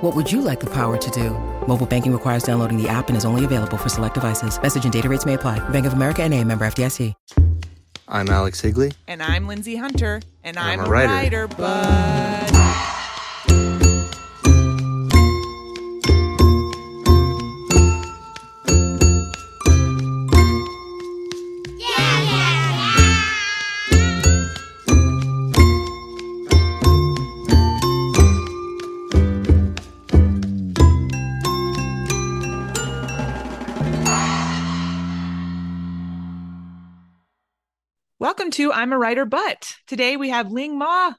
What 0.00 0.16
would 0.16 0.32
you 0.32 0.40
like 0.40 0.60
the 0.60 0.70
power 0.70 0.96
to 0.96 1.10
do? 1.10 1.30
Mobile 1.66 1.86
banking 1.86 2.12
requires 2.12 2.42
downloading 2.42 2.82
the 2.82 2.88
app 2.88 3.08
and 3.08 3.16
is 3.18 3.26
only 3.26 3.44
available 3.44 3.76
for 3.76 3.90
select 3.90 4.14
devices. 4.14 4.60
Message 4.60 4.84
and 4.84 4.92
data 4.92 5.08
rates 5.08 5.26
may 5.26 5.34
apply. 5.34 5.58
Bank 5.68 5.84
of 5.86 5.92
America 5.92 6.22
and 6.22 6.32
a 6.32 6.42
member 6.42 6.64
FDIC. 6.64 7.14
I'm 8.08 8.28
Alex 8.28 8.60
Higley. 8.60 8.92
And 9.06 9.22
I'm 9.22 9.46
Lindsay 9.46 9.76
Hunter. 9.76 10.22
And 10.42 10.58
I'm, 10.58 10.80
I'm 10.80 10.86
a 10.86 10.88
a 10.88 10.90
writer. 10.90 11.12
writer, 11.12 11.48
but. 11.48 12.49
To 38.60 38.70
I'm 38.74 38.92
a 38.92 38.98
Writer 38.98 39.24
But. 39.24 39.74
Today 39.86 40.18
we 40.18 40.28
have 40.28 40.52
Ling 40.52 40.76
Ma. 40.76 41.14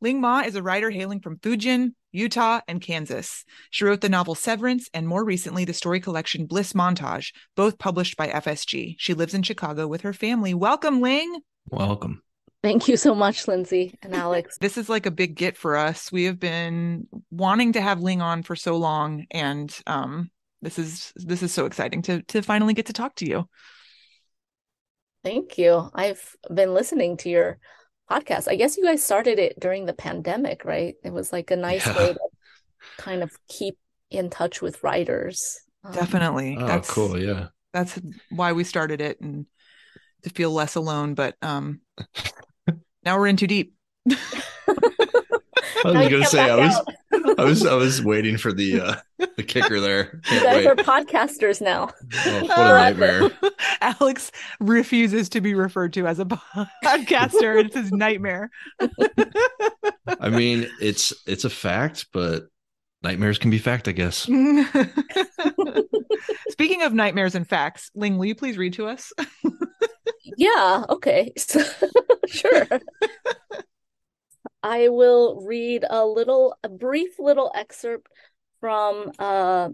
Ling 0.00 0.20
Ma 0.20 0.42
is 0.42 0.54
a 0.54 0.62
writer 0.62 0.90
hailing 0.90 1.18
from 1.18 1.38
Fujian, 1.38 1.94
Utah, 2.12 2.60
and 2.68 2.80
Kansas. 2.80 3.44
She 3.72 3.84
wrote 3.84 4.00
the 4.00 4.08
novel 4.08 4.36
Severance 4.36 4.88
and 4.94 5.08
more 5.08 5.24
recently 5.24 5.64
the 5.64 5.74
story 5.74 5.98
collection 5.98 6.46
Bliss 6.46 6.72
Montage, 6.72 7.32
both 7.56 7.78
published 7.78 8.16
by 8.16 8.28
FSG. 8.28 8.94
She 8.96 9.12
lives 9.12 9.34
in 9.34 9.42
Chicago 9.42 9.88
with 9.88 10.02
her 10.02 10.12
family. 10.12 10.54
Welcome, 10.54 11.00
Ling. 11.00 11.40
Welcome. 11.68 12.22
Thank 12.62 12.86
you 12.86 12.96
so 12.96 13.12
much, 13.12 13.48
Lindsay 13.48 13.98
and 14.00 14.14
Alex. 14.14 14.56
This 14.60 14.78
is 14.78 14.88
like 14.88 15.06
a 15.06 15.10
big 15.10 15.34
get 15.34 15.56
for 15.56 15.76
us. 15.76 16.12
We 16.12 16.26
have 16.26 16.38
been 16.38 17.08
wanting 17.32 17.72
to 17.72 17.80
have 17.80 18.02
Ling 18.02 18.22
on 18.22 18.44
for 18.44 18.54
so 18.54 18.76
long, 18.76 19.26
and 19.32 19.76
um, 19.88 20.30
this 20.62 20.78
is 20.78 21.12
this 21.16 21.42
is 21.42 21.52
so 21.52 21.66
exciting 21.66 22.02
to 22.02 22.22
to 22.22 22.40
finally 22.40 22.72
get 22.72 22.86
to 22.86 22.92
talk 22.92 23.16
to 23.16 23.28
you. 23.28 23.48
Thank 25.24 25.56
you. 25.58 25.90
I've 25.94 26.36
been 26.52 26.74
listening 26.74 27.16
to 27.18 27.30
your 27.30 27.58
podcast. 28.10 28.46
I 28.46 28.56
guess 28.56 28.76
you 28.76 28.84
guys 28.84 29.02
started 29.02 29.38
it 29.38 29.58
during 29.58 29.86
the 29.86 29.94
pandemic, 29.94 30.64
right? 30.64 30.94
It 31.02 31.12
was 31.12 31.32
like 31.32 31.50
a 31.50 31.56
nice 31.56 31.86
Yeah. 31.86 31.96
way 31.98 32.12
to 32.12 32.18
kind 32.98 33.22
of 33.22 33.32
keep 33.48 33.78
in 34.10 34.28
touch 34.30 34.60
with 34.60 34.82
writers. 34.84 35.58
Um, 35.82 35.92
Definitely. 35.94 36.56
Oh, 36.60 36.66
that's 36.66 36.90
cool. 36.90 37.18
Yeah. 37.18 37.48
that's 37.72 37.98
why 38.30 38.52
we 38.52 38.64
started 38.64 39.00
it 39.00 39.20
and 39.20 39.46
to 40.22 40.30
feel 40.30 40.50
less 40.52 40.74
alone. 40.74 41.14
But 41.14 41.36
um 41.42 41.80
now 43.04 43.18
we're 43.18 43.26
in 43.26 43.36
too 43.36 43.46
deep. 43.46 43.74
I 45.84 45.90
was 45.92 46.08
gonna 46.08 46.26
say 46.26 46.50
I 46.50 46.56
was. 46.56 46.80
I 47.38 47.44
was 47.44 47.66
I 47.66 47.74
was 47.74 48.02
waiting 48.02 48.36
for 48.36 48.52
the 48.52 48.80
uh 48.80 48.94
the 49.36 49.42
kicker 49.42 49.80
there. 49.80 50.14
You 50.14 50.20
Can't 50.22 50.44
guys 50.44 50.56
wait. 50.56 50.66
are 50.66 50.76
podcasters 50.76 51.60
now. 51.60 51.90
Oh, 52.26 52.40
what 52.42 52.58
a 52.58 52.74
nightmare. 52.74 53.30
Alex 53.80 54.30
refuses 54.60 55.28
to 55.30 55.40
be 55.40 55.54
referred 55.54 55.92
to 55.94 56.06
as 56.06 56.18
a 56.18 56.24
podcaster. 56.24 57.64
it's 57.64 57.74
his 57.74 57.92
nightmare. 57.92 58.50
I 60.20 60.28
mean, 60.30 60.68
it's 60.80 61.12
it's 61.26 61.44
a 61.44 61.50
fact, 61.50 62.06
but 62.12 62.48
nightmares 63.02 63.38
can 63.38 63.50
be 63.50 63.58
fact, 63.58 63.88
I 63.88 63.92
guess. 63.92 64.22
Speaking 66.50 66.82
of 66.82 66.92
nightmares 66.94 67.34
and 67.34 67.48
facts, 67.48 67.90
Ling, 67.94 68.16
will 68.18 68.26
you 68.26 68.34
please 68.34 68.56
read 68.58 68.74
to 68.74 68.86
us? 68.86 69.12
Yeah, 70.36 70.84
okay. 70.88 71.32
Sure. 72.26 72.66
I 74.64 74.88
will 74.88 75.44
read 75.46 75.84
a 75.88 76.04
little, 76.04 76.56
a 76.64 76.68
brief 76.68 77.20
little 77.20 77.52
excerpt 77.54 78.10
from 78.60 79.12
uh 79.20 79.68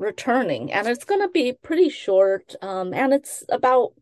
Returning, 0.00 0.72
and 0.72 0.86
it's 0.86 1.04
going 1.04 1.22
to 1.22 1.28
be 1.28 1.52
pretty 1.52 1.88
short. 1.88 2.54
Um, 2.62 2.94
and 2.94 3.12
it's 3.12 3.42
about, 3.48 3.94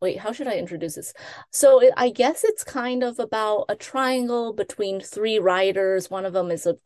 wait, 0.00 0.20
how 0.20 0.30
should 0.30 0.46
I 0.46 0.54
introduce 0.54 0.94
this? 0.94 1.12
So 1.50 1.82
it, 1.82 1.92
I 1.96 2.10
guess 2.10 2.44
it's 2.44 2.62
kind 2.62 3.02
of 3.02 3.18
about 3.18 3.64
a 3.68 3.74
triangle 3.74 4.52
between 4.52 5.00
three 5.00 5.40
writers. 5.40 6.08
One 6.08 6.26
of 6.26 6.32
them 6.32 6.52
is 6.52 6.64
a 6.64 6.76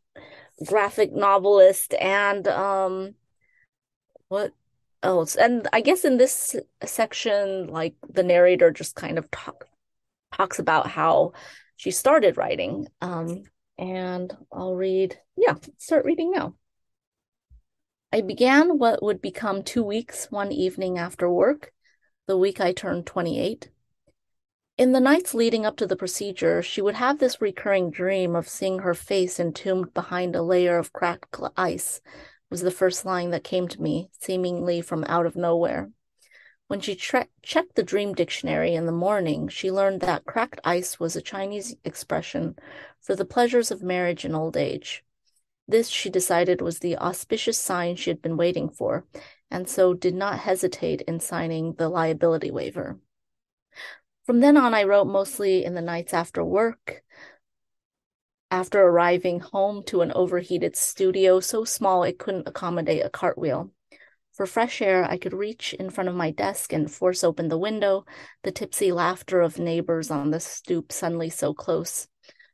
graphic 0.64 1.12
novelist, 1.12 1.92
and 2.00 2.48
um, 2.48 3.14
what 4.28 4.54
else? 5.02 5.36
And 5.36 5.68
I 5.70 5.82
guess 5.82 6.06
in 6.06 6.16
this 6.16 6.56
section, 6.82 7.66
like 7.66 7.94
the 8.08 8.22
narrator 8.22 8.70
just 8.70 8.94
kind 8.94 9.18
of 9.18 9.30
talk, 9.30 9.66
talks 10.32 10.58
about 10.58 10.86
how 10.86 11.34
she 11.76 11.90
started 11.90 12.36
writing. 12.36 12.88
Um, 13.00 13.44
and 13.78 14.34
I'll 14.52 14.74
read, 14.74 15.18
yeah, 15.36 15.54
start 15.78 16.04
reading 16.04 16.32
now. 16.32 16.54
I 18.12 18.22
began 18.22 18.78
what 18.78 19.02
would 19.02 19.20
become 19.20 19.62
two 19.62 19.82
weeks 19.82 20.30
one 20.30 20.52
evening 20.52 20.98
after 20.98 21.30
work, 21.30 21.72
the 22.26 22.38
week 22.38 22.60
I 22.60 22.72
turned 22.72 23.06
28. 23.06 23.70
In 24.78 24.92
the 24.92 25.00
nights 25.00 25.34
leading 25.34 25.64
up 25.66 25.76
to 25.78 25.86
the 25.86 25.96
procedure, 25.96 26.62
she 26.62 26.82
would 26.82 26.94
have 26.94 27.18
this 27.18 27.40
recurring 27.40 27.90
dream 27.90 28.36
of 28.36 28.48
seeing 28.48 28.80
her 28.80 28.94
face 28.94 29.40
entombed 29.40 29.92
behind 29.94 30.36
a 30.36 30.42
layer 30.42 30.78
of 30.78 30.92
cracked 30.92 31.36
ice, 31.56 32.00
was 32.50 32.60
the 32.60 32.70
first 32.70 33.04
line 33.04 33.30
that 33.30 33.44
came 33.44 33.68
to 33.68 33.82
me, 33.82 34.10
seemingly 34.20 34.80
from 34.80 35.04
out 35.04 35.26
of 35.26 35.34
nowhere. 35.34 35.90
When 36.68 36.80
she 36.80 36.96
tre- 36.96 37.28
checked 37.42 37.76
the 37.76 37.84
dream 37.84 38.12
dictionary 38.12 38.74
in 38.74 38.86
the 38.86 38.92
morning, 38.92 39.48
she 39.48 39.70
learned 39.70 40.00
that 40.00 40.24
cracked 40.24 40.60
ice 40.64 40.98
was 40.98 41.14
a 41.14 41.22
Chinese 41.22 41.76
expression 41.84 42.56
for 43.00 43.14
the 43.14 43.24
pleasures 43.24 43.70
of 43.70 43.82
marriage 43.82 44.24
in 44.24 44.34
old 44.34 44.56
age. 44.56 45.04
This, 45.68 45.88
she 45.88 46.10
decided, 46.10 46.60
was 46.60 46.80
the 46.80 46.96
auspicious 46.96 47.58
sign 47.58 47.94
she 47.94 48.10
had 48.10 48.20
been 48.20 48.36
waiting 48.36 48.68
for, 48.68 49.04
and 49.50 49.68
so 49.68 49.94
did 49.94 50.14
not 50.14 50.40
hesitate 50.40 51.02
in 51.02 51.20
signing 51.20 51.74
the 51.74 51.88
liability 51.88 52.50
waiver. 52.50 52.98
From 54.24 54.40
then 54.40 54.56
on, 54.56 54.74
I 54.74 54.82
wrote 54.82 55.06
mostly 55.06 55.64
in 55.64 55.74
the 55.74 55.82
nights 55.82 56.12
after 56.12 56.44
work, 56.44 57.04
after 58.50 58.82
arriving 58.82 59.38
home 59.38 59.84
to 59.84 60.00
an 60.02 60.10
overheated 60.12 60.74
studio 60.74 61.38
so 61.38 61.64
small 61.64 62.02
it 62.02 62.18
couldn't 62.18 62.48
accommodate 62.48 63.04
a 63.04 63.10
cartwheel. 63.10 63.70
For 64.36 64.44
fresh 64.44 64.82
air, 64.82 65.02
I 65.02 65.16
could 65.16 65.32
reach 65.32 65.72
in 65.72 65.88
front 65.88 66.10
of 66.10 66.14
my 66.14 66.30
desk 66.30 66.70
and 66.70 66.92
force 66.92 67.24
open 67.24 67.48
the 67.48 67.56
window, 67.56 68.04
the 68.42 68.52
tipsy 68.52 68.92
laughter 68.92 69.40
of 69.40 69.58
neighbors 69.58 70.10
on 70.10 70.30
the 70.30 70.40
stoop 70.40 70.92
suddenly 70.92 71.30
so 71.30 71.54
close. 71.54 72.06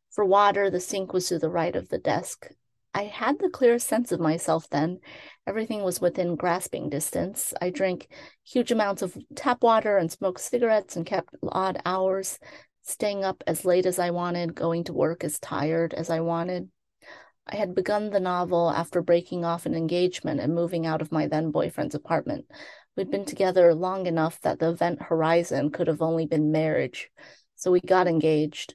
For 0.08 0.24
water, 0.24 0.70
the 0.70 0.78
sink 0.78 1.12
was 1.12 1.26
to 1.26 1.40
the 1.40 1.50
right 1.50 1.74
of 1.74 1.88
the 1.88 1.98
desk. 1.98 2.46
I 2.94 3.04
had 3.04 3.40
the 3.40 3.50
clearest 3.50 3.88
sense 3.88 4.12
of 4.12 4.20
myself 4.20 4.68
then. 4.70 5.00
Everything 5.44 5.82
was 5.82 6.00
within 6.00 6.36
grasping 6.36 6.88
distance. 6.88 7.52
I 7.60 7.70
drank 7.70 8.06
huge 8.44 8.70
amounts 8.70 9.02
of 9.02 9.18
tap 9.34 9.64
water 9.64 9.96
and 9.96 10.12
smoked 10.12 10.40
cigarettes 10.40 10.94
and 10.94 11.04
kept 11.04 11.34
odd 11.50 11.82
hours, 11.84 12.38
staying 12.82 13.24
up 13.24 13.42
as 13.48 13.64
late 13.64 13.86
as 13.86 13.98
I 13.98 14.10
wanted, 14.10 14.54
going 14.54 14.84
to 14.84 14.92
work 14.92 15.24
as 15.24 15.40
tired 15.40 15.94
as 15.94 16.10
I 16.10 16.20
wanted. 16.20 16.70
I 17.46 17.56
had 17.56 17.74
begun 17.74 18.10
the 18.10 18.20
novel 18.20 18.70
after 18.70 19.02
breaking 19.02 19.44
off 19.44 19.66
an 19.66 19.74
engagement 19.74 20.40
and 20.40 20.54
moving 20.54 20.86
out 20.86 21.02
of 21.02 21.12
my 21.12 21.26
then 21.26 21.50
boyfriend's 21.50 21.94
apartment. 21.94 22.46
We'd 22.96 23.10
been 23.10 23.24
together 23.24 23.74
long 23.74 24.06
enough 24.06 24.40
that 24.42 24.58
the 24.58 24.70
event 24.70 25.02
horizon 25.02 25.70
could 25.70 25.86
have 25.86 26.02
only 26.02 26.26
been 26.26 26.52
marriage, 26.52 27.10
so 27.56 27.70
we 27.70 27.80
got 27.80 28.06
engaged. 28.06 28.74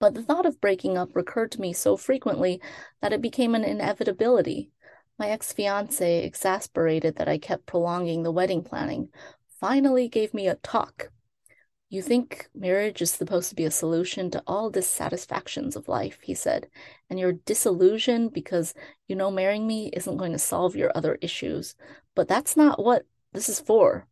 But 0.00 0.14
the 0.14 0.22
thought 0.24 0.46
of 0.46 0.60
breaking 0.60 0.98
up 0.98 1.14
recurred 1.14 1.52
to 1.52 1.60
me 1.60 1.72
so 1.72 1.96
frequently 1.96 2.60
that 3.00 3.12
it 3.12 3.22
became 3.22 3.54
an 3.54 3.62
inevitability. 3.62 4.72
My 5.16 5.30
ex 5.30 5.52
fiance, 5.52 6.24
exasperated 6.24 7.14
that 7.16 7.28
I 7.28 7.38
kept 7.38 7.66
prolonging 7.66 8.24
the 8.24 8.32
wedding 8.32 8.64
planning, 8.64 9.10
finally 9.60 10.08
gave 10.08 10.34
me 10.34 10.48
a 10.48 10.56
talk. 10.56 11.11
You 11.92 12.00
think 12.00 12.48
marriage 12.54 13.02
is 13.02 13.10
supposed 13.10 13.50
to 13.50 13.54
be 13.54 13.66
a 13.66 13.70
solution 13.70 14.30
to 14.30 14.42
all 14.46 14.70
dissatisfactions 14.70 15.76
of 15.76 15.88
life, 15.88 16.20
he 16.22 16.32
said, 16.32 16.68
and 17.10 17.20
you're 17.20 17.34
disillusioned 17.34 18.32
because 18.32 18.72
you 19.08 19.14
know 19.14 19.30
marrying 19.30 19.66
me 19.66 19.90
isn't 19.92 20.16
going 20.16 20.32
to 20.32 20.38
solve 20.38 20.74
your 20.74 20.90
other 20.94 21.18
issues. 21.20 21.74
But 22.14 22.28
that's 22.28 22.56
not 22.56 22.82
what 22.82 23.04
this 23.34 23.50
is 23.50 23.60
for. 23.60 24.06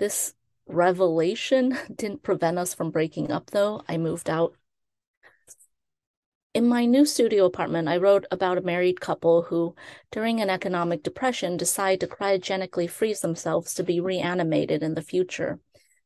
This 0.00 0.34
revelation 0.66 1.78
didn't 1.96 2.22
prevent 2.22 2.58
us 2.58 2.74
from 2.74 2.90
breaking 2.90 3.32
up, 3.32 3.52
though. 3.52 3.80
I 3.88 3.96
moved 3.96 4.28
out. 4.28 4.54
In 6.52 6.68
my 6.68 6.84
new 6.84 7.06
studio 7.06 7.46
apartment, 7.46 7.88
I 7.88 7.96
wrote 7.96 8.26
about 8.30 8.58
a 8.58 8.60
married 8.60 9.00
couple 9.00 9.44
who, 9.44 9.74
during 10.10 10.42
an 10.42 10.50
economic 10.50 11.02
depression, 11.02 11.56
decide 11.56 12.00
to 12.00 12.06
cryogenically 12.06 12.90
freeze 12.90 13.22
themselves 13.22 13.72
to 13.76 13.82
be 13.82 13.98
reanimated 13.98 14.82
in 14.82 14.92
the 14.92 15.00
future 15.00 15.58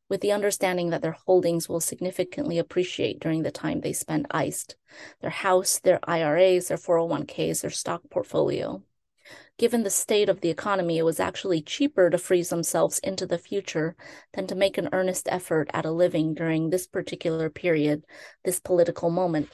with 0.09 0.21
the 0.21 0.31
understanding 0.31 0.89
that 0.89 1.01
their 1.01 1.17
holdings 1.25 1.67
will 1.67 1.79
significantly 1.79 2.57
appreciate 2.57 3.19
during 3.19 3.43
the 3.43 3.51
time 3.51 3.81
they 3.81 3.93
spend 3.93 4.25
iced 4.31 4.75
their 5.21 5.29
house, 5.29 5.79
their 5.79 5.99
IRAs, 6.03 6.69
their 6.69 6.77
401ks, 6.77 7.61
their 7.61 7.69
stock 7.69 8.01
portfolio. 8.09 8.81
Given 9.57 9.83
the 9.83 9.89
state 9.89 10.29
of 10.29 10.41
the 10.41 10.49
economy, 10.49 10.97
it 10.97 11.03
was 11.03 11.19
actually 11.19 11.61
cheaper 11.61 12.09
to 12.09 12.17
freeze 12.17 12.49
themselves 12.49 12.99
into 12.99 13.25
the 13.25 13.37
future 13.37 13.95
than 14.33 14.47
to 14.47 14.55
make 14.55 14.77
an 14.77 14.89
earnest 14.93 15.27
effort 15.29 15.69
at 15.73 15.85
a 15.85 15.91
living 15.91 16.33
during 16.33 16.69
this 16.69 16.87
particular 16.87 17.49
period, 17.49 18.05
this 18.45 18.59
political 18.59 19.09
moment. 19.09 19.49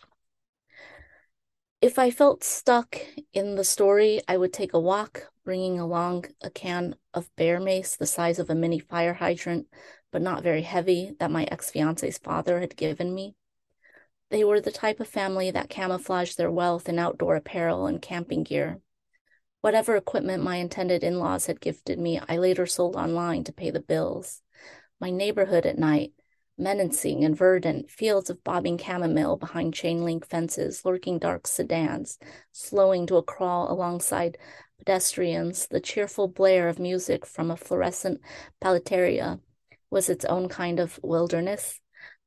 If 1.82 1.98
I 1.98 2.12
felt 2.12 2.44
stuck 2.44 2.98
in 3.34 3.56
the 3.56 3.64
story, 3.64 4.22
I 4.28 4.38
would 4.38 4.54
take 4.54 4.74
a 4.74 4.80
walk, 4.80 5.32
bringing 5.44 5.80
along 5.80 6.26
a 6.42 6.50
can 6.50 6.96
of 7.14 7.34
bear 7.36 7.60
mace 7.60 7.96
the 7.96 8.06
size 8.06 8.40
of 8.40 8.50
a 8.50 8.56
mini 8.56 8.80
fire 8.80 9.14
hydrant 9.14 9.68
but 10.13 10.21
not 10.21 10.44
very 10.44 10.62
heavy, 10.62 11.13
that 11.19 11.31
my 11.31 11.44
ex 11.45 11.71
fiance's 11.71 12.19
father 12.19 12.62
had 12.62 12.77
given 12.77 13.13
me. 13.13 13.36
They 14.30 14.44
were 14.44 14.62
the 14.62 14.71
type 14.71 15.00
of 15.00 15.07
family 15.07 15.51
that 15.51 15.69
camouflaged 15.69 16.38
their 16.38 16.51
wealth 16.51 16.88
in 16.88 17.00
outdoor 17.00 17.36
apparel 17.36 17.88
and 17.88 18.01
camping 18.01 18.44
gear. 18.44 18.80
Whatever 19.62 19.95
equipment 19.95 20.44
my 20.44 20.57
intended 20.57 21.04
in 21.04 21.19
laws 21.19 21.48
had 21.48 21.60
gifted 21.60 21.98
me, 21.98 22.19
I 22.30 22.38
later 22.38 22.68
sold 22.68 22.95
online 22.95 23.44
to 23.45 23.54
pay 23.54 23.71
the 23.71 23.81
bills. 23.81 24.42
My 25.01 25.10
neighborhood 25.10 25.65
at 25.65 25.80
night, 25.80 26.13
menacing 26.59 27.24
and 27.24 27.36
verdant, 27.36 27.89
fields 27.89 28.30
of 28.30 28.44
bobbing 28.44 28.77
chamomile 28.77 29.38
behind 29.38 29.74
chain 29.74 30.06
link 30.06 30.27
fences, 30.27 30.86
lurking 30.86 31.18
dark 31.18 31.48
sedans, 31.48 32.19
slowing 32.51 33.07
to 33.07 33.18
a 33.18 33.24
crawl 33.24 33.71
alongside 33.71 34.38
pedestrians, 34.77 35.68
the 35.68 35.80
cheerful 35.80 36.27
blare 36.27 36.69
of 36.69 36.77
music 36.77 37.25
from 37.25 37.50
a 37.50 37.57
fluorescent 37.57 38.21
paleteria, 38.62 39.39
was 39.94 40.10
its 40.10 40.25
own 40.25 40.50
kind 40.50 40.80
of 40.80 41.00
wilderness. 41.04 41.80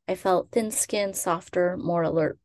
I 0.08 0.14
felt 0.14 0.52
thin 0.52 0.70
skinned, 0.70 1.16
softer, 1.16 1.76
more 1.76 2.04
alert. 2.04 2.38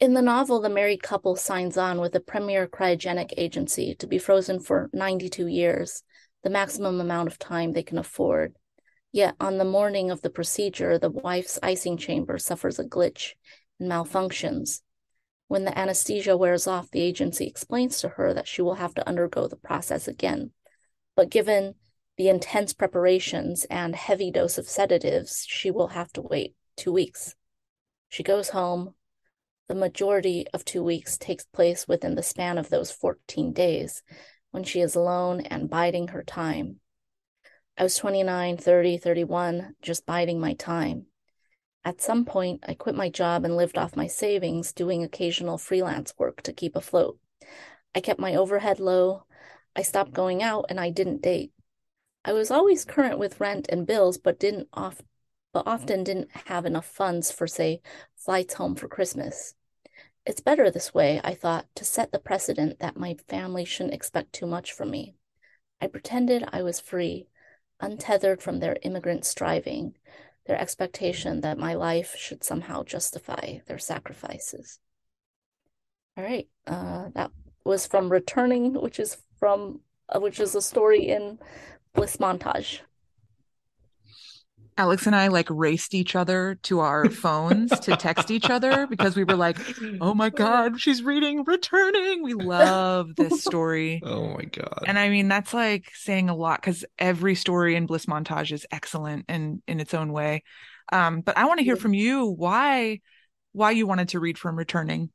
In 0.00 0.14
the 0.14 0.22
novel, 0.22 0.60
the 0.60 0.70
married 0.70 1.02
couple 1.02 1.36
signs 1.36 1.76
on 1.76 2.00
with 2.00 2.14
a 2.14 2.20
premier 2.20 2.66
cryogenic 2.66 3.34
agency 3.36 3.94
to 3.96 4.06
be 4.06 4.18
frozen 4.18 4.58
for 4.58 4.88
92 4.92 5.46
years, 5.46 6.02
the 6.42 6.50
maximum 6.50 7.00
amount 7.00 7.28
of 7.28 7.38
time 7.38 7.72
they 7.72 7.82
can 7.82 7.98
afford. 7.98 8.54
Yet, 9.12 9.36
on 9.38 9.58
the 9.58 9.64
morning 9.64 10.10
of 10.10 10.22
the 10.22 10.30
procedure, 10.30 10.98
the 10.98 11.10
wife's 11.10 11.58
icing 11.62 11.98
chamber 11.98 12.38
suffers 12.38 12.78
a 12.78 12.84
glitch 12.84 13.34
and 13.78 13.90
malfunctions. 13.90 14.80
When 15.46 15.64
the 15.64 15.78
anesthesia 15.78 16.36
wears 16.36 16.66
off, 16.66 16.90
the 16.90 17.02
agency 17.02 17.46
explains 17.46 18.00
to 18.00 18.08
her 18.08 18.34
that 18.34 18.48
she 18.48 18.62
will 18.62 18.74
have 18.74 18.94
to 18.94 19.06
undergo 19.06 19.46
the 19.46 19.56
process 19.56 20.08
again. 20.08 20.52
But 21.14 21.30
given 21.30 21.74
the 22.16 22.28
intense 22.28 22.72
preparations 22.72 23.64
and 23.64 23.94
heavy 23.94 24.30
dose 24.30 24.58
of 24.58 24.68
sedatives, 24.68 25.44
she 25.48 25.70
will 25.70 25.88
have 25.88 26.12
to 26.12 26.22
wait 26.22 26.54
two 26.76 26.92
weeks. 26.92 27.34
She 28.08 28.22
goes 28.22 28.50
home. 28.50 28.94
The 29.66 29.74
majority 29.74 30.46
of 30.52 30.64
two 30.64 30.82
weeks 30.82 31.18
takes 31.18 31.44
place 31.44 31.88
within 31.88 32.14
the 32.14 32.22
span 32.22 32.58
of 32.58 32.68
those 32.68 32.90
14 32.90 33.52
days 33.52 34.02
when 34.50 34.62
she 34.62 34.80
is 34.80 34.94
alone 34.94 35.40
and 35.40 35.70
biding 35.70 36.08
her 36.08 36.22
time. 36.22 36.80
I 37.76 37.82
was 37.82 37.96
29, 37.96 38.58
30, 38.58 38.98
31, 38.98 39.74
just 39.82 40.06
biding 40.06 40.38
my 40.38 40.54
time. 40.54 41.06
At 41.84 42.00
some 42.00 42.24
point, 42.24 42.62
I 42.68 42.74
quit 42.74 42.94
my 42.94 43.08
job 43.08 43.44
and 43.44 43.56
lived 43.56 43.76
off 43.76 43.96
my 43.96 44.06
savings, 44.06 44.72
doing 44.72 45.02
occasional 45.02 45.58
freelance 45.58 46.14
work 46.16 46.40
to 46.42 46.52
keep 46.52 46.76
afloat. 46.76 47.18
I 47.94 48.00
kept 48.00 48.20
my 48.20 48.36
overhead 48.36 48.78
low. 48.78 49.24
I 49.74 49.82
stopped 49.82 50.12
going 50.12 50.42
out 50.42 50.66
and 50.68 50.78
I 50.78 50.90
didn't 50.90 51.22
date. 51.22 51.52
I 52.24 52.32
was 52.32 52.50
always 52.50 52.84
current 52.84 53.18
with 53.18 53.40
rent 53.40 53.66
and 53.68 53.86
bills, 53.86 54.16
but 54.16 54.40
didn't 54.40 54.68
off, 54.72 55.02
but 55.52 55.66
often 55.66 56.04
didn't 56.04 56.30
have 56.46 56.64
enough 56.64 56.86
funds 56.86 57.30
for, 57.30 57.46
say, 57.46 57.82
flights 58.16 58.54
home 58.54 58.74
for 58.74 58.88
Christmas. 58.88 59.54
It's 60.24 60.40
better 60.40 60.70
this 60.70 60.94
way, 60.94 61.20
I 61.22 61.34
thought, 61.34 61.66
to 61.74 61.84
set 61.84 62.12
the 62.12 62.18
precedent 62.18 62.78
that 62.78 62.96
my 62.96 63.16
family 63.28 63.66
shouldn't 63.66 63.94
expect 63.94 64.32
too 64.32 64.46
much 64.46 64.72
from 64.72 64.90
me. 64.90 65.16
I 65.82 65.86
pretended 65.86 66.48
I 66.50 66.62
was 66.62 66.80
free, 66.80 67.26
untethered 67.78 68.40
from 68.40 68.58
their 68.58 68.78
immigrant 68.82 69.26
striving, 69.26 69.94
their 70.46 70.58
expectation 70.58 71.42
that 71.42 71.58
my 71.58 71.74
life 71.74 72.16
should 72.16 72.42
somehow 72.42 72.84
justify 72.84 73.58
their 73.66 73.78
sacrifices. 73.78 74.78
All 76.16 76.24
right, 76.24 76.48
uh, 76.66 77.10
that 77.14 77.32
was 77.64 77.86
from 77.86 78.10
Returning, 78.10 78.80
which 78.80 78.98
is 78.98 79.18
from 79.38 79.80
uh, 80.08 80.20
which 80.20 80.38
is 80.38 80.54
a 80.54 80.62
story 80.62 81.08
in 81.08 81.38
bliss 81.94 82.16
montage. 82.18 82.80
Alex 84.76 85.06
and 85.06 85.14
I 85.14 85.28
like 85.28 85.48
raced 85.50 85.94
each 85.94 86.16
other 86.16 86.58
to 86.64 86.80
our 86.80 87.08
phones 87.10 87.78
to 87.80 87.96
text 87.96 88.30
each 88.30 88.50
other 88.50 88.86
because 88.88 89.16
we 89.16 89.24
were 89.24 89.36
like, 89.36 89.58
"Oh 90.00 90.14
my 90.14 90.30
god, 90.30 90.80
she's 90.80 91.02
reading 91.02 91.44
Returning." 91.44 92.22
We 92.22 92.34
love 92.34 93.14
this 93.16 93.42
story. 93.42 94.02
Oh 94.14 94.34
my 94.34 94.44
god. 94.44 94.84
And 94.86 94.98
I 94.98 95.08
mean, 95.08 95.28
that's 95.28 95.54
like 95.54 95.90
saying 95.94 96.28
a 96.28 96.34
lot 96.34 96.60
cuz 96.62 96.84
every 96.98 97.34
story 97.34 97.76
in 97.76 97.86
Bliss 97.86 98.06
Montage 98.06 98.52
is 98.52 98.66
excellent 98.70 99.24
and 99.28 99.62
in 99.66 99.80
its 99.80 99.94
own 99.94 100.12
way. 100.12 100.42
Um, 100.92 101.20
but 101.20 101.38
I 101.38 101.46
want 101.46 101.58
to 101.58 101.64
hear 101.64 101.76
from 101.76 101.94
you 101.94 102.26
why 102.26 103.00
why 103.52 103.70
you 103.70 103.86
wanted 103.86 104.10
to 104.10 104.20
read 104.20 104.36
from 104.36 104.56
Returning. 104.56 105.10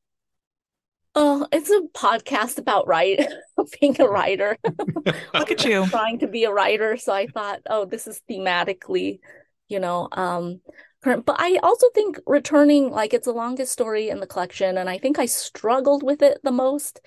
Oh, 1.15 1.47
it's 1.51 1.69
a 1.69 1.81
podcast 1.93 2.59
about 2.59 2.87
write 2.87 3.25
being 3.81 3.99
a 3.99 4.07
writer. 4.07 4.57
Look 5.33 5.51
at 5.51 5.65
you. 5.65 5.85
trying 5.87 6.19
to 6.19 6.27
be 6.27 6.43
a 6.43 6.51
writer. 6.51 6.97
So 6.97 7.13
I 7.13 7.27
thought, 7.27 7.61
oh, 7.69 7.85
this 7.85 8.07
is 8.07 8.21
thematically, 8.29 9.19
you 9.67 9.79
know, 9.79 10.07
um 10.11 10.61
current. 11.03 11.25
But 11.25 11.37
I 11.39 11.57
also 11.63 11.87
think 11.95 12.19
returning, 12.27 12.91
like 12.91 13.13
it's 13.13 13.25
the 13.25 13.33
longest 13.33 13.71
story 13.71 14.09
in 14.09 14.19
the 14.19 14.27
collection, 14.27 14.77
and 14.77 14.89
I 14.89 14.97
think 14.97 15.19
I 15.19 15.25
struggled 15.25 16.03
with 16.03 16.21
it 16.21 16.39
the 16.43 16.51
most. 16.51 17.01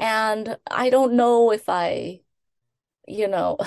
And 0.00 0.56
I 0.70 0.90
don't 0.90 1.14
know 1.14 1.52
if 1.52 1.68
I, 1.68 2.20
you 3.06 3.28
know, 3.28 3.58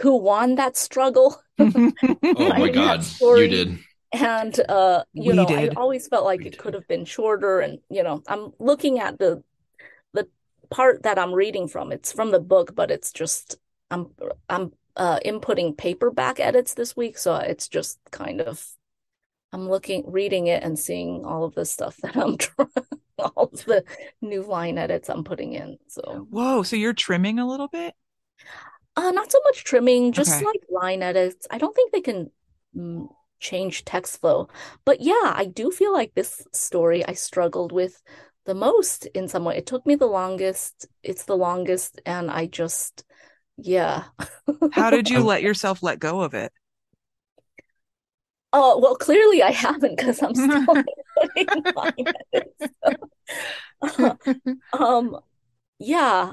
who 0.00 0.16
won 0.16 0.56
that 0.56 0.76
struggle. 0.76 1.40
oh 1.58 1.92
my 2.34 2.68
god, 2.68 3.04
you 3.20 3.48
did 3.48 3.78
and 4.12 4.58
uh 4.68 5.04
you 5.12 5.30
we 5.30 5.36
know 5.36 5.46
did. 5.46 5.70
i 5.70 5.80
always 5.80 6.08
felt 6.08 6.24
like 6.24 6.40
we 6.40 6.46
it 6.46 6.50
did. 6.50 6.58
could 6.58 6.74
have 6.74 6.86
been 6.88 7.04
shorter 7.04 7.60
and 7.60 7.78
you 7.88 8.02
know 8.02 8.22
i'm 8.26 8.52
looking 8.58 8.98
at 8.98 9.18
the 9.18 9.42
the 10.12 10.26
part 10.70 11.02
that 11.04 11.18
i'm 11.18 11.32
reading 11.32 11.68
from 11.68 11.92
it's 11.92 12.12
from 12.12 12.30
the 12.30 12.40
book 12.40 12.74
but 12.74 12.90
it's 12.90 13.12
just 13.12 13.58
i'm 13.90 14.08
i'm 14.48 14.72
uh 14.96 15.18
inputting 15.24 15.76
paperback 15.76 16.40
edits 16.40 16.74
this 16.74 16.96
week 16.96 17.16
so 17.16 17.36
it's 17.36 17.68
just 17.68 17.98
kind 18.10 18.40
of 18.40 18.66
i'm 19.52 19.68
looking 19.68 20.02
reading 20.10 20.48
it 20.48 20.62
and 20.62 20.78
seeing 20.78 21.24
all 21.24 21.44
of 21.44 21.54
the 21.54 21.64
stuff 21.64 21.96
that 21.98 22.16
i'm 22.16 22.36
trying 22.38 22.68
all 23.18 23.50
of 23.52 23.64
the 23.66 23.84
new 24.20 24.42
line 24.42 24.78
edits 24.78 25.08
i'm 25.08 25.22
putting 25.22 25.52
in 25.52 25.78
so 25.86 26.26
whoa 26.30 26.62
so 26.62 26.74
you're 26.74 26.92
trimming 26.92 27.38
a 27.38 27.46
little 27.46 27.68
bit 27.68 27.94
uh 28.96 29.10
not 29.12 29.30
so 29.30 29.38
much 29.44 29.62
trimming 29.62 30.10
just 30.10 30.36
okay. 30.36 30.44
like 30.44 30.62
line 30.68 31.02
edits 31.02 31.46
i 31.50 31.58
don't 31.58 31.76
think 31.76 31.92
they 31.92 32.00
can 32.00 32.30
mm, 32.76 33.06
change 33.40 33.84
text 33.84 34.20
flow. 34.20 34.48
But 34.84 35.00
yeah, 35.00 35.34
I 35.34 35.46
do 35.46 35.70
feel 35.70 35.92
like 35.92 36.14
this 36.14 36.46
story 36.52 37.04
I 37.04 37.14
struggled 37.14 37.72
with 37.72 38.02
the 38.46 38.54
most 38.54 39.06
in 39.06 39.28
some 39.28 39.44
way. 39.44 39.56
It 39.56 39.66
took 39.66 39.86
me 39.86 39.94
the 39.94 40.06
longest. 40.06 40.86
It's 41.02 41.24
the 41.24 41.36
longest, 41.36 42.00
and 42.06 42.30
I 42.30 42.46
just, 42.46 43.04
yeah. 43.56 44.04
How 44.72 44.90
did 44.90 45.10
you 45.10 45.20
let 45.24 45.42
yourself 45.42 45.82
let 45.82 45.98
go 45.98 46.20
of 46.20 46.34
it? 46.34 46.52
Oh 48.52 48.78
well, 48.78 48.96
clearly 48.96 49.42
I 49.42 49.50
haven't 49.52 49.96
because 49.96 50.22
I'm 50.22 50.34
still 50.34 50.84
um, 54.72 55.16
yeah, 55.78 56.32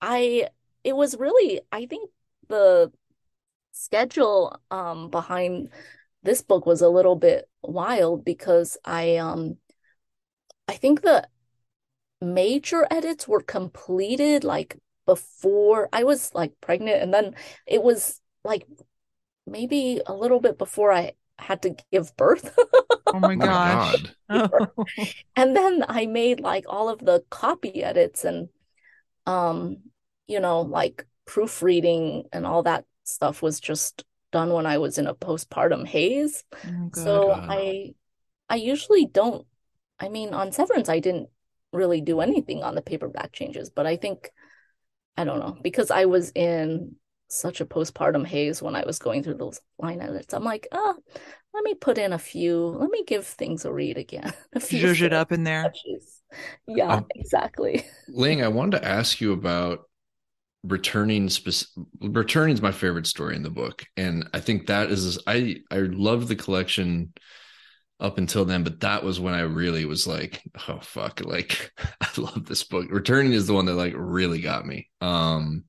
I. 0.00 0.48
It 0.84 0.96
was 0.96 1.16
really. 1.16 1.60
I 1.70 1.86
think 1.86 2.10
the 2.48 2.92
schedule 3.72 4.58
um 4.72 5.10
behind 5.10 5.70
this 6.28 6.42
book 6.42 6.66
was 6.66 6.82
a 6.82 6.90
little 6.90 7.16
bit 7.16 7.48
wild 7.62 8.24
because 8.24 8.78
I 8.84 9.16
um 9.18 9.58
I 10.66 10.74
think 10.74 11.02
the 11.02 11.28
major 12.20 12.86
edits 12.90 13.28
were 13.28 13.42
completed 13.42 14.44
like 14.44 14.78
before 15.06 15.88
I 15.92 16.04
was 16.04 16.34
like 16.34 16.52
pregnant 16.60 17.02
and 17.02 17.14
then 17.14 17.34
it 17.66 17.82
was 17.82 18.20
like 18.44 18.66
maybe 19.46 20.02
a 20.06 20.14
little 20.14 20.40
bit 20.40 20.58
before 20.58 20.92
I 20.92 21.14
had 21.38 21.62
to 21.62 21.76
give 21.92 22.16
birth. 22.16 22.58
Oh 23.12 23.20
my 23.20 23.36
Oh 23.40 23.48
gosh. 23.48 24.06
God. 24.08 24.14
And 25.36 25.56
then 25.56 25.84
I 25.88 26.06
made 26.06 26.40
like 26.40 26.64
all 26.68 26.88
of 26.88 27.00
the 27.00 27.24
copy 27.30 27.82
edits 27.82 28.24
and 28.24 28.48
um, 29.26 29.78
you 30.26 30.40
know, 30.40 30.62
like 30.62 31.06
proofreading 31.26 32.24
and 32.32 32.46
all 32.46 32.64
that 32.64 32.84
stuff 33.04 33.42
was 33.42 33.60
just 33.60 34.04
done 34.32 34.52
when 34.52 34.66
I 34.66 34.78
was 34.78 34.98
in 34.98 35.06
a 35.06 35.14
postpartum 35.14 35.86
haze. 35.86 36.44
Oh, 36.64 36.90
So 36.92 37.36
I 37.48 37.94
I 38.48 38.56
usually 38.56 39.06
don't 39.06 39.46
I 40.00 40.08
mean 40.10 40.34
on 40.34 40.52
Severance 40.52 40.88
I 40.88 41.00
didn't 41.00 41.30
really 41.72 42.00
do 42.02 42.20
anything 42.20 42.62
on 42.64 42.74
the 42.76 42.82
paperback 42.82 43.32
changes, 43.32 43.70
but 43.70 43.86
I 43.86 43.96
think 43.96 44.30
I 45.16 45.24
don't 45.24 45.40
know, 45.40 45.56
because 45.62 45.90
I 45.90 46.04
was 46.06 46.30
in 46.34 46.96
such 47.28 47.60
a 47.60 47.66
postpartum 47.66 48.26
haze 48.26 48.62
when 48.62 48.76
I 48.76 48.84
was 48.86 48.98
going 48.98 49.22
through 49.22 49.34
those 49.36 49.60
line 49.78 50.00
edits. 50.00 50.32
I'm 50.34 50.44
like, 50.44 50.68
oh, 50.72 50.96
let 51.54 51.64
me 51.64 51.74
put 51.74 51.98
in 51.98 52.12
a 52.12 52.18
few, 52.18 52.58
let 52.68 52.90
me 52.90 53.04
give 53.04 53.26
things 53.26 53.64
a 53.64 53.72
read 53.72 53.98
again. 53.98 54.32
A 54.54 54.60
few 54.60 54.88
Zhuzh 54.88 55.02
it 55.02 55.12
up 55.12 55.32
in 55.32 55.44
there. 55.44 55.74
touches. 55.74 56.22
Yeah, 56.66 56.98
Um, 56.98 57.12
exactly. 57.14 57.86
Ling, 58.08 58.42
I 58.42 58.48
wanted 58.48 58.80
to 58.80 58.86
ask 58.88 59.20
you 59.20 59.32
about 59.32 59.88
returning 60.64 61.28
spec- 61.28 61.68
returning 62.00 62.54
is 62.54 62.62
my 62.62 62.72
favorite 62.72 63.06
story 63.06 63.36
in 63.36 63.42
the 63.42 63.50
book. 63.50 63.84
And 63.96 64.28
i 64.32 64.40
think 64.40 64.66
that 64.66 64.90
is 64.90 65.18
i 65.26 65.56
i 65.70 65.78
love 65.78 66.28
the 66.28 66.36
collection 66.36 67.12
up 68.00 68.16
until 68.16 68.44
then 68.44 68.62
but 68.62 68.78
that 68.80 69.02
was 69.02 69.18
when 69.18 69.34
i 69.34 69.40
really 69.40 69.84
was 69.84 70.06
like 70.06 70.40
oh 70.68 70.78
fuck 70.80 71.20
like 71.24 71.72
i 72.00 72.08
love 72.16 72.46
this 72.46 72.64
book. 72.64 72.86
Returning 72.90 73.32
is 73.32 73.46
the 73.46 73.54
one 73.54 73.66
that 73.66 73.74
like 73.74 73.94
really 73.96 74.40
got 74.40 74.66
me. 74.66 74.88
Um 75.00 75.64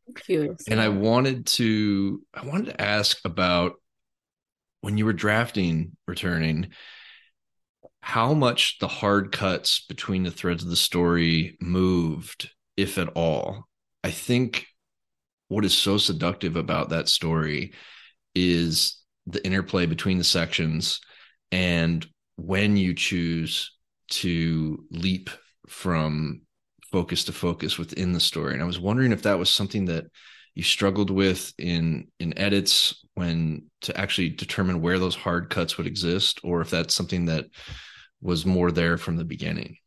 and 0.68 0.80
i 0.82 0.90
wanted 0.90 1.46
to 1.48 2.22
i 2.34 2.46
wanted 2.46 2.68
to 2.68 2.82
ask 2.82 3.18
about 3.26 3.74
when 4.82 4.98
you 4.98 5.06
were 5.06 5.14
drafting 5.14 5.96
returning 6.08 6.70
how 8.02 8.34
much 8.34 8.80
the 8.80 8.88
hard 8.88 9.32
cuts 9.32 9.86
between 9.88 10.24
the 10.24 10.32
threads 10.32 10.64
of 10.64 10.70
the 10.70 10.76
story 10.76 11.58
moved 11.60 12.50
if 12.78 12.98
at 12.98 13.10
all? 13.10 13.68
I 14.04 14.12
think 14.12 14.66
what 15.50 15.66
is 15.66 15.78
so 15.78 15.98
seductive 15.98 16.56
about 16.56 16.90
that 16.90 17.10
story 17.10 17.74
is 18.34 19.02
the 19.28 19.46
interplay 19.46 19.86
between 19.86 20.18
the 20.18 20.24
sections 20.24 21.02
and 21.52 22.08
when 22.38 22.78
you 22.78 22.94
choose 22.94 23.76
to 24.10 24.84
leap 24.92 25.30
from 25.68 26.42
focus 26.92 27.26
to 27.26 27.32
focus 27.32 27.78
within 27.78 28.14
the 28.14 28.20
story. 28.20 28.54
And 28.54 28.64
i 28.64 28.66
was 28.66 28.80
wondering 28.80 29.12
if 29.12 29.24
that 29.24 29.38
was 29.38 29.50
something 29.50 29.86
that 29.86 30.06
you 30.56 30.64
struggled 30.64 31.10
with 31.10 31.54
in 31.58 32.08
in 32.20 32.38
edits 32.38 33.06
when 33.14 33.70
to 33.82 33.96
actually 33.98 34.30
determine 34.30 34.82
where 34.82 35.00
those 35.00 35.16
hard 35.16 35.50
cuts 35.50 35.78
would 35.78 35.88
exist 35.88 36.40
or 36.44 36.62
if 36.62 36.70
that's 36.70 36.96
something 36.96 37.26
that 37.26 37.46
was 38.22 38.46
more 38.46 38.72
there 38.72 38.98
from 38.98 39.16
the 39.16 39.26
beginning 39.26 39.78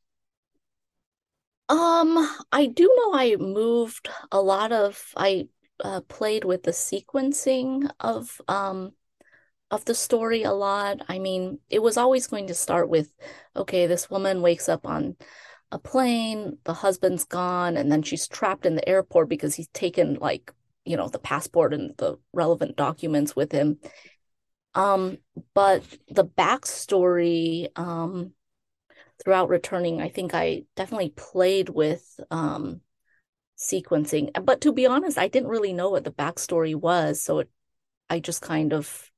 Um, 1.72 2.28
I 2.52 2.66
do 2.66 2.84
know 2.94 3.14
I 3.14 3.36
moved 3.36 4.10
a 4.30 4.42
lot 4.42 4.72
of 4.72 5.02
I 5.16 5.48
uh, 5.82 6.02
played 6.02 6.44
with 6.44 6.64
the 6.64 6.70
sequencing 6.70 7.90
of 7.98 8.42
um 8.46 8.92
of 9.70 9.86
the 9.86 9.94
story 9.94 10.42
a 10.42 10.52
lot. 10.52 11.00
I 11.08 11.18
mean, 11.18 11.60
it 11.70 11.82
was 11.82 11.96
always 11.96 12.26
going 12.26 12.48
to 12.48 12.54
start 12.54 12.90
with, 12.90 13.10
okay, 13.56 13.86
this 13.86 14.10
woman 14.10 14.42
wakes 14.42 14.68
up 14.68 14.86
on 14.86 15.16
a 15.70 15.78
plane, 15.78 16.58
the 16.64 16.74
husband's 16.74 17.24
gone, 17.24 17.78
and 17.78 17.90
then 17.90 18.02
she's 18.02 18.28
trapped 18.28 18.66
in 18.66 18.74
the 18.74 18.86
airport 18.86 19.30
because 19.30 19.54
he's 19.54 19.68
taken 19.68 20.16
like, 20.16 20.52
you 20.84 20.98
know, 20.98 21.08
the 21.08 21.18
passport 21.18 21.72
and 21.72 21.96
the 21.96 22.18
relevant 22.34 22.76
documents 22.76 23.34
with 23.34 23.50
him. 23.50 23.78
Um, 24.74 25.16
but 25.54 25.82
the 26.10 26.26
backstory, 26.26 27.68
um, 27.76 28.34
throughout 29.22 29.48
returning, 29.48 30.00
I 30.00 30.08
think 30.08 30.34
I 30.34 30.64
definitely 30.76 31.10
played 31.10 31.68
with 31.68 32.20
um 32.30 32.80
sequencing. 33.58 34.30
But 34.44 34.60
to 34.62 34.72
be 34.72 34.86
honest, 34.86 35.18
I 35.18 35.28
didn't 35.28 35.50
really 35.50 35.72
know 35.72 35.90
what 35.90 36.04
the 36.04 36.12
backstory 36.12 36.74
was, 36.74 37.22
so 37.22 37.40
it, 37.40 37.50
I 38.10 38.20
just 38.20 38.42
kind 38.42 38.72
of 38.72 39.10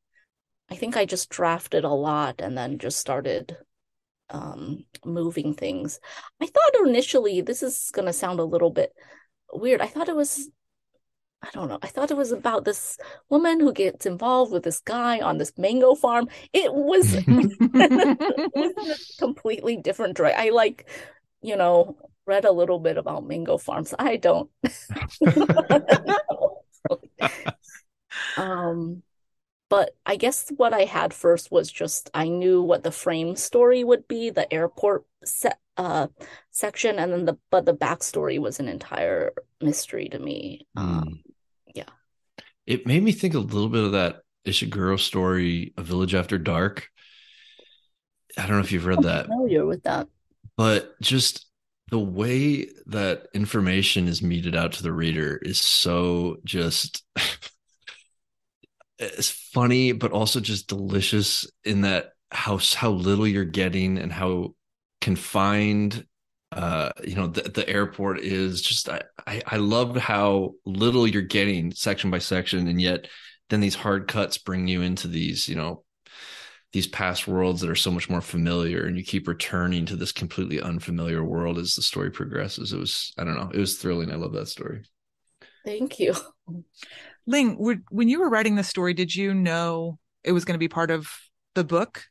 I 0.70 0.76
think 0.76 0.96
I 0.96 1.04
just 1.04 1.30
drafted 1.30 1.84
a 1.84 1.90
lot 1.90 2.40
and 2.40 2.56
then 2.56 2.78
just 2.78 2.98
started 2.98 3.56
um 4.30 4.84
moving 5.04 5.54
things. 5.54 6.00
I 6.40 6.46
thought 6.46 6.86
initially 6.86 7.40
this 7.40 7.62
is 7.62 7.90
gonna 7.92 8.12
sound 8.12 8.40
a 8.40 8.44
little 8.44 8.70
bit 8.70 8.92
weird. 9.52 9.80
I 9.80 9.86
thought 9.86 10.08
it 10.08 10.16
was 10.16 10.48
I 11.44 11.48
don't 11.52 11.68
know. 11.68 11.78
I 11.82 11.88
thought 11.88 12.10
it 12.10 12.16
was 12.16 12.32
about 12.32 12.64
this 12.64 12.96
woman 13.28 13.60
who 13.60 13.72
gets 13.72 14.06
involved 14.06 14.50
with 14.50 14.62
this 14.62 14.80
guy 14.80 15.20
on 15.20 15.36
this 15.36 15.52
mango 15.58 15.94
farm. 15.94 16.28
It 16.54 16.72
was 16.72 17.14
it 17.14 17.26
was 18.54 18.72
a 18.78 19.18
completely 19.18 19.76
different 19.76 20.16
direction. 20.16 20.40
I 20.40 20.48
like, 20.50 20.88
you 21.42 21.56
know, 21.56 21.98
read 22.26 22.46
a 22.46 22.52
little 22.52 22.78
bit 22.78 22.96
about 22.96 23.26
mango 23.26 23.58
farms. 23.58 23.92
I 23.98 24.16
don't. 24.16 24.50
um, 28.36 29.02
but 29.68 29.96
I 30.06 30.16
guess 30.16 30.50
what 30.56 30.72
I 30.72 30.84
had 30.84 31.12
first 31.14 31.50
was 31.50 31.70
just 31.70 32.10
I 32.14 32.28
knew 32.28 32.62
what 32.62 32.82
the 32.84 32.92
frame 32.92 33.36
story 33.36 33.84
would 33.84 34.06
be, 34.08 34.30
the 34.30 34.50
airport 34.52 35.04
set 35.24 35.58
uh 35.76 36.06
section, 36.50 36.98
and 36.98 37.12
then 37.12 37.24
the 37.26 37.38
but 37.50 37.66
the 37.66 37.74
backstory 37.74 38.38
was 38.38 38.60
an 38.60 38.68
entire 38.68 39.32
mystery 39.60 40.08
to 40.10 40.18
me. 40.18 40.66
Um, 40.76 41.04
yeah. 41.06 41.23
It 42.66 42.86
made 42.86 43.02
me 43.02 43.12
think 43.12 43.34
a 43.34 43.38
little 43.38 43.68
bit 43.68 43.84
of 43.84 43.92
that 43.92 44.22
ishiguro 44.46 44.98
story 44.98 45.72
a 45.76 45.82
village 45.82 46.14
after 46.14 46.38
dark 46.38 46.88
i 48.38 48.42
don't 48.42 48.52
know 48.52 48.62
if 48.62 48.72
you've 48.72 48.86
read 48.86 49.02
that 49.02 49.26
familiar 49.26 49.64
with 49.64 49.82
that. 49.84 50.06
but 50.56 51.00
just 51.00 51.46
the 51.90 51.98
way 51.98 52.68
that 52.86 53.28
information 53.34 54.08
is 54.08 54.22
meted 54.22 54.56
out 54.56 54.72
to 54.72 54.82
the 54.82 54.92
reader 54.92 55.38
is 55.42 55.60
so 55.60 56.36
just 56.44 57.04
it's 58.98 59.30
funny 59.30 59.92
but 59.92 60.12
also 60.12 60.40
just 60.40 60.68
delicious 60.68 61.46
in 61.64 61.82
that 61.82 62.12
how 62.30 62.58
how 62.74 62.90
little 62.90 63.26
you're 63.26 63.44
getting 63.44 63.98
and 63.98 64.12
how 64.12 64.54
confined 65.00 66.06
uh 66.54 66.90
you 67.04 67.14
know 67.14 67.26
the, 67.26 67.42
the 67.42 67.68
airport 67.68 68.20
is 68.20 68.62
just 68.62 68.88
I, 68.88 69.02
I 69.26 69.42
i 69.46 69.56
love 69.56 69.96
how 69.96 70.54
little 70.64 71.06
you're 71.06 71.22
getting 71.22 71.72
section 71.72 72.10
by 72.10 72.18
section 72.18 72.68
and 72.68 72.80
yet 72.80 73.08
then 73.50 73.60
these 73.60 73.74
hard 73.74 74.08
cuts 74.08 74.38
bring 74.38 74.68
you 74.68 74.82
into 74.82 75.08
these 75.08 75.48
you 75.48 75.56
know 75.56 75.84
these 76.72 76.86
past 76.86 77.28
worlds 77.28 77.60
that 77.60 77.70
are 77.70 77.76
so 77.76 77.90
much 77.90 78.10
more 78.10 78.20
familiar 78.20 78.86
and 78.86 78.96
you 78.96 79.04
keep 79.04 79.28
returning 79.28 79.86
to 79.86 79.96
this 79.96 80.12
completely 80.12 80.60
unfamiliar 80.60 81.22
world 81.22 81.58
as 81.58 81.74
the 81.74 81.82
story 81.82 82.10
progresses 82.10 82.72
it 82.72 82.78
was 82.78 83.12
i 83.18 83.24
don't 83.24 83.36
know 83.36 83.50
it 83.52 83.58
was 83.58 83.76
thrilling 83.76 84.10
i 84.10 84.16
love 84.16 84.32
that 84.32 84.48
story 84.48 84.82
Thank 85.64 85.98
you. 85.98 86.14
Ling, 87.26 87.56
were, 87.58 87.76
when 87.90 88.08
you 88.08 88.20
were 88.20 88.28
writing 88.28 88.54
the 88.54 88.62
story, 88.62 88.92
did 88.92 89.14
you 89.14 89.32
know 89.32 89.98
it 90.22 90.32
was 90.32 90.44
going 90.44 90.54
to 90.54 90.58
be 90.58 90.68
part 90.68 90.90
of 90.90 91.08
the 91.54 91.64
book? 91.64 92.04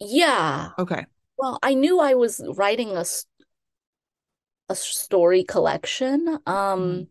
Yeah. 0.00 0.70
Okay. 0.78 1.04
Well, 1.42 1.58
I 1.60 1.74
knew 1.74 1.98
I 1.98 2.14
was 2.14 2.40
writing 2.54 2.96
a 2.96 3.04
a 4.68 4.76
story 4.76 5.42
collection. 5.42 6.38
Um, 6.46 7.08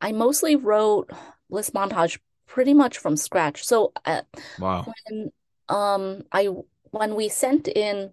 I 0.00 0.12
mostly 0.12 0.56
wrote 0.56 1.10
Bliss 1.50 1.68
Montage 1.72 2.18
pretty 2.46 2.72
much 2.72 2.96
from 2.96 3.14
scratch. 3.14 3.62
So, 3.66 3.92
uh, 4.06 4.22
wow 4.58 4.86
when 5.10 5.32
um 5.68 6.22
I 6.32 6.48
when 6.92 7.14
we 7.14 7.28
sent 7.28 7.68
in 7.68 8.10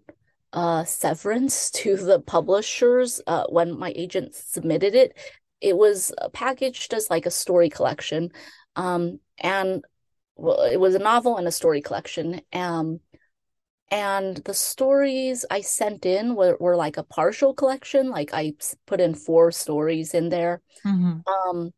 uh 0.51 0.83
Severance 0.83 1.71
to 1.79 1.95
the 1.95 2.19
publishers, 2.19 3.21
uh, 3.25 3.45
when 3.47 3.79
my 3.79 3.93
agent 3.95 4.35
submitted 4.35 4.93
it, 4.93 5.17
it 5.61 5.77
was 5.77 6.11
packaged 6.33 6.93
as 6.93 7.09
like 7.09 7.25
a 7.25 7.31
story 7.31 7.69
collection. 7.69 8.33
Um, 8.75 9.21
and 9.37 9.85
well, 10.35 10.63
it 10.63 10.81
was 10.81 10.95
a 10.95 10.99
novel 10.99 11.37
and 11.37 11.47
a 11.47 11.51
story 11.51 11.81
collection. 11.81 12.41
Um, 12.51 12.99
and 13.91 14.37
the 14.37 14.53
stories 14.53 15.45
I 15.51 15.61
sent 15.61 16.05
in 16.05 16.35
were, 16.35 16.57
were 16.59 16.75
like 16.75 16.97
a 16.97 17.03
partial 17.03 17.53
collection. 17.53 18.09
Like 18.09 18.31
I 18.33 18.53
put 18.87 18.99
in 19.01 19.13
four 19.15 19.51
stories 19.51 20.13
in 20.13 20.29
there. 20.29 20.61
hmm 20.83 21.17
Um, 21.27 21.73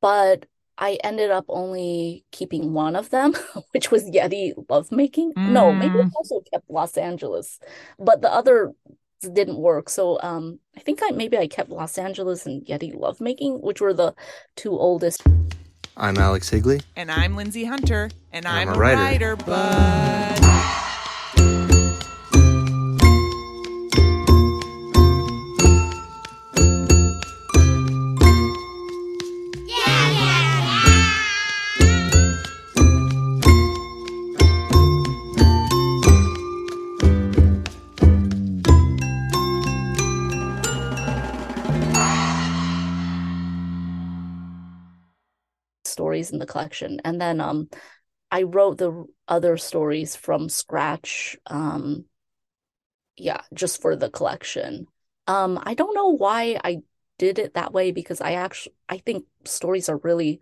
but 0.00 0.46
I 0.76 0.98
ended 1.02 1.30
up 1.30 1.44
only 1.48 2.24
keeping 2.30 2.72
one 2.72 2.94
of 2.96 3.10
them, 3.10 3.34
which 3.72 3.90
was 3.90 4.04
Yeti 4.04 4.52
Lovemaking. 4.68 5.32
No, 5.46 5.72
maybe 5.72 5.98
I 5.98 6.04
Mm. 6.04 6.12
also 6.16 6.40
kept 6.52 6.70
Los 6.70 6.96
Angeles, 6.96 7.58
but 7.98 8.22
the 8.22 8.32
other 8.32 8.72
didn't 9.20 9.58
work. 9.58 9.88
So 9.90 10.20
um, 10.22 10.60
I 10.76 10.80
think 10.80 11.00
I 11.02 11.10
maybe 11.10 11.36
I 11.36 11.48
kept 11.48 11.70
Los 11.70 11.98
Angeles 11.98 12.46
and 12.46 12.64
Yeti 12.64 12.94
Lovemaking, 12.94 13.60
which 13.60 13.80
were 13.80 13.92
the 13.94 14.14
two 14.54 14.78
oldest. 14.78 15.22
I'm 15.96 16.16
Alex 16.18 16.48
Higley. 16.48 16.80
And 16.94 17.10
I'm 17.10 17.34
Lindsay 17.34 17.64
Hunter, 17.64 18.10
and 18.32 18.46
I'm, 18.46 18.68
I'm 18.68 18.74
a 18.74 18.76
a 18.76 18.78
writer. 18.78 19.02
writer, 19.02 19.36
but. 19.36 20.84
Stories 45.98 46.30
in 46.30 46.38
the 46.38 46.46
collection, 46.46 47.00
and 47.04 47.20
then 47.20 47.40
um, 47.40 47.68
I 48.30 48.44
wrote 48.44 48.78
the 48.78 49.06
other 49.28 49.56
stories 49.56 50.16
from 50.16 50.48
scratch. 50.48 51.36
Um, 51.46 52.06
yeah, 53.16 53.40
just 53.52 53.82
for 53.82 53.96
the 53.96 54.10
collection. 54.10 54.86
Um, 55.26 55.60
I 55.62 55.74
don't 55.74 55.94
know 55.94 56.16
why 56.16 56.58
I 56.62 56.78
did 57.18 57.38
it 57.38 57.54
that 57.54 57.72
way 57.72 57.90
because 57.90 58.20
I 58.20 58.32
actually 58.34 58.74
I 58.88 58.98
think 58.98 59.24
stories 59.44 59.88
are 59.88 59.98
really 59.98 60.40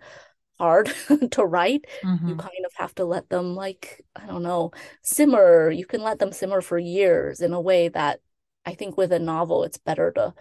hard 0.58 0.92
to 1.32 1.44
write. 1.44 1.86
Mm-hmm. 2.04 2.28
You 2.28 2.36
kind 2.36 2.66
of 2.66 2.72
have 2.76 2.94
to 2.96 3.04
let 3.04 3.28
them 3.28 3.54
like, 3.54 4.04
I 4.14 4.26
don't 4.26 4.42
know, 4.42 4.72
simmer. 5.02 5.70
You 5.70 5.86
can 5.86 6.02
let 6.02 6.18
them 6.18 6.32
simmer 6.32 6.60
for 6.60 6.78
years 6.78 7.40
in 7.40 7.52
a 7.52 7.60
way 7.60 7.88
that 7.88 8.20
I 8.64 8.74
think 8.74 8.96
with 8.96 9.12
a 9.12 9.18
novel 9.18 9.64
it's 9.64 9.78
better 9.78 10.12
to 10.12 10.34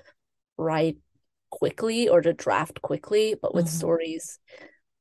write 0.57 0.97
quickly 1.49 2.09
or 2.09 2.21
to 2.21 2.33
draft 2.33 2.81
quickly, 2.81 3.35
but 3.41 3.55
with 3.55 3.67
Mhm. 3.67 3.71
stories 3.71 4.39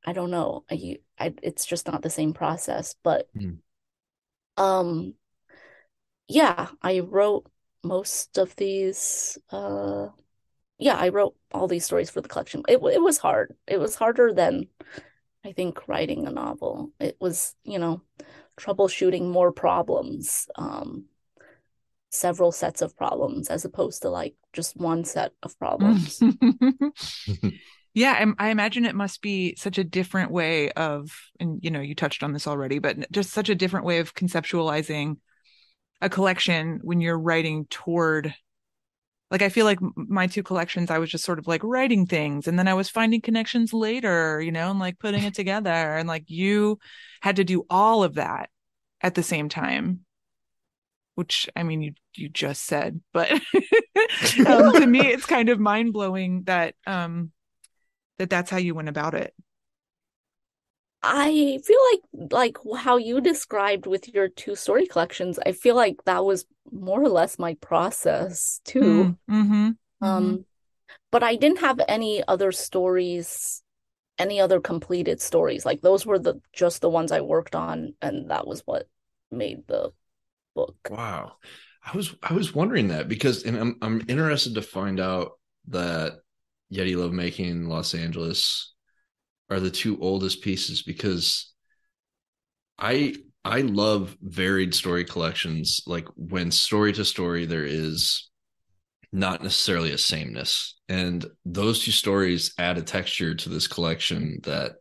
I 0.05 0.13
don't 0.13 0.31
know. 0.31 0.65
I, 0.71 0.99
I 1.19 1.35
it's 1.43 1.65
just 1.67 1.87
not 1.87 2.03
the 2.03 2.11
same 2.11 2.33
process, 2.35 2.95
but 3.03 3.29
Hmm. 3.35 3.55
um 4.57 5.15
yeah, 6.29 6.69
I 6.83 7.01
wrote 7.01 7.47
most 7.83 8.39
of 8.39 8.55
these 8.57 9.39
uh 9.51 10.09
yeah, 10.79 10.97
I 10.97 11.11
wrote 11.11 11.37
all 11.53 11.69
these 11.69 11.87
stories 11.87 12.11
for 12.11 12.21
the 12.23 12.29
collection. 12.29 12.63
It 12.69 12.81
it 12.83 13.03
was 13.03 13.19
hard. 13.19 13.57
It 13.69 13.79
was 13.81 13.97
harder 13.97 14.33
than 14.35 14.69
I 15.45 15.53
think 15.53 15.89
writing 15.89 16.27
a 16.27 16.33
novel. 16.33 16.93
It 17.01 17.17
was, 17.21 17.55
you 17.65 17.79
know, 17.79 18.03
troubleshooting 18.59 19.31
more 19.31 19.53
problems, 19.53 20.49
um, 20.57 21.07
several 22.11 22.53
sets 22.53 22.81
of 22.83 22.97
problems 22.97 23.49
as 23.49 23.65
opposed 23.65 24.03
to 24.03 24.09
like 24.09 24.35
just 24.53 24.77
one 24.77 25.05
set 25.05 25.33
of 25.43 25.59
problems. 25.59 26.25
yeah, 27.95 28.33
I, 28.39 28.49
I 28.49 28.51
imagine 28.51 28.85
it 28.85 28.95
must 28.97 29.23
be 29.23 29.55
such 29.57 29.79
a 29.79 29.85
different 29.85 30.33
way 30.33 30.71
of, 30.73 31.17
and 31.39 31.61
you 31.63 31.71
know, 31.71 31.81
you 31.81 31.95
touched 31.95 32.25
on 32.25 32.33
this 32.33 32.47
already, 32.49 32.81
but 32.81 33.11
just 33.13 33.31
such 33.31 33.49
a 33.49 33.55
different 33.55 33.87
way 33.87 34.01
of 34.01 34.15
conceptualizing 34.15 35.17
a 36.01 36.09
collection 36.09 36.81
when 36.83 37.01
you're 37.01 37.19
writing 37.19 37.67
toward. 37.71 38.35
Like 39.31 39.43
I 39.43 39.49
feel 39.49 39.65
like 39.65 39.79
my 39.97 40.27
two 40.27 40.43
collections, 40.43 40.91
I 40.91 40.99
was 40.99 41.11
just 41.11 41.25
sort 41.25 41.39
of 41.39 41.47
like 41.47 41.63
writing 41.65 42.07
things, 42.07 42.49
and 42.49 42.59
then 42.59 42.69
I 42.69 42.75
was 42.75 42.91
finding 42.91 43.21
connections 43.21 43.73
later, 43.73 44.41
you 44.41 44.53
know, 44.53 44.71
and 44.71 44.79
like 44.79 44.99
putting 44.99 45.23
it 45.23 45.35
together, 45.35 45.71
and 45.71 46.09
like 46.09 46.25
you 46.27 46.79
had 47.23 47.37
to 47.37 47.45
do 47.45 47.65
all 47.71 48.05
of 48.05 48.15
that 48.15 48.51
at 49.01 49.15
the 49.15 49.23
same 49.23 49.49
time 49.49 50.05
which 51.17 51.49
I 51.55 51.63
mean 51.63 51.83
you 51.83 51.93
you 52.17 52.29
just 52.29 52.65
said, 52.65 53.01
but 53.13 53.31
um, 54.47 54.73
to 54.73 54.87
me 54.87 55.01
it's 55.01 55.27
kind 55.27 55.49
of 55.49 55.61
mind 55.61 55.93
blowing 55.93 56.43
that 56.45 56.75
um 56.87 57.31
that 58.19 58.31
that's 58.31 58.51
how 58.51 58.59
you 58.59 58.75
went 58.75 58.89
about 58.89 59.15
it. 59.15 59.35
I 61.03 61.61
feel 61.65 61.79
like 61.93 62.31
like 62.33 62.59
how 62.79 62.97
you 62.97 63.21
described 63.21 63.87
with 63.87 64.09
your 64.15 64.29
two 64.29 64.57
story 64.57 64.87
collections, 64.87 65.39
I 65.45 65.53
feel 65.53 65.75
like 65.75 65.97
that 66.07 66.25
was 66.25 66.47
more 66.73 67.03
or 67.03 67.11
less 67.11 67.39
my 67.39 67.55
process 67.61 68.61
too. 68.65 69.17
Mm-hmm. 69.31 69.71
Um, 70.01 70.47
but 71.11 71.23
I 71.23 71.37
didn't 71.37 71.59
have 71.59 71.79
any 71.89 72.23
other 72.27 72.53
stories, 72.53 73.63
any 74.19 74.41
other 74.41 74.61
completed 74.61 75.21
stories. 75.21 75.67
Like 75.67 75.83
those 75.83 76.07
were 76.07 76.19
the 76.19 76.41
just 76.55 76.81
the 76.81 76.91
ones 76.91 77.13
I 77.13 77.21
worked 77.21 77.55
on, 77.55 77.95
and 78.01 78.31
that 78.31 78.47
was 78.47 78.63
what 78.65 78.89
made 79.31 79.67
the 79.67 79.93
book. 80.55 80.77
Wow. 80.91 81.33
I 81.85 81.95
was 81.95 82.15
I 82.23 82.33
was 82.33 82.55
wondering 82.55 82.89
that 82.89 83.09
because 83.09 83.45
and 83.45 83.57
I'm 83.59 83.77
I'm 83.83 84.03
interested 84.09 84.55
to 84.55 84.63
find 84.63 85.01
out 85.01 85.33
that 85.69 86.21
Yeti 86.73 86.97
Lovemaking 86.97 87.47
in 87.47 87.69
Los 87.69 87.95
Angeles 87.95 88.75
are 89.51 89.61
the 89.61 89.71
two 89.71 89.99
oldest 90.01 90.43
pieces 90.43 90.83
because 90.83 91.53
I 92.79 93.15
I 93.45 93.61
love 93.61 94.17
varied 94.23 94.75
story 94.75 95.05
collections. 95.05 95.83
Like 95.87 96.09
when 96.17 96.51
story 96.51 96.93
to 96.95 97.05
story 97.05 97.47
there 97.47 97.67
is 97.67 98.31
not 99.13 99.43
necessarily 99.43 99.93
a 99.93 99.99
sameness. 99.99 100.77
And 100.89 101.25
those 101.45 101.85
two 101.85 101.93
stories 101.93 102.53
add 102.59 102.79
a 102.79 102.83
texture 102.83 103.35
to 103.35 103.49
this 103.49 103.69
collection 103.69 104.41
that 104.43 104.73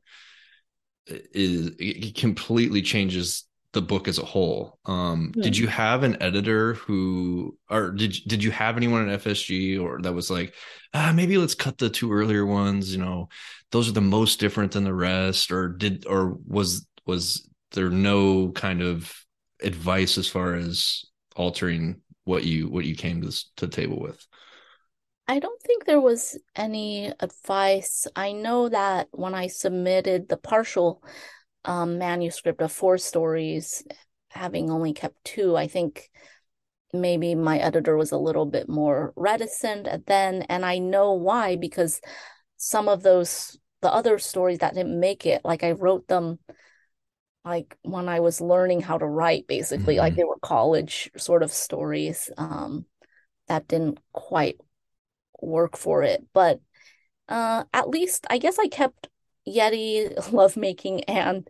is 1.05 1.75
it 1.77 2.15
completely 2.15 2.81
changes 2.81 3.45
the 3.73 3.81
book 3.81 4.07
as 4.07 4.19
a 4.19 4.25
whole. 4.25 4.79
Um, 4.85 5.31
Yeah. 5.35 5.43
Did 5.43 5.57
you 5.57 5.67
have 5.67 6.03
an 6.03 6.21
editor 6.21 6.75
who, 6.75 7.57
or 7.69 7.91
did 7.91 8.15
did 8.27 8.43
you 8.43 8.51
have 8.51 8.77
anyone 8.77 9.09
at 9.09 9.13
FSG 9.21 9.79
or 9.79 10.01
that 10.01 10.13
was 10.13 10.29
like, 10.29 10.53
ah, 10.93 11.11
maybe 11.15 11.37
let's 11.37 11.55
cut 11.55 11.77
the 11.77 11.89
two 11.89 12.11
earlier 12.13 12.45
ones. 12.45 12.93
You 12.93 13.01
know, 13.01 13.29
those 13.71 13.89
are 13.89 13.93
the 13.93 14.01
most 14.01 14.39
different 14.39 14.71
than 14.73 14.83
the 14.83 14.93
rest. 14.93 15.51
Or 15.51 15.69
did, 15.69 16.05
or 16.07 16.37
was 16.47 16.85
was 17.05 17.47
there 17.71 17.89
no 17.89 18.51
kind 18.51 18.81
of 18.81 19.13
advice 19.61 20.17
as 20.17 20.27
far 20.27 20.55
as 20.55 21.03
altering 21.35 22.01
what 22.25 22.43
you 22.43 22.69
what 22.69 22.85
you 22.85 22.95
came 22.95 23.21
to 23.21 23.27
this, 23.27 23.51
to 23.57 23.67
table 23.67 23.99
with? 23.99 24.25
I 25.27 25.39
don't 25.39 25.61
think 25.61 25.85
there 25.85 26.01
was 26.01 26.37
any 26.55 27.11
advice. 27.19 28.07
I 28.15 28.33
know 28.33 28.69
that 28.69 29.07
when 29.11 29.33
I 29.33 29.47
submitted 29.47 30.27
the 30.27 30.37
partial 30.37 31.01
um, 31.65 31.97
manuscript 31.97 32.61
of 32.61 32.71
four 32.71 32.97
stories, 32.97 33.83
having 34.29 34.69
only 34.69 34.93
kept 34.93 35.23
two, 35.23 35.55
I 35.55 35.67
think 35.67 36.09
maybe 36.93 37.35
my 37.35 37.57
editor 37.57 37.97
was 37.97 38.11
a 38.11 38.17
little 38.17 38.45
bit 38.45 38.69
more 38.69 39.13
reticent 39.15 39.87
then. 40.05 40.43
And 40.43 40.65
I 40.65 40.77
know 40.77 41.13
why, 41.13 41.55
because 41.55 42.01
some 42.57 42.87
of 42.87 43.03
those, 43.03 43.57
the 43.81 43.91
other 43.91 44.19
stories 44.19 44.59
that 44.59 44.75
didn't 44.75 44.99
make 44.99 45.25
it, 45.25 45.41
like 45.43 45.63
I 45.63 45.71
wrote 45.71 46.07
them 46.07 46.39
like 47.45 47.77
when 47.81 48.07
I 48.07 48.21
was 48.21 48.39
learning 48.39 48.81
how 48.81 48.97
to 48.97 49.05
write, 49.05 49.47
basically, 49.47 49.97
like 49.97 50.13
Mhm. 50.13 50.17
they 50.17 50.23
were 50.23 50.39
college 50.41 51.11
sort 51.17 51.43
of 51.43 51.51
stories 51.51 52.29
um, 52.37 52.85
that 53.47 53.67
didn't 53.67 53.99
quite 54.13 54.59
work 55.41 55.77
for 55.77 56.03
it. 56.03 56.25
But 56.33 56.61
uh, 57.29 57.65
at 57.73 57.89
least 57.89 58.27
I 58.29 58.37
guess 58.37 58.59
I 58.59 58.67
kept 58.67 59.09
Yeti 59.47 60.31
lovemaking 60.31 61.03
and 61.05 61.49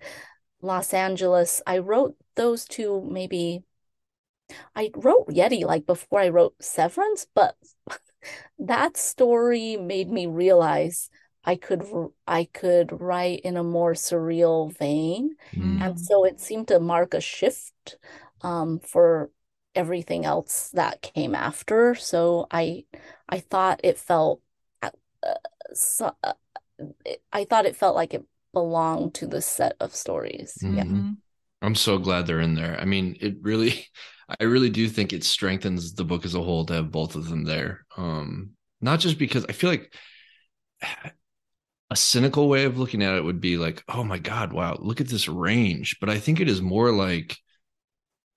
Los 0.61 0.93
Angeles. 0.93 1.61
I 1.67 1.79
wrote 1.79 2.15
those 2.35 2.65
two 2.65 3.01
maybe. 3.09 3.63
I 4.75 4.91
wrote 4.95 5.27
Yeti 5.29 5.63
like 5.65 5.85
before 5.85 6.19
I 6.19 6.29
wrote 6.29 6.55
Severance, 6.61 7.27
but 7.33 7.55
that 8.59 8.97
story 8.97 9.77
made 9.77 10.09
me 10.11 10.27
realize 10.27 11.09
I 11.43 11.55
could 11.55 11.83
I 12.27 12.45
could 12.45 13.01
write 13.01 13.41
in 13.41 13.57
a 13.57 13.63
more 13.63 13.93
surreal 13.93 14.75
vein. 14.77 15.35
And 15.79 15.99
so 15.99 16.23
it 16.25 16.39
seemed 16.39 16.69
to 16.69 16.79
mark 16.79 17.13
a 17.13 17.21
shift 17.21 17.97
um, 18.41 18.79
for 18.79 19.31
everything 19.75 20.25
else 20.25 20.69
that 20.73 21.01
came 21.01 21.35
after. 21.35 21.95
So 21.95 22.47
I 22.51 22.85
I 23.27 23.39
thought 23.39 23.81
it 23.83 23.97
felt 23.97 24.41
uh, 24.81 25.35
so, 25.73 26.15
uh, 26.23 26.33
it- 27.05 27.21
I 27.31 27.45
thought 27.45 27.65
it 27.65 27.75
felt 27.75 27.95
like 27.95 28.13
it 28.13 28.23
belonged 28.53 29.15
to 29.15 29.27
the 29.27 29.41
set 29.41 29.75
of 29.79 29.95
stories. 29.95 30.57
Yeah. 30.61 30.83
Mhm. 30.83 31.17
I'm 31.61 31.75
so 31.75 31.97
glad 31.97 32.27
they're 32.27 32.41
in 32.41 32.55
there. 32.55 32.79
I 32.79 32.85
mean, 32.85 33.17
it 33.21 33.37
really, 33.41 33.87
I 34.39 34.43
really 34.43 34.69
do 34.69 34.87
think 34.89 35.13
it 35.13 35.23
strengthens 35.23 35.93
the 35.93 36.05
book 36.05 36.25
as 36.25 36.35
a 36.35 36.41
whole 36.41 36.65
to 36.65 36.73
have 36.73 36.91
both 36.91 37.15
of 37.15 37.29
them 37.29 37.43
there. 37.45 37.85
Um, 37.97 38.51
not 38.81 38.99
just 38.99 39.17
because 39.17 39.45
I 39.45 39.53
feel 39.53 39.69
like 39.69 39.93
a 41.91 41.95
cynical 41.95 42.49
way 42.49 42.65
of 42.65 42.77
looking 42.79 43.03
at 43.03 43.15
it 43.15 43.23
would 43.23 43.41
be 43.41 43.57
like, 43.57 43.83
oh 43.87 44.03
my 44.03 44.17
God, 44.17 44.53
wow, 44.53 44.77
look 44.79 45.01
at 45.01 45.07
this 45.07 45.27
range. 45.27 45.97
But 45.99 46.09
I 46.09 46.19
think 46.19 46.39
it 46.39 46.49
is 46.49 46.61
more 46.61 46.91
like 46.91 47.37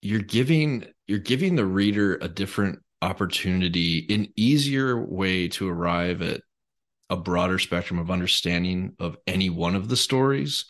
you're 0.03 0.21
giving 0.21 0.87
you're 1.07 1.19
giving 1.19 1.57
the 1.57 1.65
reader 1.67 2.17
a 2.17 2.29
different 2.29 2.81
opportunity, 3.03 4.07
an 4.11 4.29
easier 4.37 5.05
way 5.05 5.49
to 5.49 5.69
arrive 5.69 6.23
at 6.23 6.41
a 7.09 7.17
broader 7.17 7.59
spectrum 7.59 7.99
of 7.99 8.11
understanding 8.11 8.95
of 8.99 9.17
any 9.27 9.51
one 9.51 9.75
of 9.75 9.89
the 9.89 9.97
stories 9.97 10.65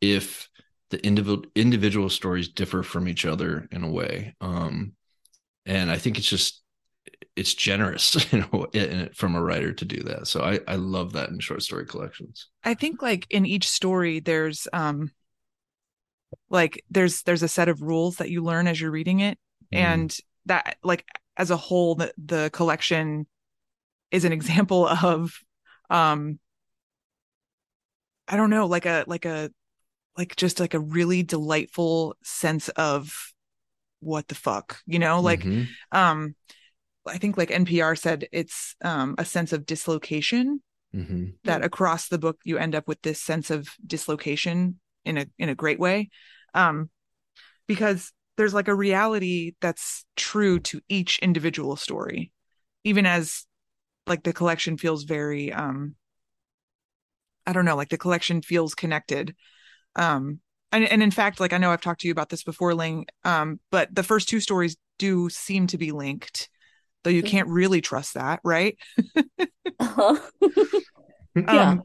if 0.00 0.48
the 0.90 1.04
individual 1.04 1.44
individual 1.54 2.08
stories 2.08 2.48
differ 2.48 2.82
from 2.82 3.08
each 3.08 3.24
other 3.24 3.68
in 3.70 3.84
a 3.84 3.90
way. 3.90 4.34
Um 4.40 4.92
and 5.66 5.90
i 5.90 5.98
think 5.98 6.16
it's 6.16 6.28
just 6.28 6.62
it's 7.36 7.54
generous 7.54 8.32
you 8.32 8.40
know 8.40 9.08
from 9.14 9.34
a 9.34 9.42
writer 9.42 9.72
to 9.72 9.84
do 9.84 10.02
that. 10.02 10.26
So 10.26 10.42
i 10.42 10.60
i 10.66 10.76
love 10.76 11.12
that 11.12 11.28
in 11.30 11.38
short 11.40 11.62
story 11.62 11.86
collections. 11.86 12.48
I 12.64 12.74
think 12.74 13.02
like 13.02 13.26
in 13.30 13.46
each 13.46 13.68
story 13.68 14.20
there's 14.20 14.66
um 14.72 15.10
like 16.48 16.84
there's 16.90 17.22
there's 17.22 17.42
a 17.42 17.48
set 17.48 17.68
of 17.68 17.82
rules 17.82 18.16
that 18.16 18.30
you 18.30 18.42
learn 18.42 18.66
as 18.66 18.80
you're 18.80 18.90
reading 18.90 19.20
it. 19.20 19.38
Mhm. 19.72 19.78
and 19.78 20.16
that 20.46 20.76
like 20.82 21.04
as 21.36 21.50
a 21.50 21.56
whole 21.56 21.94
the, 21.94 22.12
the 22.18 22.50
collection 22.52 23.26
is 24.10 24.24
an 24.24 24.32
example 24.38 24.86
of 24.88 25.32
um 25.90 26.38
I 28.28 28.36
don't 28.36 28.50
know 28.50 28.66
like 28.66 28.86
a 28.86 29.04
like 29.06 29.24
a 29.24 29.50
like 30.16 30.36
just 30.36 30.60
like 30.60 30.74
a 30.74 30.80
really 30.80 31.22
delightful 31.22 32.16
sense 32.22 32.68
of 32.70 33.12
what 34.00 34.28
the 34.28 34.34
fuck 34.34 34.80
you 34.86 34.98
know 34.98 35.20
like 35.20 35.42
Mhm. 35.46 35.68
um 35.92 36.34
I 37.06 37.18
think 37.18 37.36
like 37.36 37.50
NPR 37.50 37.96
said 37.96 38.28
it's 38.32 38.76
um 38.82 39.14
a 39.18 39.24
sense 39.24 39.52
of 39.52 39.66
dislocation 39.66 40.62
Mm-hmm. 40.94 41.30
that 41.44 41.64
across 41.64 42.08
the 42.08 42.18
book 42.18 42.38
you 42.44 42.58
end 42.58 42.74
up 42.74 42.88
with 42.88 43.02
this 43.02 43.20
sense 43.22 43.50
of 43.50 43.68
dislocation 43.86 44.80
in 45.04 45.18
a 45.18 45.26
in 45.38 45.48
a 45.48 45.54
great 45.54 45.80
way 45.80 46.10
um 46.54 46.90
because 47.66 48.12
there's 48.36 48.54
like 48.54 48.68
a 48.68 48.74
reality 48.74 49.54
that's 49.60 50.04
true 50.16 50.58
to 50.60 50.80
each 50.88 51.18
individual 51.20 51.76
story 51.76 52.32
even 52.84 53.06
as 53.06 53.46
like 54.10 54.24
the 54.24 54.32
collection 54.34 54.76
feels 54.76 55.04
very 55.04 55.52
um 55.52 55.94
i 57.46 57.52
don't 57.52 57.64
know 57.64 57.76
like 57.76 57.88
the 57.88 57.96
collection 57.96 58.42
feels 58.42 58.74
connected 58.74 59.34
um 59.96 60.40
and, 60.72 60.84
and 60.84 61.02
in 61.02 61.10
fact 61.10 61.40
like 61.40 61.52
i 61.52 61.58
know 61.58 61.70
i've 61.70 61.80
talked 61.80 62.00
to 62.02 62.08
you 62.08 62.12
about 62.12 62.28
this 62.28 62.42
before 62.42 62.74
ling 62.74 63.06
um 63.24 63.58
but 63.70 63.94
the 63.94 64.02
first 64.02 64.28
two 64.28 64.40
stories 64.40 64.76
do 64.98 65.30
seem 65.30 65.66
to 65.68 65.78
be 65.78 65.92
linked 65.92 66.50
though 67.04 67.10
you 67.10 67.22
can't 67.22 67.48
really 67.48 67.80
trust 67.80 68.14
that 68.14 68.40
right 68.44 68.76
Uh-huh. 69.78 70.16
Yeah. 71.36 71.70
um 71.70 71.82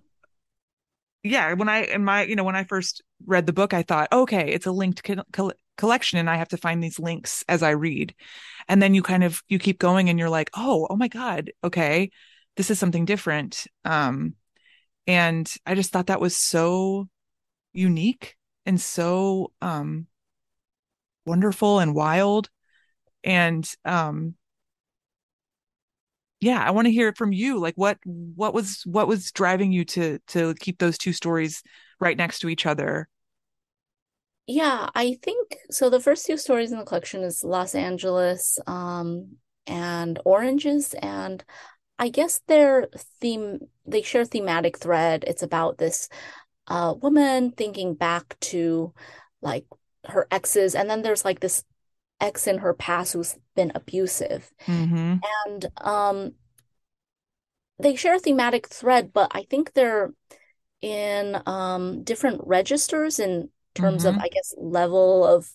yeah 1.23 1.53
when 1.53 1.69
i 1.69 1.83
in 1.83 2.03
my 2.03 2.23
you 2.23 2.35
know 2.35 2.43
when 2.43 2.55
i 2.55 2.63
first 2.63 3.01
read 3.25 3.45
the 3.45 3.53
book 3.53 3.73
i 3.73 3.83
thought 3.83 4.11
okay 4.11 4.49
it's 4.51 4.65
a 4.65 4.71
linked 4.71 5.03
co- 5.31 5.51
collection 5.77 6.19
and 6.19 6.29
i 6.29 6.35
have 6.35 6.47
to 6.49 6.57
find 6.57 6.83
these 6.83 6.99
links 6.99 7.43
as 7.47 7.63
i 7.63 7.71
read. 7.71 8.13
And 8.67 8.81
then 8.81 8.93
you 8.93 9.03
kind 9.03 9.23
of 9.23 9.41
you 9.47 9.59
keep 9.59 9.79
going 9.79 10.09
and 10.09 10.17
you're 10.19 10.29
like 10.29 10.49
oh 10.55 10.87
oh 10.89 10.95
my 10.95 11.07
god 11.07 11.51
okay 11.63 12.11
this 12.57 12.71
is 12.71 12.79
something 12.79 13.05
different. 13.05 13.67
Um 13.83 14.35
and 15.07 15.51
i 15.65 15.75
just 15.75 15.91
thought 15.91 16.07
that 16.07 16.21
was 16.21 16.35
so 16.35 17.07
unique 17.73 18.35
and 18.65 18.79
so 18.79 19.51
um 19.61 20.07
wonderful 21.25 21.79
and 21.79 21.95
wild. 21.95 22.49
And 23.23 23.69
um 23.85 24.35
yeah 26.41 26.63
i 26.63 26.71
want 26.71 26.85
to 26.85 26.91
hear 26.91 27.07
it 27.07 27.17
from 27.17 27.33
you. 27.33 27.59
Like 27.59 27.75
what 27.75 27.97
what 28.05 28.53
was 28.53 28.81
what 28.85 29.07
was 29.07 29.31
driving 29.31 29.71
you 29.71 29.85
to 29.85 30.19
to 30.27 30.53
keep 30.55 30.79
those 30.79 30.97
two 30.97 31.13
stories 31.13 31.63
right 31.99 32.17
next 32.17 32.39
to 32.39 32.49
each 32.49 32.65
other 32.65 33.07
Yeah, 34.47 34.89
I 34.93 35.17
think 35.23 35.57
so. 35.71 35.89
The 35.89 35.99
first 35.99 36.25
two 36.25 36.37
stories 36.37 36.71
in 36.71 36.77
the 36.77 36.85
collection 36.85 37.23
is 37.23 37.43
Los 37.43 37.73
Angeles, 37.73 38.59
um, 38.67 39.37
and 39.65 40.19
Oranges, 40.23 40.93
and 40.93 41.43
I 41.97 42.09
guess 42.09 42.41
their 42.47 42.87
theme 43.21 43.59
they 43.85 44.01
share 44.03 44.25
thematic 44.25 44.77
thread. 44.77 45.23
It's 45.27 45.43
about 45.43 45.77
this 45.77 46.09
uh 46.67 46.93
woman 47.01 47.51
thinking 47.51 47.93
back 47.95 48.39
to 48.41 48.93
like 49.41 49.65
her 50.05 50.27
exes, 50.31 50.75
and 50.75 50.89
then 50.89 51.01
there's 51.01 51.25
like 51.25 51.39
this 51.39 51.63
ex 52.21 52.47
in 52.47 52.59
her 52.59 52.73
past 52.73 53.13
who's 53.13 53.35
been 53.55 53.71
abusive. 53.75 54.51
mm-hmm. 54.67 55.15
And 55.47 55.65
um 55.81 56.33
they 57.79 57.95
share 57.95 58.15
a 58.15 58.19
thematic 58.19 58.67
thread, 58.67 59.11
but 59.13 59.31
I 59.33 59.43
think 59.43 59.73
they're 59.73 60.13
in 60.81 61.41
um 61.45 62.03
different 62.03 62.41
registers 62.45 63.19
in 63.19 63.49
terms 63.75 64.05
of, 64.05 64.15
Mhm. 64.15 64.19
I 64.19 64.29
guess, 64.29 64.53
level 64.57 65.25
of 65.25 65.49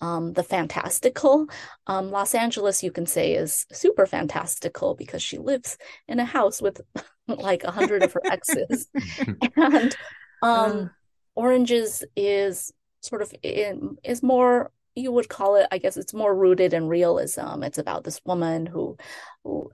um 0.00 0.32
the 0.34 0.42
fantastical. 0.44 1.48
Um 1.86 2.10
Los 2.10 2.34
Angeles 2.34 2.82
you 2.82 2.92
can 2.92 3.06
say 3.06 3.34
is 3.34 3.66
super 3.72 4.06
fantastical 4.06 4.94
because 4.94 5.22
she 5.22 5.38
lives 5.38 5.76
in 6.08 6.20
a 6.20 6.24
house 6.24 6.62
with 6.62 6.80
like 7.28 7.64
a 7.64 7.72
hundred 7.72 8.02
of 8.04 8.12
her 8.14 8.24
exes. 8.28 8.88
And 9.56 9.96
um 10.42 10.90
Oranges 11.34 12.04
is 12.16 12.72
sort 13.00 13.22
of 13.22 13.32
in 13.42 13.96
is 14.04 14.22
more 14.22 14.70
you 14.96 15.12
would 15.12 15.28
call 15.28 15.54
it, 15.54 15.68
I 15.70 15.78
guess 15.78 15.96
it's 15.96 16.12
more 16.12 16.34
rooted 16.34 16.74
in 16.74 16.88
realism. 16.88 17.62
It's 17.62 17.78
about 17.78 18.02
this 18.02 18.20
woman 18.24 18.66
who 18.66 18.96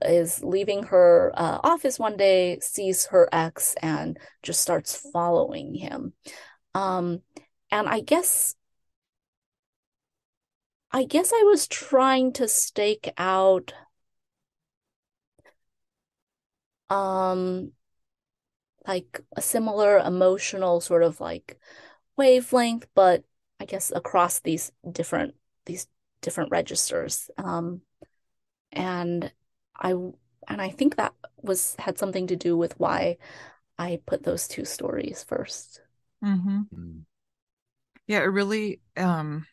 is 0.03 0.43
leaving 0.43 0.83
her 0.83 1.31
uh, 1.35 1.59
office 1.63 1.97
one 1.99 2.17
day, 2.17 2.59
sees 2.61 3.07
her 3.07 3.27
ex, 3.31 3.75
and 3.81 4.17
just 4.43 4.61
starts 4.61 4.95
following 5.11 5.73
him. 5.73 6.13
Um, 6.75 7.21
and 7.75 7.89
I 7.89 7.99
guess, 7.99 8.55
I 10.91 11.03
guess 11.03 11.33
I 11.33 11.43
was 11.43 11.67
trying 11.67 12.31
to 12.33 12.47
stake 12.47 13.11
out, 13.17 13.73
um, 16.89 17.73
like 18.87 19.19
a 19.35 19.41
similar 19.41 19.97
emotional 19.97 20.79
sort 20.79 21.03
of 21.03 21.19
like 21.19 21.59
wavelength, 22.15 22.87
but 22.95 23.25
I 23.59 23.65
guess 23.65 23.91
across 23.93 24.39
these 24.39 24.71
different 24.89 25.35
these 25.65 25.87
different 26.21 26.51
registers. 26.51 27.29
Um, 27.37 27.81
and 28.71 29.33
I 29.75 29.89
and 29.91 30.61
I 30.61 30.69
think 30.69 30.95
that 30.95 31.13
was 31.41 31.75
had 31.77 31.97
something 31.99 32.27
to 32.27 32.37
do 32.37 32.55
with 32.55 32.79
why 32.79 33.17
I 33.77 33.99
put 34.05 34.23
those 34.23 34.47
two 34.47 34.63
stories 34.63 35.25
first. 35.27 35.81
Mm-hmm. 36.23 36.61
Yeah 38.07 38.19
it 38.19 38.25
really 38.25 38.81
um 38.97 39.45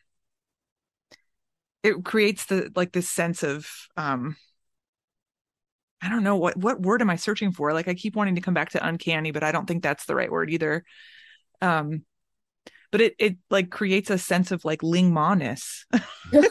it 1.83 2.03
creates 2.03 2.45
the 2.45 2.71
like 2.75 2.91
this 2.91 3.09
sense 3.09 3.43
of 3.43 3.67
um 3.97 4.35
i 6.01 6.09
don't 6.09 6.23
know 6.23 6.37
what 6.37 6.57
what 6.57 6.81
word 6.81 7.01
am 7.01 7.09
i 7.09 7.15
searching 7.15 7.51
for? 7.51 7.73
Like 7.73 7.87
i 7.87 7.93
keep 7.93 8.15
wanting 8.15 8.35
to 8.35 8.41
come 8.41 8.53
back 8.53 8.71
to 8.71 8.85
uncanny 8.85 9.31
but 9.31 9.43
i 9.43 9.51
don't 9.51 9.67
think 9.67 9.83
that's 9.83 10.05
the 10.05 10.15
right 10.15 10.31
word 10.31 10.49
either. 10.49 10.83
Um 11.61 12.03
but 12.91 13.01
it 13.01 13.15
it 13.17 13.37
like 13.49 13.71
creates 13.71 14.09
a 14.09 14.17
sense 14.17 14.51
of 14.51 14.63
like 14.65 14.83
ling 14.83 15.11
ma-ness 15.11 15.85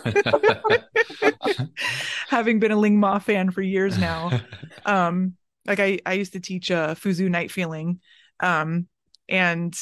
having 2.29 2.59
been 2.59 2.73
a 2.73 2.77
ling 2.77 2.99
ma 2.99 3.19
fan 3.19 3.51
for 3.51 3.63
years 3.63 3.99
now. 3.99 4.41
Um 4.85 5.37
like 5.67 5.79
i 5.79 6.01
i 6.05 6.15
used 6.15 6.33
to 6.33 6.41
teach 6.41 6.71
uh 6.71 6.95
fuzu 6.95 7.31
night 7.31 7.51
feeling. 7.51 8.01
Um 8.41 8.89
and 9.29 9.75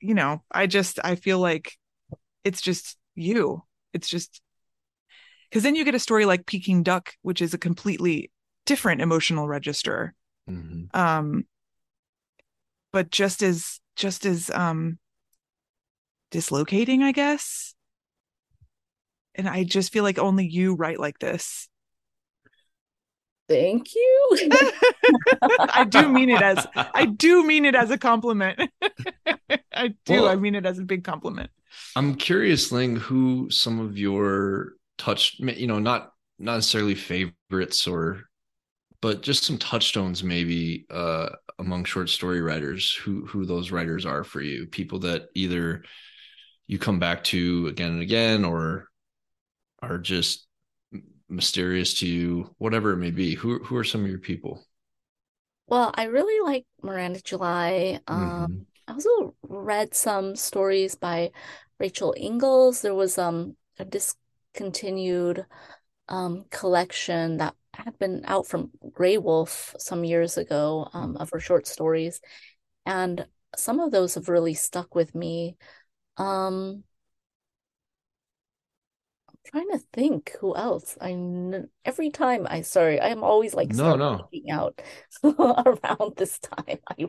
you 0.00 0.14
know 0.14 0.42
i 0.50 0.66
just 0.66 0.98
i 1.04 1.14
feel 1.14 1.38
like 1.38 1.76
it's 2.44 2.60
just 2.60 2.96
you. 3.14 3.62
It's 3.92 4.08
just 4.08 4.40
because 5.50 5.62
then 5.64 5.74
you 5.74 5.84
get 5.84 5.94
a 5.94 5.98
story 5.98 6.24
like 6.24 6.46
peking 6.46 6.82
duck 6.82 7.14
which 7.22 7.42
is 7.42 7.52
a 7.52 7.58
completely 7.58 8.30
different 8.64 9.00
emotional 9.00 9.48
register. 9.48 10.14
Mhm. 10.48 10.94
um 10.94 11.44
but 12.92 13.10
just 13.10 13.42
as 13.42 13.80
just 13.96 14.24
as 14.24 14.50
um 14.50 14.98
dislocating 16.30 17.02
i 17.02 17.12
guess. 17.12 17.74
And 19.34 19.48
i 19.48 19.64
just 19.64 19.92
feel 19.92 20.04
like 20.04 20.18
only 20.18 20.46
you 20.46 20.74
write 20.74 21.00
like 21.00 21.18
this. 21.18 21.68
Thank 23.48 23.94
you. 23.94 24.38
i 25.42 25.84
do 25.88 26.08
mean 26.08 26.28
it 26.28 26.42
as 26.42 26.66
i 26.94 27.06
do 27.06 27.44
mean 27.44 27.64
it 27.64 27.74
as 27.74 27.90
a 27.90 27.96
compliment 27.98 28.70
i 29.78 29.88
do 29.88 30.12
Well- 30.14 30.28
i 30.28 30.36
mean 30.36 30.54
it 30.54 30.66
as 30.66 30.78
a 30.78 30.84
big 30.84 31.04
compliment 31.04 31.50
I'm 31.96 32.14
curious, 32.16 32.72
Ling, 32.72 32.96
who 32.96 33.50
some 33.50 33.78
of 33.78 33.98
your 33.98 34.72
touch, 34.96 35.36
you 35.38 35.66
know, 35.66 35.78
not 35.78 36.12
not 36.38 36.54
necessarily 36.56 36.94
favorites 36.94 37.86
or, 37.86 38.22
but 39.02 39.22
just 39.22 39.44
some 39.44 39.58
touchstones 39.58 40.24
maybe 40.24 40.86
uh, 40.90 41.28
among 41.58 41.84
short 41.84 42.08
story 42.08 42.40
writers. 42.40 42.94
Who 43.04 43.26
who 43.26 43.44
those 43.44 43.70
writers 43.70 44.06
are 44.06 44.24
for 44.24 44.40
you? 44.40 44.66
People 44.66 45.00
that 45.00 45.28
either 45.34 45.84
you 46.66 46.78
come 46.78 46.98
back 46.98 47.22
to 47.24 47.66
again 47.68 47.92
and 47.92 48.02
again, 48.02 48.44
or 48.46 48.88
are 49.82 49.98
just 49.98 50.46
mysterious 51.28 51.98
to 52.00 52.06
you, 52.06 52.54
whatever 52.58 52.92
it 52.92 52.96
may 52.98 53.10
be. 53.12 53.34
Who 53.34 53.58
who 53.62 53.76
are 53.76 53.84
some 53.84 54.02
of 54.04 54.10
your 54.10 54.20
people? 54.20 54.64
Well, 55.66 55.92
I 55.94 56.04
really 56.04 56.40
like 56.50 56.66
Miranda 56.82 57.20
July. 57.20 58.00
Um, 58.06 58.48
Mhm. 58.48 58.66
I 58.88 58.92
also 58.94 59.34
read 59.58 59.94
some 59.94 60.36
stories 60.36 60.94
by 60.94 61.32
Rachel 61.78 62.14
Ingalls. 62.16 62.82
There 62.82 62.94
was 62.94 63.18
um 63.18 63.56
a 63.78 63.84
discontinued 63.84 65.46
um 66.08 66.44
collection 66.50 67.38
that 67.38 67.54
had 67.74 67.98
been 67.98 68.24
out 68.26 68.46
from 68.46 68.70
Graywolf 68.90 69.78
some 69.80 70.04
years 70.04 70.36
ago 70.38 70.88
um 70.94 71.16
of 71.18 71.30
her 71.30 71.40
short 71.40 71.66
stories, 71.66 72.20
and 72.86 73.26
some 73.56 73.80
of 73.80 73.90
those 73.92 74.14
have 74.14 74.28
really 74.28 74.54
stuck 74.54 74.94
with 74.94 75.14
me. 75.14 75.56
Um, 76.18 76.84
I'm 79.28 79.36
trying 79.44 79.70
to 79.70 79.78
think 79.92 80.36
who 80.40 80.54
else. 80.56 80.96
I 81.00 81.08
kn- 81.10 81.68
every 81.84 82.10
time 82.10 82.46
I 82.48 82.62
sorry, 82.62 83.00
I 83.00 83.08
am 83.08 83.22
always 83.24 83.54
like 83.54 83.72
No, 83.72 83.96
no. 83.96 84.30
out 84.50 84.80
around 85.24 86.16
this 86.16 86.38
time. 86.38 86.78
I 86.88 87.06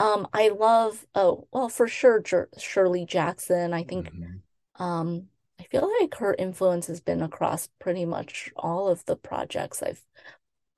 um 0.00 0.28
I 0.34 0.50
love 0.50 1.06
oh 1.16 1.48
well 1.52 1.70
for 1.70 1.88
sure 1.88 2.20
Jer 2.22 2.50
Shirley 2.58 3.06
Jackson. 3.06 3.74
I 3.74 3.84
think 3.84 4.12
Mhm. 4.12 4.42
um 4.76 5.28
I 5.60 5.64
feel 5.64 5.90
like 6.00 6.16
her 6.16 6.34
influence 6.34 6.88
has 6.88 7.00
been 7.00 7.22
across 7.22 7.68
pretty 7.80 8.04
much 8.06 8.52
all 8.56 8.88
of 8.88 9.04
the 9.06 9.16
projects 9.16 9.82
I've 9.82 10.04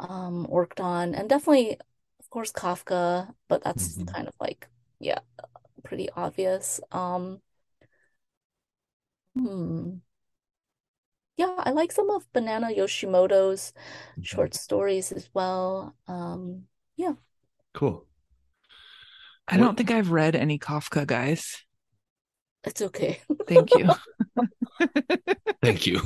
um 0.01 0.45
worked 0.49 0.81
on 0.81 1.15
and 1.15 1.29
definitely 1.29 1.79
of 2.21 2.31
course 2.31 2.53
Kafka, 2.53 3.35
but 3.49 3.63
that's 3.65 3.99
Mhm. 3.99 4.15
kind 4.15 4.29
of 4.29 4.35
like 4.41 4.69
yeah, 5.01 5.21
pretty 5.85 6.11
obvious. 6.13 6.81
Um 6.93 7.43
hmm. 9.35 10.03
Yeah, 11.37 11.55
I 11.59 11.71
like 11.71 11.93
some 11.93 12.11
of 12.11 12.31
Banana 12.33 12.69
Yoshimoto's 12.69 13.73
Mm-hmm. 14.19 14.43
short 14.43 14.55
stories 14.55 15.13
as 15.13 15.29
well. 15.35 15.97
Um 16.07 16.69
yeah. 16.97 17.15
Cool. 17.75 18.07
I 19.49 19.57
don't 19.57 19.77
think 19.77 19.91
I've 19.91 20.11
read 20.11 20.37
any 20.37 20.59
Kafka, 20.59 21.07
guys. 21.07 21.63
It's 22.65 22.81
okay. 22.81 23.21
Thank 23.49 23.71
you. 23.75 23.91
Thank 25.63 25.87
you. 25.87 26.01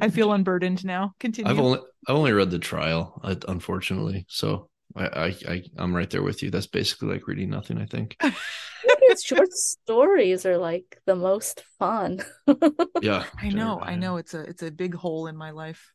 I 0.00 0.08
feel 0.08 0.32
unburdened 0.32 0.84
now. 0.84 1.12
Continue. 1.20 1.50
I've 1.50 1.58
only 1.58 1.78
I've 2.08 2.16
only 2.16 2.32
read 2.32 2.50
the 2.50 2.58
trial, 2.58 3.20
uh, 3.22 3.34
unfortunately. 3.48 4.24
So 4.28 4.70
I, 4.96 5.06
I 5.06 5.26
I 5.48 5.62
I'm 5.76 5.94
right 5.94 6.08
there 6.08 6.22
with 6.22 6.42
you. 6.42 6.50
That's 6.50 6.66
basically 6.66 7.08
like 7.08 7.26
reading 7.26 7.50
nothing. 7.50 7.78
I 7.78 7.86
think. 7.86 8.16
His 9.08 9.22
short 9.22 9.52
stories 9.52 10.46
are 10.46 10.58
like 10.58 10.98
the 11.06 11.16
most 11.16 11.64
fun. 11.78 12.20
Yeah. 13.02 13.24
I 13.38 13.50
know, 13.50 13.80
I 13.80 13.96
know. 13.96 14.16
It's 14.16 14.32
a 14.32 14.40
it's 14.40 14.62
a 14.62 14.70
big 14.70 14.94
hole 14.94 15.26
in 15.26 15.36
my 15.36 15.50
life. 15.50 15.92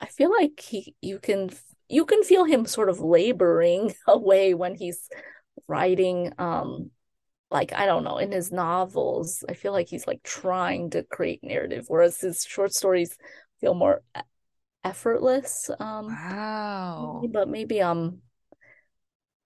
I 0.00 0.06
feel 0.06 0.30
like 0.30 0.60
he 0.60 0.94
you 1.00 1.18
can 1.18 1.50
you 1.88 2.04
can 2.04 2.22
feel 2.22 2.44
him 2.44 2.66
sort 2.66 2.88
of 2.88 3.00
laboring 3.00 3.94
away 4.06 4.54
when 4.54 4.76
he's 4.76 5.08
writing 5.68 6.32
um 6.38 6.90
like 7.50 7.72
I 7.72 7.86
don't 7.86 8.04
know 8.04 8.18
in 8.18 8.32
his 8.32 8.52
novels 8.52 9.44
I 9.48 9.54
feel 9.54 9.72
like 9.72 9.88
he's 9.88 10.06
like 10.06 10.22
trying 10.22 10.90
to 10.90 11.02
create 11.04 11.44
narrative 11.44 11.86
whereas 11.88 12.20
his 12.20 12.44
short 12.44 12.74
stories 12.74 13.18
feel 13.60 13.74
more 13.74 14.02
effortless 14.84 15.70
um 15.80 16.20
Wow. 16.20 17.30
but 17.32 17.48
maybe 17.48 17.80
um 17.80 18.20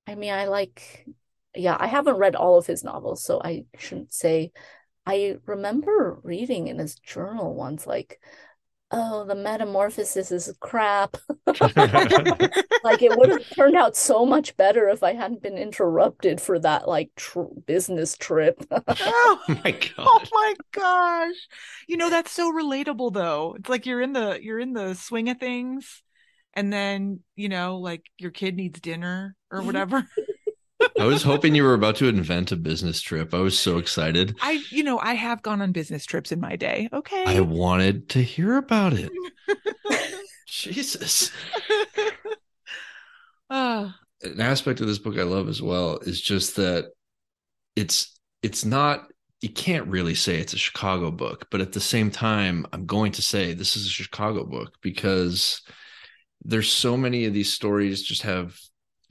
I 0.06 0.14
mean 0.14 0.32
I 0.32 0.46
like 0.46 1.06
yeah 1.54 1.76
I 1.78 1.86
haven't 1.86 2.16
read 2.16 2.36
all 2.36 2.58
of 2.58 2.66
his 2.66 2.84
novels 2.84 3.24
so 3.24 3.40
I 3.42 3.64
shouldn't 3.78 4.12
say 4.12 4.52
I 5.06 5.38
remember 5.46 6.20
reading 6.22 6.68
in 6.68 6.78
his 6.78 6.96
journal 6.96 7.54
once 7.54 7.86
like 7.86 8.20
oh 8.92 9.24
the 9.24 9.34
metamorphosis 9.34 10.30
is 10.30 10.52
crap 10.60 11.16
like 12.84 13.02
it 13.02 13.16
would 13.16 13.28
have 13.28 13.48
turned 13.54 13.76
out 13.76 13.96
so 13.96 14.24
much 14.24 14.56
better 14.56 14.88
if 14.88 15.02
I 15.02 15.12
hadn't 15.12 15.42
been 15.42 15.58
interrupted 15.58 16.40
for 16.40 16.58
that 16.60 16.86
like 16.86 17.10
tr 17.16 17.42
business 17.66 18.16
trip. 18.16 18.64
Oh, 18.88 19.42
my 19.48 19.78
oh 19.98 20.20
god. 20.20 20.28
my 20.32 20.54
gosh. 20.72 21.34
You 21.88 21.96
know, 21.96 22.10
that's 22.10 22.32
so 22.32 22.52
relatable 22.52 23.12
though. 23.12 23.56
It's 23.58 23.68
like 23.68 23.86
you're 23.86 24.00
in 24.00 24.12
the 24.12 24.38
you're 24.40 24.60
in 24.60 24.72
the 24.72 24.94
swing 24.94 25.28
of 25.28 25.38
things 25.38 26.02
and 26.54 26.72
then, 26.72 27.20
you 27.34 27.48
know, 27.48 27.78
like 27.78 28.02
your 28.18 28.30
kid 28.30 28.56
needs 28.56 28.80
dinner 28.80 29.36
or 29.50 29.62
whatever. 29.62 30.06
I 30.98 31.04
was 31.04 31.22
hoping 31.22 31.54
you 31.54 31.62
were 31.62 31.74
about 31.74 31.96
to 31.96 32.08
invent 32.08 32.52
a 32.52 32.56
business 32.56 33.00
trip. 33.00 33.34
I 33.34 33.40
was 33.40 33.58
so 33.58 33.78
excited. 33.78 34.36
I 34.40 34.62
you 34.70 34.82
know, 34.82 34.98
I 34.98 35.14
have 35.14 35.42
gone 35.42 35.60
on 35.60 35.72
business 35.72 36.06
trips 36.06 36.32
in 36.32 36.40
my 36.40 36.56
day. 36.56 36.88
Okay. 36.92 37.24
I 37.26 37.40
wanted 37.40 38.08
to 38.10 38.22
hear 38.22 38.56
about 38.56 38.92
it. 38.94 39.10
Jesus. 40.46 41.30
Ah, 43.48 43.96
An 44.22 44.40
aspect 44.40 44.80
of 44.80 44.88
this 44.88 44.98
book 44.98 45.16
I 45.18 45.22
love 45.22 45.48
as 45.48 45.62
well 45.62 45.98
is 45.98 46.20
just 46.20 46.56
that 46.56 46.90
it's 47.76 48.18
it's 48.42 48.64
not 48.64 49.06
you 49.40 49.50
can't 49.50 49.86
really 49.86 50.14
say 50.14 50.40
it's 50.40 50.54
a 50.54 50.58
Chicago 50.58 51.10
book, 51.10 51.46
but 51.50 51.60
at 51.60 51.72
the 51.72 51.80
same 51.80 52.10
time, 52.10 52.66
I'm 52.72 52.86
going 52.86 53.12
to 53.12 53.22
say 53.22 53.52
this 53.52 53.76
is 53.76 53.86
a 53.86 53.90
Chicago 53.90 54.44
book 54.44 54.72
because 54.82 55.62
there's 56.42 56.68
so 56.72 56.96
many 56.96 57.26
of 57.26 57.34
these 57.34 57.52
stories 57.52 58.02
just 58.02 58.22
have 58.22 58.58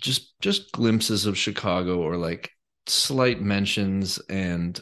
just 0.02 0.34
just 0.42 0.72
glimpses 0.72 1.26
of 1.26 1.38
Chicago 1.38 2.00
or 2.00 2.18
like 2.18 2.52
slight 2.88 3.42
mentions 3.42 4.20
and 4.30 4.80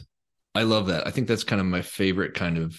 I 0.54 0.62
love 0.62 0.86
that. 0.86 1.06
I 1.06 1.10
think 1.10 1.26
that's 1.26 1.44
kind 1.44 1.60
of 1.60 1.66
my 1.66 1.82
favorite 1.82 2.34
kind 2.34 2.58
of 2.58 2.76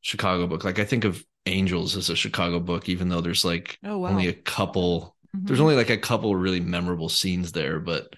Chicago 0.00 0.46
book. 0.46 0.64
Like 0.64 0.78
I 0.78 0.84
think 0.84 1.04
of 1.04 1.22
Angels 1.46 1.96
as 1.96 2.10
a 2.10 2.16
Chicago 2.16 2.58
book 2.60 2.88
even 2.88 3.08
though 3.08 3.20
there's 3.20 3.44
like 3.44 3.78
Oh, 3.84 3.98
wow. 3.98 4.08
only 4.10 4.28
a 4.28 4.32
couple 4.32 5.16
there's 5.32 5.58
mhm. 5.58 5.62
only 5.62 5.76
like 5.76 5.90
a 5.90 5.98
couple 5.98 6.34
really 6.34 6.60
memorable 6.60 7.08
scenes 7.08 7.52
there, 7.52 7.78
but 7.78 8.08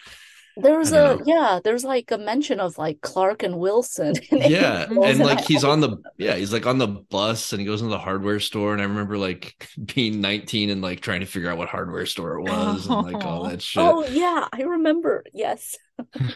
There's 0.61 0.93
I 0.93 0.99
a 1.13 1.17
know. 1.17 1.23
yeah, 1.25 1.61
there's 1.63 1.85
like 1.85 2.11
a 2.11 2.19
mention 2.19 2.59
of 2.61 2.79
like 2.79 3.01
Clark 3.01 3.43
and 3.45 3.59
Wilson. 3.59 4.15
in 4.31 4.45
yeah, 4.51 4.87
Angels, 4.91 5.21
and 5.21 5.21
like 5.21 5.39
I 5.39 5.43
he's 5.43 5.65
on 5.65 5.81
the 5.81 5.99
yeah, 6.19 6.35
he's 6.35 6.53
like 6.53 6.67
on 6.67 6.79
the 6.79 6.89
bus 6.89 7.53
and 7.53 7.61
he 7.61 7.67
goes 7.67 7.81
into 7.81 7.91
the 7.91 7.99
hardware 7.99 8.41
store, 8.41 8.73
and 8.73 8.83
I 8.83 8.87
remember 8.87 9.17
like 9.19 9.55
being 9.95 10.21
19 10.21 10.71
and 10.71 10.83
like 10.83 11.01
trying 11.01 11.21
to 11.21 11.27
figure 11.27 11.51
out 11.51 11.59
what 11.59 11.69
hardware 11.69 12.07
store 12.07 12.39
it 12.39 12.43
was 12.43 12.87
and 12.87 13.13
like 13.13 13.25
all 13.25 13.45
that 13.45 13.63
shit. 13.63 13.83
Oh 13.83 14.05
yeah, 14.07 14.49
I 14.53 14.63
remember. 14.63 15.25
Yes. 15.33 15.77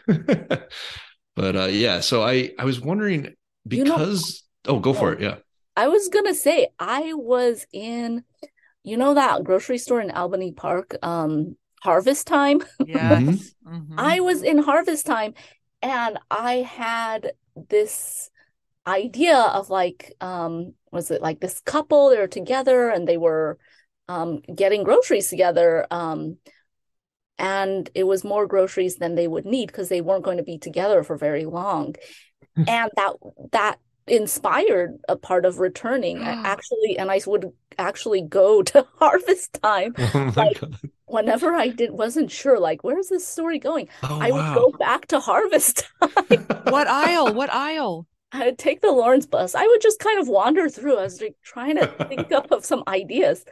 but 0.06 1.56
uh 1.56 1.66
yeah, 1.70 2.00
so 2.00 2.22
I 2.22 2.50
I 2.58 2.64
was 2.64 2.80
wondering 2.80 3.34
You 3.68 3.84
know- 3.84 3.96
because 3.96 4.44
oh 4.66 4.78
go 4.78 4.92
for 4.92 5.12
it 5.12 5.20
yeah 5.20 5.36
I 5.76 5.88
was 5.88 6.08
gonna 6.08 6.34
say 6.34 6.68
I 6.78 7.14
was 7.14 7.66
in, 7.72 8.24
you 8.84 8.96
know 8.98 9.14
that 9.14 9.42
grocery 9.44 9.78
store 9.78 10.00
in 10.02 10.10
Albany 10.10 10.52
Park, 10.52 10.96
um, 11.02 11.56
Harvest 11.82 12.26
Time. 12.26 12.60
Yes. 12.78 13.54
Mhm. 13.66 13.98
I 13.98 14.20
was 14.20 14.42
in 14.42 14.58
Harvest 14.58 15.06
Time 15.06 15.34
and 15.82 16.18
I 16.30 16.56
had 16.56 17.32
this 17.56 18.30
idea 18.86 19.38
of 19.38 19.70
like 19.70 20.12
um 20.20 20.74
was 20.92 21.10
it 21.10 21.22
like 21.22 21.40
this 21.40 21.60
couple 21.60 22.10
they 22.10 22.18
were 22.18 22.26
together 22.28 22.90
and 22.90 23.06
they 23.08 23.16
were 23.18 23.58
um 24.08 24.40
getting 24.54 24.84
groceries 24.84 25.28
together 25.28 25.86
um 25.90 26.38
and 27.38 27.90
it 27.94 28.04
was 28.04 28.24
more 28.24 28.46
groceries 28.46 28.96
than 28.96 29.14
they 29.14 29.26
would 29.28 29.44
need 29.44 29.66
because 29.66 29.88
they 29.88 30.00
weren't 30.00 30.24
going 30.24 30.36
to 30.36 30.42
be 30.42 30.58
together 30.58 31.02
for 31.02 31.16
very 31.16 31.44
long 31.44 31.94
and 32.66 32.90
that 32.96 33.14
that 33.52 33.78
inspired 34.08 34.98
a 35.08 35.16
part 35.16 35.44
of 35.46 35.58
returning 35.60 36.22
actually 36.44 36.98
and 36.98 37.10
I 37.10 37.20
would 37.26 37.52
actually 37.78 38.22
go 38.22 38.62
to 38.64 38.86
Harvest 38.98 39.54
Time 39.62 39.94
oh 39.98 40.30
Like, 40.36 40.62
god 40.62 40.90
whenever 41.12 41.54
I 41.54 41.68
did 41.68 41.92
wasn't 41.92 42.30
sure 42.30 42.58
like 42.58 42.84
where's 42.84 43.08
this 43.08 43.26
story 43.26 43.58
going 43.58 43.88
oh 44.02 44.20
I 44.20 44.32
would 44.32 44.50
wow 44.50 44.52
go 44.52 44.72
back 44.78 45.06
to 45.08 45.20
Harvest 45.20 45.84
Time. 46.02 46.48
What 46.64 46.88
aisle? 46.88 47.32
What 47.34 47.52
aisle? 47.52 48.06
I 48.32 48.46
would 48.46 48.58
take 48.58 48.80
the 48.80 48.90
Lawrence 48.92 49.26
bus. 49.26 49.54
I 49.54 49.66
would 49.66 49.82
just 49.82 49.98
kind 49.98 50.18
of 50.18 50.28
wander 50.28 50.68
through. 50.68 50.98
I 50.98 51.02
was 51.02 51.20
like 51.20 51.36
trying 51.42 51.76
to 51.76 51.92
think 52.08 52.32
up 52.32 52.50
of 52.50 52.64
some 52.64 52.82
ideas. 52.88 53.44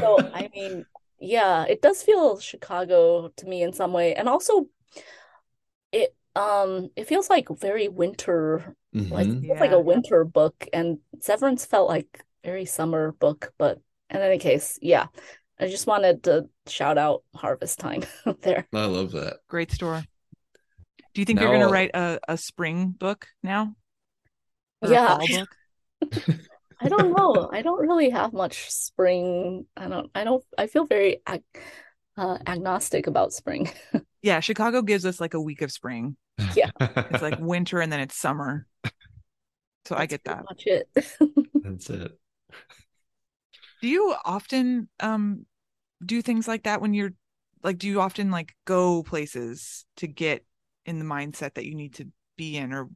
So, 0.00 0.28
I 0.32 0.48
mean, 0.54 0.86
yeah, 1.20 1.64
it 1.66 1.82
does 1.82 2.02
feel 2.02 2.38
Chicago 2.40 3.28
to 3.36 3.46
me 3.46 3.62
in 3.62 3.72
some 3.74 3.92
way. 3.92 4.14
And 4.14 4.28
also 4.28 4.68
it 5.92 6.14
um 6.36 6.90
it 6.96 7.06
feels 7.06 7.28
like 7.30 7.48
very 7.50 7.88
winter, 7.88 8.76
like 9.10 9.28
Mhm. 9.28 9.36
it 9.42 9.46
feels 9.46 9.60
like 9.60 9.72
a 9.72 9.80
winter 9.80 10.24
book 10.24 10.66
and 10.72 10.98
Severance 11.20 11.66
felt 11.66 11.88
like 11.88 12.24
very 12.44 12.64
summer 12.64 13.12
book, 13.12 13.52
but 13.58 13.80
in 14.10 14.18
any 14.20 14.38
case, 14.38 14.78
yeah. 14.82 15.06
I 15.62 15.68
just 15.68 15.86
wanted 15.86 16.24
to 16.24 16.48
shout 16.66 16.98
out 16.98 17.22
Harvest 17.36 17.78
Time 17.78 18.02
out 18.26 18.42
there. 18.42 18.66
I 18.72 18.84
love 18.86 19.12
that 19.12 19.38
Great 19.48 19.70
store. 19.70 20.02
Do 21.14 21.20
you 21.20 21.24
think 21.24 21.40
you're 21.40 21.52
gonna 21.52 21.68
write 21.70 21.90
a, 21.94 22.18
a 22.26 22.36
spring 22.36 22.88
book 22.88 23.28
now? 23.42 23.74
Or 24.82 24.88
a 24.88 24.92
Yeah. 24.92 25.18
fall 25.18 25.28
book? 25.28 25.56
I 26.80 26.88
don't 26.88 27.12
know. 27.12 27.48
I 27.52 27.62
don't 27.62 27.80
really 27.80 28.10
have 28.10 28.32
much 28.32 28.70
spring. 28.70 29.66
I 29.76 29.86
don't, 29.86 30.10
I 30.16 30.24
don't, 30.24 30.42
I 30.58 30.66
feel 30.66 30.84
very 30.84 31.18
ag 31.26 31.42
uh, 32.16 32.38
agnostic 32.46 33.06
about 33.06 33.32
spring. 33.32 33.70
Yeah, 34.24 34.38
Chicago 34.38 34.82
gives 34.82 35.04
us 35.04 35.20
like 35.20 35.34
a 35.34 35.40
week 35.40 35.62
of 35.62 35.72
spring. 35.72 36.16
Yeah. 36.54 36.70
It's 36.78 37.22
like 37.22 37.40
winter 37.40 37.80
and 37.80 37.92
then 37.92 37.98
it's 37.98 38.16
summer. 38.16 38.68
So 39.84 39.96
I 39.96 40.06
get 40.06 40.22
that. 40.26 40.44
Watch 40.48 40.62
it. 40.66 40.88
that's 41.54 41.90
it 41.90 42.12
Do 43.80 43.88
you 43.88 44.14
often 44.24 44.88
um 45.00 45.44
do 46.04 46.22
things 46.22 46.48
like 46.48 46.64
that 46.64 46.80
when 46.80 46.94
you're 46.94 47.12
like 47.62 47.78
do 47.78 47.88
you 47.88 48.00
often 48.00 48.30
like 48.30 48.54
go 48.64 49.02
places 49.02 49.84
to 49.96 50.06
get 50.06 50.44
in 50.84 50.98
the 50.98 51.04
mindset 51.04 51.54
that 51.54 51.66
you 51.66 51.74
need 51.74 51.94
to 51.94 52.06
be 52.36 52.56
in 52.56 52.72
or 52.72 52.88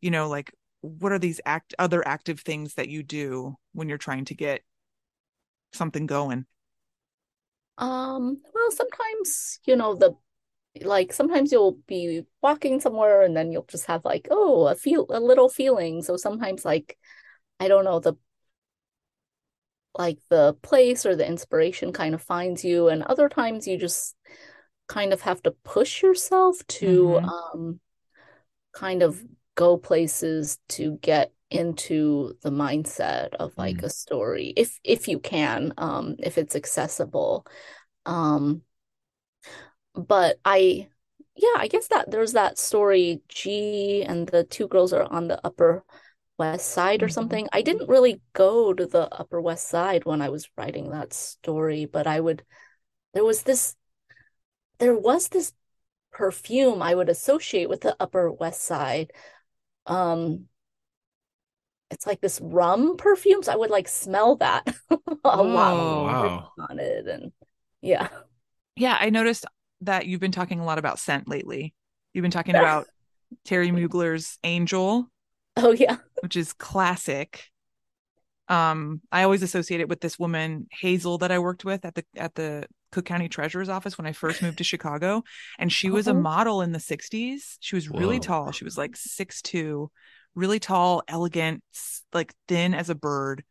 you 0.00 0.10
know 0.10 0.28
like 0.28 0.52
what 0.80 1.12
are 1.12 1.18
these 1.18 1.40
act 1.44 1.74
other 1.78 2.06
active 2.06 2.40
things 2.40 2.74
that 2.74 2.88
you 2.88 3.02
do 3.02 3.56
when 3.72 3.88
you're 3.88 3.98
trying 3.98 4.24
to 4.26 4.34
get 4.34 4.62
something 5.72 6.06
going? 6.06 6.46
Um, 7.78 8.40
well, 8.54 8.70
sometimes, 8.70 9.60
you 9.64 9.76
know, 9.76 9.94
the 9.94 10.14
like 10.82 11.12
sometimes 11.12 11.52
you'll 11.52 11.78
be 11.86 12.22
walking 12.42 12.80
somewhere 12.80 13.22
and 13.22 13.34
then 13.34 13.50
you'll 13.50 13.66
just 13.68 13.86
have 13.86 14.04
like, 14.04 14.28
oh, 14.30 14.66
a 14.66 14.74
feel 14.74 15.06
a 15.10 15.20
little 15.20 15.48
feeling. 15.48 16.02
So 16.02 16.16
sometimes 16.16 16.64
like 16.64 16.98
I 17.60 17.68
don't 17.68 17.84
know, 17.84 18.00
the 18.00 18.14
like 19.98 20.18
the 20.30 20.54
place 20.62 21.06
or 21.06 21.16
the 21.16 21.26
inspiration 21.26 21.92
kind 21.92 22.14
of 22.14 22.22
finds 22.22 22.64
you, 22.64 22.88
and 22.88 23.02
other 23.02 23.28
times 23.28 23.66
you 23.66 23.78
just 23.78 24.16
kind 24.88 25.12
of 25.12 25.22
have 25.22 25.42
to 25.42 25.50
push 25.64 26.02
yourself 26.02 26.58
to 26.68 27.18
Mhm. 27.18 27.28
um 27.54 27.80
kind 28.72 29.02
of 29.02 29.22
go 29.54 29.76
places 29.76 30.58
to 30.68 30.98
get 31.02 31.32
into 31.50 32.36
the 32.42 32.50
mindset 32.50 33.34
of 33.34 33.56
like 33.56 33.78
Mm. 33.78 33.84
a 33.84 33.88
story 33.90 34.52
if 34.56 34.78
if 34.84 35.08
you 35.08 35.18
can 35.18 35.72
um 35.78 36.16
if 36.18 36.38
it's 36.38 36.56
accessible 36.56 37.46
um 38.06 38.62
but 39.94 40.38
I 40.44 40.88
yeah 41.36 41.54
I 41.56 41.68
guess 41.68 41.88
that 41.88 42.10
there's 42.10 42.32
that 42.32 42.58
story 42.58 43.20
G 43.28 44.02
and 44.04 44.28
the 44.28 44.44
two 44.44 44.68
girls 44.68 44.92
are 44.92 45.04
on 45.04 45.28
the 45.28 45.40
upper 45.44 45.84
west 46.38 46.68
side 46.68 47.02
or 47.02 47.08
Mhm. 47.08 47.08
something 47.08 47.48
I 47.52 47.62
didn't 47.62 47.88
really 47.88 48.20
go 48.34 48.72
to 48.74 48.86
the 48.86 49.12
upper 49.14 49.40
west 49.40 49.68
side 49.68 50.04
when 50.04 50.22
I 50.22 50.28
was 50.30 50.48
writing 50.56 50.90
that 50.90 51.12
story 51.12 51.86
but 51.86 52.06
I 52.06 52.20
would 52.20 52.44
there 53.14 53.24
was 53.24 53.42
this 53.44 53.76
there 54.78 54.94
was 54.96 55.28
this 55.28 55.52
perfume 56.12 56.82
I 56.82 56.94
would 56.94 57.08
associate 57.08 57.68
with 57.68 57.82
the 57.82 57.96
Upper 58.00 58.30
West 58.32 58.62
Side. 58.62 59.12
Um, 59.86 60.48
it's 61.90 62.06
like 62.06 62.20
this 62.20 62.40
rum 62.42 62.96
perfumes. 62.96 63.48
I 63.48 63.56
would 63.56 63.70
like 63.70 63.88
smell 63.88 64.36
that 64.36 64.66
a 65.24 65.42
Oh, 65.42 65.42
lot 65.42 65.76
wow. 66.02 66.52
on 66.58 66.78
it, 66.78 67.06
and 67.06 67.32
yeah, 67.80 68.08
Yeah, 68.76 68.96
I 69.00 69.10
noticed 69.10 69.46
that 69.82 70.06
you've 70.06 70.20
been 70.20 70.32
talking 70.32 70.60
a 70.60 70.64
lot 70.64 70.78
about 70.78 70.98
scent 70.98 71.28
lately. 71.28 71.74
You've 72.12 72.22
been 72.22 72.30
talking 72.30 72.54
about 72.56 72.88
Thierry 73.46 73.70
Mugler's 73.70 74.38
Angel, 74.44 75.10
oh 75.56 75.72
yeah, 75.72 75.98
which 76.20 76.36
is 76.36 76.52
classic. 76.52 77.50
Um, 78.48 79.00
I 79.10 79.24
always 79.24 79.42
associate 79.42 79.80
it 79.80 79.88
with 79.88 80.00
this 80.00 80.18
woman 80.18 80.68
Hazel 80.70 81.18
that 81.18 81.32
I 81.32 81.38
worked 81.40 81.64
with 81.64 81.84
at 81.84 81.94
the 81.96 82.04
at 82.16 82.34
the 82.36 82.66
Cook 82.92 83.04
County 83.04 83.28
Treasurer's 83.28 83.68
office 83.68 83.98
when 83.98 84.06
I 84.06 84.12
first 84.12 84.40
moved 84.40 84.58
to 84.58 84.64
Chicago, 84.72 85.24
and 85.58 85.72
she 85.72 85.90
was 85.90 86.06
a 86.06 86.12
Oh. 86.12 86.14
model 86.14 86.62
in 86.62 86.72
the 86.72 86.78
'60s. 86.78 87.56
She 87.60 87.74
was 87.74 87.88
really 87.90 88.16
Whoa. 88.16 88.20
tall. 88.20 88.52
She 88.52 88.64
was 88.64 88.78
like 88.78 88.96
six 88.96 89.42
two, 89.42 89.90
really 90.36 90.60
tall, 90.60 91.02
elegant, 91.08 91.64
like 92.12 92.34
thin 92.46 92.72
as 92.72 92.88
a 92.88 92.94
bird, 92.94 93.42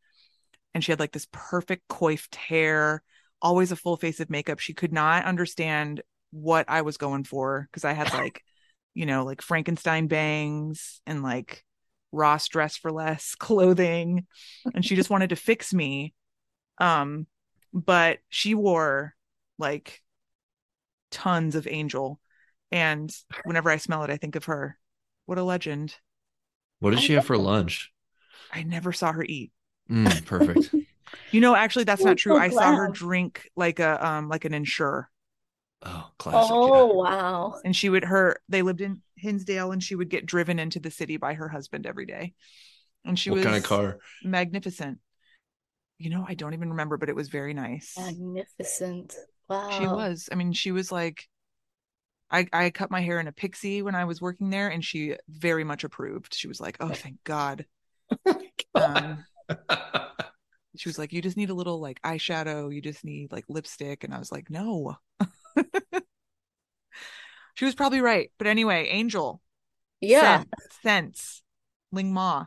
and 0.74 0.84
she 0.84 0.92
had 0.94 1.00
like 1.00 1.12
this 1.12 1.28
perfect 1.32 1.88
coiffed 1.90 2.36
hair. 2.36 3.04
Always 3.42 3.72
a 3.74 3.76
full 3.76 3.98
face 3.98 4.22
of 4.22 4.30
makeup. 4.30 4.60
She 4.60 4.74
could 4.74 4.94
not 4.94 5.26
understand 5.26 6.02
what 6.32 6.66
I 6.70 6.82
was 6.84 6.98
going 6.98 7.26
for 7.26 7.68
because 7.70 7.84
I 7.84 7.92
had 7.94 8.12
like, 8.14 8.42
you 8.94 9.06
know, 9.06 9.26
like 9.26 9.42
Frankenstein 9.42 10.08
bangs 10.08 11.02
and 11.06 11.22
like 11.22 11.64
Ross 12.12 12.48
dress 12.48 12.78
for 12.78 12.92
less 12.92 13.36
clothing 13.40 14.26
and 14.74 14.86
she 14.86 14.96
just 14.96 15.10
wanted 15.10 15.30
to 15.30 15.36
fix 15.36 15.74
me. 15.74 16.14
Um 16.80 17.28
but 17.74 18.20
she 18.30 18.56
wore 18.56 19.16
like 19.58 20.02
tons 21.12 21.56
of 21.56 21.68
angel. 21.68 22.20
And 22.72 23.14
whenever 23.44 23.70
I 23.70 23.78
smell 23.78 24.04
it 24.04 24.10
I 24.10 24.18
think 24.18 24.36
of 24.36 24.46
her. 24.46 24.78
What 25.26 25.38
a 25.38 25.44
legend. 25.44 25.96
What 26.80 26.92
did 26.92 27.02
she 27.02 27.14
have 27.14 27.26
for 27.26 27.38
lunch? 27.38 27.92
I 28.52 28.64
never 28.64 28.92
saw 28.94 29.12
her 29.12 29.24
eat. 29.24 29.52
Mm, 29.90 30.26
perfect. 30.26 30.72
you 31.32 31.42
know 31.42 31.56
actually 31.56 31.84
that's 31.84 32.02
I'm 32.02 32.10
not 32.10 32.18
true. 32.18 32.34
So 32.34 32.40
I 32.40 32.50
saw 32.50 32.72
her 32.74 32.88
drink 32.88 33.50
like 33.56 33.80
a 33.80 34.06
um 34.06 34.30
like 34.30 34.46
an 34.46 34.54
Ensure 34.54 35.10
Oh, 35.84 36.12
classic. 36.18 36.58
oh 36.74 36.86
wow, 36.88 37.60
and 37.64 37.76
she 37.76 37.90
would 37.90 38.04
her 38.04 38.42
they 38.50 38.62
lived 38.62 38.82
in 38.82 39.02
Hinsdale 39.26 39.72
and 39.72 39.84
she 39.84 39.96
would 39.96 40.10
get 40.10 40.26
driven 40.26 40.60
into 40.60 40.80
the 40.80 40.92
city 40.92 41.18
by 41.18 41.34
her 41.34 41.50
husband 41.50 41.86
every 41.86 42.06
day 42.06 42.34
and 43.04 43.18
she 43.18 43.30
what 43.30 43.38
was 43.38 43.46
kind 43.46 43.58
of 43.58 43.64
car? 43.64 43.98
magnificent 44.24 45.00
you 45.98 46.10
know 46.10 46.26
I 46.28 46.34
don't 46.34 46.54
even 46.54 46.70
remember 46.72 46.98
but 46.98 47.10
it 47.10 47.16
was 47.16 47.30
very 47.30 47.54
nice 47.54 47.94
magnificent. 47.98 49.16
Wow, 49.48 49.68
She 49.70 49.86
was. 49.88 50.28
I 50.32 50.36
mean, 50.36 50.54
she 50.54 50.72
was 50.72 50.92
like 50.92 51.28
I 52.32 52.48
I 52.52 52.70
cut 52.72 52.90
my 52.92 53.02
hair 53.02 53.20
in 53.20 53.28
a 53.28 53.32
pixie 53.32 53.82
when 53.82 53.96
I 53.96 54.06
was 54.06 54.22
working 54.22 54.50
there 54.50 54.70
and 54.70 54.84
she 54.84 55.16
very 55.30 55.64
much 55.64 55.84
approved. 55.84 56.34
She 56.34 56.48
was 56.48 56.60
like, 56.60 56.78
"Oh, 56.80 56.90
thank 56.90 57.24
God." 57.24 57.66
Um 58.76 59.24
she 60.76 60.90
was 60.90 60.98
like, 60.98 61.14
"You 61.14 61.22
just 61.22 61.38
need 61.38 61.50
a 61.50 61.54
little 61.54 61.80
like 61.80 62.02
eyeshadow, 62.02 62.74
you 62.74 62.82
just 62.82 63.06
need 63.06 63.32
like 63.32 63.46
lipstick." 63.48 64.04
And 64.04 64.14
I 64.14 64.20
was 64.20 64.32
like, 64.32 64.50
"No." 64.50 64.98
she 67.56 67.66
was 67.66 67.76
probably 67.76 68.02
right. 68.02 68.32
But 68.38 68.48
anyway, 68.48 68.88
Angel. 68.90 69.42
yeah. 70.02 70.44
Scent, 70.44 70.54
Sense. 70.84 71.44
Ling 71.92 72.14
Ma. 72.14 72.46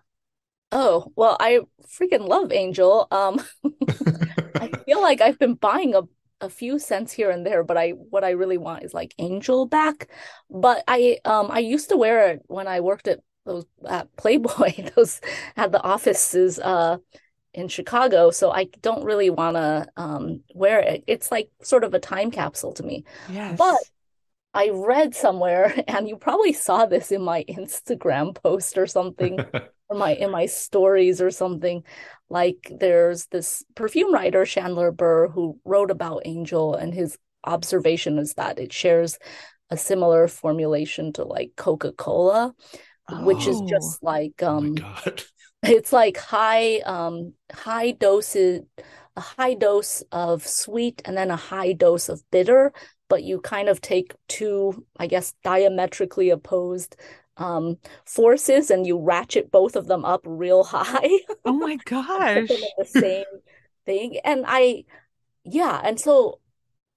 Oh, 0.70 1.12
well, 1.16 1.36
I 1.40 1.60
freaking 1.86 2.28
love 2.28 2.52
Angel. 2.52 3.08
Um, 3.10 3.40
I 4.60 4.70
feel 4.86 5.00
like 5.00 5.20
I've 5.20 5.38
been 5.38 5.54
buying 5.54 5.94
a 5.94 6.02
a 6.40 6.48
few 6.48 6.78
scents 6.78 7.12
here 7.12 7.30
and 7.30 7.44
there, 7.44 7.64
but 7.64 7.76
I 7.76 7.90
what 7.90 8.22
I 8.22 8.30
really 8.30 8.58
want 8.58 8.84
is 8.84 8.94
like 8.94 9.14
Angel 9.18 9.66
back. 9.66 10.08
But 10.50 10.84
I 10.86 11.18
um 11.24 11.50
I 11.50 11.58
used 11.60 11.88
to 11.88 11.96
wear 11.96 12.30
it 12.30 12.42
when 12.46 12.68
I 12.68 12.80
worked 12.80 13.08
at 13.08 13.20
those 13.44 13.64
at 13.88 14.14
Playboy, 14.16 14.90
those 14.96 15.20
at 15.56 15.72
the 15.72 15.82
offices 15.82 16.58
uh 16.60 16.98
in 17.54 17.68
Chicago, 17.68 18.30
so 18.30 18.50
I 18.52 18.64
don't 18.82 19.04
really 19.04 19.30
want 19.30 19.56
to 19.56 19.88
um 19.96 20.42
wear 20.54 20.80
it. 20.80 21.02
It's 21.06 21.30
like 21.32 21.50
sort 21.62 21.82
of 21.84 21.94
a 21.94 21.98
time 22.00 22.30
capsule 22.30 22.72
to 22.74 22.82
me. 22.84 23.04
Yes. 23.26 23.58
But 23.58 23.78
I 24.54 24.70
read 24.72 25.14
somewhere, 25.14 25.74
and 25.88 26.08
you 26.08 26.16
probably 26.16 26.52
saw 26.52 26.86
this 26.86 27.12
in 27.12 27.22
my 27.22 27.44
Instagram 27.48 28.34
post 28.34 28.78
or 28.78 28.86
something 28.86 29.38
or 29.88 29.96
my 29.96 30.14
in 30.14 30.30
my 30.30 30.46
stories 30.46 31.20
or 31.20 31.30
something 31.30 31.82
like 32.28 32.70
there's 32.78 33.26
this 33.26 33.64
perfume 33.74 34.12
writer 34.12 34.44
Chandler 34.44 34.90
Burr 34.92 35.28
who 35.28 35.58
wrote 35.64 35.90
about 35.90 36.22
Angel 36.26 36.74
and 36.74 36.92
his 36.92 37.16
observation 37.44 38.18
is 38.18 38.34
that 38.34 38.58
it 38.58 38.72
shares 38.72 39.18
a 39.70 39.76
similar 39.76 40.28
formulation 40.28 41.12
to 41.14 41.24
like 41.24 41.52
Coca-Cola 41.56 42.54
which 43.10 43.46
is 43.46 43.62
Oh. 43.62 43.66
just 43.66 44.02
like 44.02 44.34
oh 44.42 44.58
um 44.58 44.74
god. 44.74 45.22
it's 45.62 45.92
like 45.92 46.16
high 46.18 46.78
um 46.80 47.32
high 47.52 47.92
doses 47.92 48.62
a 49.16 49.20
high 49.20 49.54
dose 49.54 50.02
of 50.12 50.46
sweet 50.46 51.02
and 51.04 51.16
then 51.16 51.30
a 51.30 51.36
high 51.36 51.72
dose 51.72 52.08
of 52.08 52.22
bitter 52.30 52.72
but 53.08 53.22
you 53.24 53.40
kind 53.40 53.68
of 53.68 53.80
take 53.80 54.14
two 54.28 54.84
I 54.98 55.06
guess 55.06 55.34
diametrically 55.44 56.30
opposed 56.30 56.96
um 57.36 57.78
forces 58.04 58.70
and 58.70 58.86
you 58.86 58.98
ratchet 58.98 59.50
both 59.50 59.76
of 59.76 59.86
them 59.86 60.04
up 60.04 60.22
real 60.24 60.64
high 60.72 61.10
Oh 61.44 61.52
my 61.52 61.76
gosh. 61.84 62.48
the 62.76 62.84
same 62.84 63.24
thing 63.86 64.18
and 64.24 64.44
I 64.46 64.84
yeah 65.44 65.80
and 65.84 65.98
so 66.00 66.40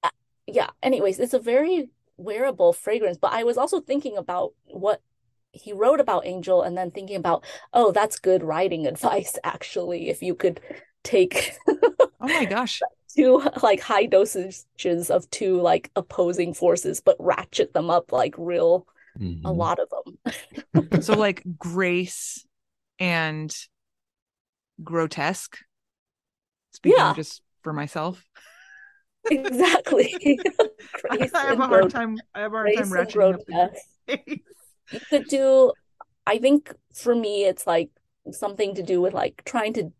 uh, 0.03 0.09
yeah 0.47 0.69
anyways 0.83 1.19
it's 1.19 1.33
a 1.33 1.39
very 1.39 1.89
wearable 2.17 2.73
fragrance 2.73 3.17
but 3.17 3.33
I 3.33 3.43
was 3.43 3.57
also 3.57 3.81
thinking 3.81 4.17
about 4.17 4.53
what 4.65 5.01
he 5.53 5.73
wrote 5.73 5.99
about 5.99 6.25
Angel 6.25 6.61
and 6.61 6.77
then 6.77 6.91
thinking 6.91 7.17
about 7.17 7.43
oh 7.73 7.91
that's 7.91 8.19
good 8.19 8.43
writing 8.43 8.87
advice 8.87 9.37
actually 9.43 10.09
if 10.09 10.21
you 10.23 10.35
could 10.35 10.61
take 11.03 11.53
Oh 11.69 12.07
my 12.21 12.45
gosh. 12.45 12.81
two 13.15 13.41
like 13.61 13.81
high 13.81 14.07
dosages 14.07 15.09
of 15.09 15.29
two 15.31 15.59
like 15.61 15.91
opposing 15.95 16.53
forces 16.53 17.01
but 17.01 17.17
ratchet 17.19 17.73
them 17.73 17.89
up 17.89 18.11
like 18.11 18.35
real 18.37 18.87
a 19.17 19.19
Mhm. 19.23 19.41
lot 19.57 19.77
of 19.79 19.89
them 20.71 21.01
So 21.01 21.13
like 21.15 21.43
grace 21.57 22.45
and 22.99 23.53
grotesque. 24.83 25.57
Speaking 26.71 26.97
Yeah. 26.99 27.13
just 27.13 27.41
for 27.61 27.73
myself. 27.73 28.23
exactly 29.29 30.39
I 31.11 31.17
Grace 31.17 31.31
have 31.33 31.51
and 31.51 31.61
a 31.61 31.67
hard 31.67 31.81
grot- 31.81 31.91
time 31.91 32.17
I 32.33 32.39
have 32.41 32.53
a 32.53 32.55
hard 32.55 32.67
grace 32.67 32.79
time 32.79 32.89
ratcheting 32.89 33.33
up 33.33 33.45
the 33.45 33.53
grotesque. 33.53 33.85
grace. 34.07 34.39
you 34.91 34.99
could 35.09 35.27
do 35.27 35.71
i 36.25 36.37
think 36.39 36.73
for 36.93 37.13
me 37.13 37.43
it's 37.45 37.67
like 37.67 37.89
something 38.31 38.73
to 38.75 38.83
do 38.83 38.99
with 39.01 39.13
like 39.13 39.43
trying 39.45 39.73
to 39.73 39.91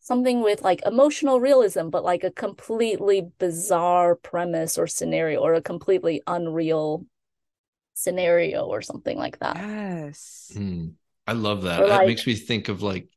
something 0.00 0.42
with 0.42 0.62
like 0.62 0.80
emotional 0.86 1.40
realism 1.40 1.88
but 1.88 2.02
like 2.04 2.24
a 2.24 2.30
completely 2.30 3.28
bizarre 3.38 4.14
premise 4.16 4.76
or 4.78 4.86
scenario 4.86 5.40
or 5.40 5.54
a 5.54 5.62
completely 5.62 6.22
unreal 6.26 7.04
scenario 7.94 8.64
or 8.64 8.82
something 8.82 9.16
like 9.18 9.38
that 9.40 9.56
Yes. 9.56 10.52
Mm. 10.54 10.94
I 11.26 11.32
love 11.34 11.62
that. 11.62 11.80
Or 11.82 11.86
That 11.86 11.98
like- 11.98 12.06
makes 12.08 12.26
me 12.26 12.34
think 12.34 12.68
of 12.68 12.82
like 12.82 13.08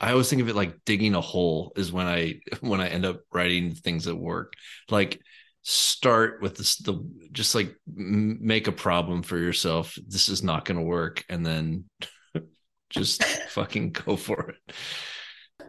I 0.00 0.10
always 0.10 0.28
think 0.28 0.42
of 0.42 0.48
it 0.48 0.56
like 0.56 0.84
digging 0.84 1.14
a 1.14 1.20
hole 1.20 1.72
is 1.76 1.92
when 1.92 2.06
I 2.06 2.40
when 2.60 2.80
I 2.80 2.88
end 2.88 3.04
up 3.06 3.20
writing 3.32 3.72
things 3.74 4.08
at 4.08 4.16
work. 4.16 4.54
Like 4.90 5.20
start 5.62 6.42
with 6.42 6.56
this 6.56 6.76
the 6.78 6.94
just 7.30 7.54
like 7.54 7.76
make 7.86 8.66
a 8.66 8.72
problem 8.72 9.22
for 9.22 9.38
yourself. 9.38 9.96
This 10.08 10.28
is 10.28 10.42
not 10.42 10.64
going 10.64 10.78
to 10.78 10.84
work 10.84 11.24
and 11.28 11.46
then 11.46 11.84
just 12.90 13.22
fucking 13.22 13.92
go 13.92 14.16
for 14.16 14.50
it. 14.50 14.74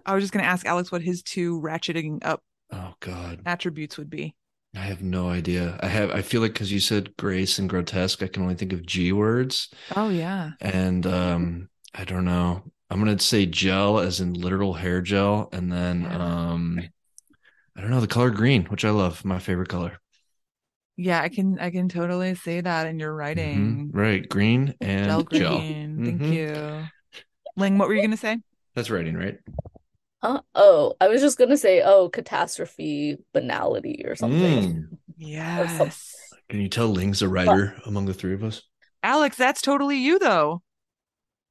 I 0.06 0.14
was 0.16 0.24
just 0.24 0.34
gonna 0.34 0.45
ask 0.45 0.66
Alex 0.66 0.91
what 0.91 1.01
his 1.01 1.22
two 1.24 1.60
ratcheting 1.62 2.20
up 2.26 2.41
Oh 2.72 2.93
god. 2.99 3.41
attributes 3.45 3.97
would 3.97 4.10
be. 4.10 4.36
I 4.76 4.80
have 4.80 5.01
no 5.04 5.30
idea. 5.30 5.80
I 5.82 5.88
have 5.88 6.12
I 6.12 6.22
feel 6.22 6.41
like 6.41 6.56
cuz 6.56 6.72
you 6.72 6.80
said 6.80 7.16
grace 7.18 7.60
and 7.60 7.70
grotesque 7.70 8.24
I 8.24 8.28
can 8.28 8.41
only 8.43 8.56
think 8.56 8.74
of 8.74 8.86
G 8.86 9.12
words 9.12 9.70
Oh 9.95 10.10
yeah. 10.10 10.51
and 10.62 11.06
um 11.06 11.70
I 11.93 12.04
don't 12.06 12.26
know. 12.26 12.64
I'm 12.89 12.99
gonna 12.99 13.20
say 13.20 13.45
gel 13.45 13.99
as 13.99 14.20
in 14.20 14.34
literal 14.34 14.74
hair 14.74 15.01
gel, 15.01 15.49
and 15.51 15.72
then 15.72 16.06
um 16.08 16.82
I 17.76 17.82
don't 17.82 17.89
know 17.89 18.01
the 18.01 18.08
color 18.08 18.30
green, 18.30 18.66
which 18.66 18.86
I 18.86 18.91
love, 18.91 19.24
my 19.26 19.39
favorite 19.39 19.70
color. 19.70 19.99
Yeah, 20.95 21.22
I 21.22 21.30
can 21.30 21.58
I 21.60 21.72
can 21.72 21.89
totally 21.89 22.36
say 22.36 22.62
that 22.62 22.86
in 22.88 22.99
your 22.99 23.16
writing. 23.16 23.89
Mhm. 23.91 23.97
Right, 23.99 24.28
green 24.30 24.76
and 24.80 25.06
Gel 25.06 25.24
gel. 25.24 25.58
green. 25.58 26.06
Thank 26.06 26.22
Mhm. 26.22 26.34
you. 26.34 26.88
Ling, 27.58 27.78
what 27.78 27.88
were 27.88 27.95
you 27.95 28.01
gonna 28.01 28.18
say? 28.18 28.38
That's 28.76 28.89
writing, 28.89 29.16
right? 29.16 29.39
Huh? 30.24 30.41
oh 30.55 30.93
i 30.99 31.07
was 31.07 31.21
just 31.21 31.38
gonna 31.38 31.57
say 31.57 31.82
oh 31.84 32.09
catastrophe 32.09 33.17
banality 33.34 34.03
or 34.05 34.15
something 34.15 34.89
Mm. 34.93 34.97
Yes. 35.17 36.34
Can 36.49 36.59
you 36.61 36.69
tell 36.69 36.88
Ling's 36.88 37.21
a 37.21 37.28
writer 37.28 37.76
among 37.86 38.05
the 38.05 38.13
three 38.13 38.34
of 38.34 38.43
us? 38.43 38.61
Alex, 39.01 39.38
that's 39.38 39.61
totally 39.61 39.97
you 39.97 40.19
though. 40.19 40.61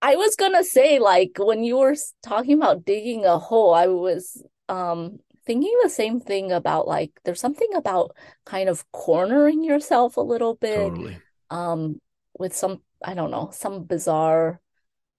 I 0.00 0.16
was 0.16 0.34
gonna 0.36 0.64
say, 0.64 0.98
like, 0.98 1.36
when 1.38 1.62
you 1.62 1.78
were 1.78 1.94
talking 2.22 2.54
about 2.54 2.84
digging 2.84 3.24
a 3.24 3.38
hole, 3.38 3.72
I 3.74 3.86
was 3.86 4.42
um 4.68 5.18
thinking 5.44 5.76
the 5.82 5.88
same 5.90 6.20
thing 6.20 6.52
about 6.52 6.86
like 6.86 7.10
there's 7.24 7.40
something 7.40 7.68
about 7.74 8.16
kind 8.44 8.68
of 8.68 8.90
cornering 8.92 9.64
yourself 9.64 10.16
a 10.16 10.20
little 10.20 10.54
bit 10.54 10.76
Totally. 10.76 11.18
um 11.50 12.00
with 12.38 12.54
some 12.54 12.80
I 13.04 13.14
don't 13.14 13.30
know, 13.30 13.50
some 13.52 13.84
bizarre 13.84 14.60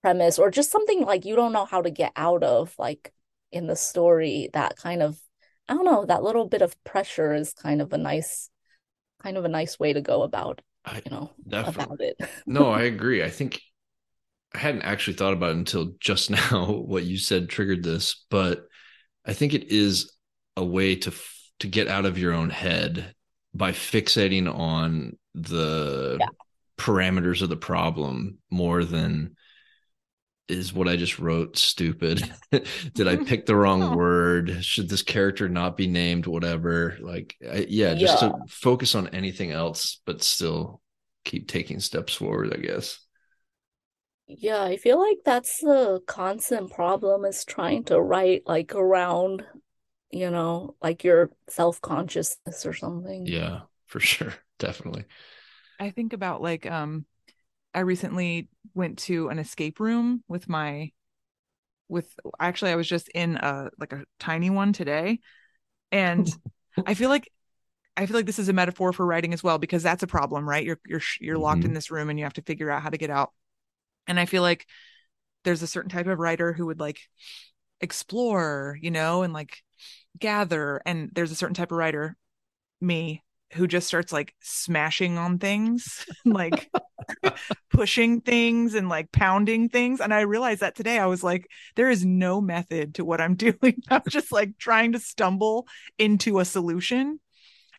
premise 0.02 0.40
or 0.40 0.52
just 0.52 0.72
something 0.72 1.02
like 1.02 1.26
you 1.26 1.36
don't 1.36 1.54
know 1.54 1.66
how 1.66 1.82
to 1.82 1.92
get 1.92 2.12
out 2.16 2.44
of 2.44 2.74
like 2.78 3.14
in 3.54 3.68
the 3.68 3.76
story 3.76 4.50
that 4.54 4.78
kind 4.78 5.02
of 5.02 5.20
I 5.70 5.76
don't 5.76 5.86
know, 5.86 6.06
that 6.06 6.24
little 6.24 6.48
bit 6.48 6.62
of 6.62 6.82
pressure 6.84 7.34
is 7.34 7.54
kind 7.54 7.82
of 7.82 7.94
a 7.94 7.98
nice 7.98 8.50
kind 9.22 9.38
of 9.38 9.46
a 9.46 9.50
nice 9.50 9.80
way 9.80 9.94
to 9.94 10.02
go 10.02 10.24
about, 10.24 10.62
you 11.06 11.12
know, 11.12 11.32
definitely. 11.48 11.86
about 11.86 12.02
it. 12.02 12.18
no, 12.46 12.72
I 12.72 12.84
agree. 12.84 13.24
I 13.24 13.30
think 13.30 13.62
I 14.54 14.60
hadn't 14.60 14.84
actually 14.84 15.16
thought 15.16 15.34
about 15.34 15.52
it 15.52 15.58
until 15.58 15.94
just 16.00 16.30
now. 16.52 16.72
What 16.72 17.04
you 17.04 17.18
said 17.18 17.50
triggered 17.50 17.84
this, 17.84 18.26
but 18.30 18.68
I 19.26 19.34
think 19.34 19.54
it 19.54 19.66
is 19.72 20.12
a 20.58 20.66
way 20.66 20.96
to 20.98 21.10
f- 21.12 21.40
to 21.60 21.68
get 21.68 21.88
out 21.88 22.06
of 22.06 22.18
your 22.18 22.34
own 22.34 22.50
head 22.50 23.14
by 23.54 23.72
fixating 23.72 24.54
on 24.54 25.18
the 25.36 26.18
Yeah. 26.20 26.28
parameters 26.78 27.42
of 27.42 27.50
the 27.50 27.58
problem 27.58 28.40
more 28.52 28.84
than 28.84 29.36
is 30.50 30.74
what 30.74 30.88
I 30.88 30.96
just 30.98 31.20
wrote 31.20 31.58
stupid? 31.58 32.30
Did 32.94 33.08
I 33.08 33.18
pick 33.18 33.46
the 33.46 33.56
wrong 33.56 33.90
word? 33.92 34.64
Should 34.64 34.90
this 34.90 35.02
character 35.04 35.50
not 35.50 35.78
be 35.78 35.88
named? 35.88 36.28
Whatever. 36.28 36.98
Like, 37.02 37.36
I, 37.50 37.66
yeah, 37.70 37.94
just 37.96 38.20
Yeah. 38.20 38.20
to 38.20 38.42
focus 38.48 38.96
on 38.96 39.08
anything 39.10 39.52
else, 39.52 40.02
but 40.06 40.24
still 40.24 40.82
keep 41.26 41.48
taking 41.48 41.80
steps 41.80 42.14
forward. 42.14 42.54
I 42.54 42.58
guess. 42.58 43.00
Yeah, 44.28 44.64
I 44.64 44.78
feel 44.78 45.00
like 45.00 45.20
that's 45.26 45.60
the 45.60 46.02
constant 46.08 46.72
problem 46.72 47.26
is 47.26 47.44
trying 47.46 47.84
to 47.86 48.00
write 48.02 48.44
like 48.48 48.74
around, 48.74 49.46
you 50.12 50.32
know, 50.32 50.76
like 50.82 51.04
your 51.04 51.32
self-consciousness 51.50 52.66
or 52.66 52.74
something. 52.74 53.34
Yeah, 53.34 53.62
for 53.86 54.00
sure, 54.00 54.34
definitely. 54.60 55.06
I 55.80 55.92
think 55.92 56.14
about 56.14 56.42
like 56.42 56.66
um 56.66 57.06
I 57.74 57.80
recently 57.82 58.50
went 58.74 59.00
to 59.00 59.30
an 59.30 59.40
escape 59.40 59.80
room 59.80 60.24
with 60.28 60.48
my 60.48 60.92
with 61.90 62.12
actually 62.40 62.72
I 62.72 62.76
was 62.76 62.88
just 62.88 63.10
in 63.10 63.36
a 63.38 63.70
like 63.80 63.94
a 63.94 64.04
tiny 64.20 64.50
one 64.50 64.74
today 64.74 65.20
and 65.92 66.30
I 66.86 66.94
feel 66.94 67.10
like 67.10 67.30
I 67.96 68.06
feel 68.06 68.16
like 68.16 68.26
this 68.26 68.40
is 68.40 68.50
a 68.50 68.54
metaphor 68.54 68.92
for 68.92 69.06
writing 69.06 69.34
as 69.34 69.44
well 69.44 69.60
because 69.60 69.84
that's 69.84 70.04
a 70.04 70.08
problem, 70.08 70.50
right? 70.50 70.66
You're 70.66 70.80
you're 70.86 71.02
you're 71.20 71.38
locked 71.38 71.60
mm-hmm. 71.60 71.70
in 71.70 71.74
this 71.74 71.92
room 71.92 72.10
and 72.10 72.18
you 72.18 72.26
have 72.26 72.34
to 72.34 72.42
figure 72.42 72.72
out 72.72 72.82
how 72.82 72.90
to 72.90 72.98
get 72.98 73.10
out. 73.10 73.32
And 74.08 74.20
I 74.20 74.26
feel 74.26 74.42
like 74.42 74.66
there's 75.44 75.62
a 75.62 75.68
certain 75.68 75.92
type 75.92 76.08
of 76.08 76.20
writer 76.20 76.54
who 76.54 76.66
would 76.68 76.80
like 76.80 77.00
explore, 77.82 78.78
you 78.82 78.92
know, 78.92 79.24
and 79.24 79.34
like 79.34 79.62
gather 80.20 80.82
and 80.86 81.10
there's 81.14 81.32
a 81.32 81.36
certain 81.36 81.56
type 81.56 81.72
of 81.72 81.78
writer 81.78 82.16
me 82.82 83.24
who 83.54 83.68
just 83.68 83.88
starts 83.88 84.12
like 84.12 84.34
smashing 84.42 85.18
on 85.18 85.40
things, 85.40 86.06
like 86.26 86.72
pushing 87.70 88.22
things 88.22 88.74
and 88.74 88.90
like 88.90 89.12
pounding 89.12 89.70
things. 89.70 90.00
And 90.00 90.14
I 90.14 90.22
realized 90.22 90.62
that 90.62 90.76
today 90.76 91.00
I 91.00 91.06
was 91.06 91.24
like, 91.24 91.48
there 91.76 91.90
is 91.90 92.06
no 92.06 92.42
method 92.42 92.96
to 92.96 93.06
what 93.06 93.22
I'm 93.22 93.36
doing. 93.36 93.82
I'm 93.90 94.02
just 94.10 94.32
like 94.32 94.58
trying 94.58 94.94
to 94.94 95.00
stumble 95.00 95.68
into 95.98 96.40
a 96.40 96.46
solution. 96.46 97.20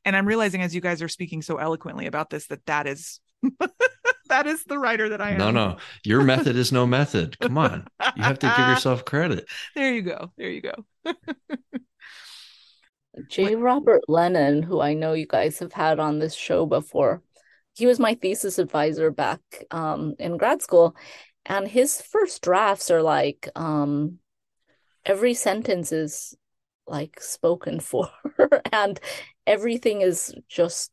And 0.05 0.17
I'm 0.17 0.27
realizing 0.27 0.63
as 0.63 0.75
you 0.75 0.81
guys 0.81 1.03
are 1.03 1.09
speaking 1.09 1.43
so 1.43 1.57
eloquently 1.57 2.07
about 2.07 2.31
this, 2.31 2.47
that 2.49 2.65
that 2.67 2.87
is. 2.87 3.21
that 4.29 4.47
is 4.47 4.65
the 4.65 4.79
writer 4.79 5.11
that 5.11 5.21
I 5.21 5.33
am. 5.33 5.39
No, 5.39 5.51
no, 5.51 5.77
your 6.03 6.23
method 6.23 6.57
is 6.57 6.73
no 6.73 6.87
method. 6.87 7.39
Come 7.41 7.59
on, 7.59 7.87
you 8.17 8.23
have 8.23 8.39
to 8.39 8.55
give 8.57 8.69
yourself 8.69 9.05
credit. 9.05 9.47
There 9.75 9.93
you 9.93 10.01
go. 10.01 10.33
There 10.39 10.49
you 10.49 10.63
go. 10.63 10.87
J. 13.29 13.55
Robert 13.55 14.03
Lennon, 14.09 14.63
who 14.63 14.81
I 14.81 14.95
know 14.95 15.13
you 15.13 15.27
guys 15.27 15.59
have 15.59 15.73
had 15.73 15.99
on 16.01 16.19
this 16.19 16.35
show 16.35 16.67
before, 16.67 17.23
he 17.75 17.87
was 17.87 17.99
my 17.99 18.15
thesis 18.15 18.59
advisor 18.59 19.11
back 19.11 19.41
um, 19.71 20.15
in 20.19 20.37
grad 20.37 20.63
school. 20.63 20.97
And 21.47 21.69
his 21.69 22.01
first 22.01 22.43
drafts 22.43 22.91
are 22.91 23.03
like 23.03 23.49
um, 23.55 24.19
every 25.05 25.35
sentence 25.35 25.93
is 25.93 26.35
like 26.87 27.21
spoken 27.21 27.81
for, 27.81 28.09
and 28.73 28.99
everything 29.47 30.01
is 30.01 30.35
just 30.49 30.91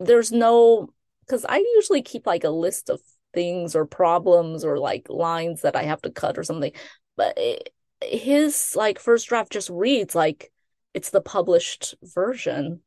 there's 0.00 0.32
no 0.32 0.92
because 1.26 1.44
I 1.44 1.58
usually 1.74 2.02
keep 2.02 2.26
like 2.26 2.44
a 2.44 2.50
list 2.50 2.90
of 2.90 3.00
things 3.34 3.74
or 3.74 3.86
problems 3.86 4.64
or 4.64 4.78
like 4.78 5.08
lines 5.08 5.62
that 5.62 5.76
I 5.76 5.84
have 5.84 6.02
to 6.02 6.10
cut 6.10 6.38
or 6.38 6.44
something. 6.44 6.72
But 7.16 7.34
it, 7.38 7.70
his 8.02 8.74
like 8.76 8.98
first 8.98 9.28
draft 9.28 9.52
just 9.52 9.70
reads 9.70 10.14
like 10.14 10.51
it's 10.94 11.10
the 11.10 11.20
published 11.20 11.94
version. 12.02 12.80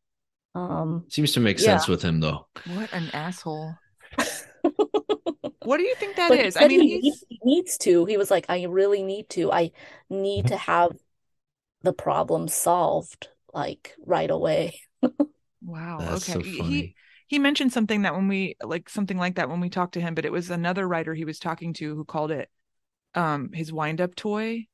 Um, 0.54 1.06
Seems 1.10 1.34
to 1.34 1.40
make 1.40 1.60
Yeah. 1.60 1.78
sense 1.78 1.88
with 1.88 2.02
him 2.02 2.20
though. 2.20 2.48
What 2.76 2.92
an 2.94 3.10
asshole. 3.14 3.74
What 5.64 5.78
do 5.78 5.84
you 5.84 5.96
think 5.96 6.16
that 6.16 6.30
but 6.30 6.40
is? 6.40 6.56
I 6.58 6.68
mean, 6.68 6.82
he 6.82 7.00
he's 7.02 7.04
needs, 7.04 7.26
he 7.28 7.40
needs 7.44 7.78
to. 7.80 8.06
He 8.06 8.18
was 8.18 8.30
like, 8.30 8.46
I 8.50 8.64
really 8.66 9.02
need 9.02 9.30
to. 9.32 9.52
I 9.52 9.72
need 10.10 10.48
to 10.48 10.58
have 10.58 10.92
the 11.82 11.94
problem 11.94 12.48
solved 12.48 13.30
like 13.54 13.96
right 14.06 14.30
away. 14.30 14.80
wow. 15.64 15.98
That's 16.00 16.30
okay. 16.30 16.34
so 16.34 16.40
He- 16.40 16.62
He 16.62 16.96
he 17.28 17.40
mentioned 17.40 17.74
something 17.74 18.04
that 18.04 18.14
when 18.14 18.28
we 18.28 18.56
like 18.64 18.88
something 18.90 19.18
like 19.18 19.36
that 19.36 19.50
when 19.50 19.60
we 19.60 19.70
talked 19.70 19.96
to 19.96 20.02
him, 20.02 20.14
but 20.14 20.26
it 20.26 20.32
was 20.32 20.52
another 20.52 20.88
writer 20.88 21.16
he 21.16 21.26
was 21.26 21.40
talking 21.40 21.74
to 21.74 21.96
who 21.96 22.06
called 22.06 22.32
it 22.32 22.50
um 23.16 23.52
his 23.52 23.74
wind 23.74 24.02
up 24.02 24.16
toy. 24.16 24.68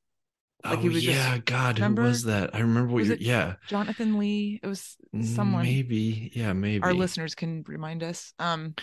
Like 0.64 0.80
oh 0.80 0.82
he 0.82 0.89
was 0.89 1.03
just- 1.03 1.16
yeah, 1.18 1.38
God, 1.39 1.78
remember? 1.80 2.03
who 2.03 2.07
was 2.09 2.24
that? 2.24 2.55
I 2.55 2.59
remember 2.59 2.93
what 2.93 3.07
it 3.07 3.22
Yeah, 3.22 3.55
Jonathan 3.68 4.18
Lee. 4.18 4.59
It 4.64 4.68
was 4.68 4.95
someone 5.24 5.64
Maybe, 5.64 6.32
yeah, 6.34 6.53
maybe. 6.53 6.84
our 6.84 6.93
listeners 6.93 7.36
can 7.36 7.64
remind 7.68 8.03
us. 8.03 8.34
Um 8.39 8.76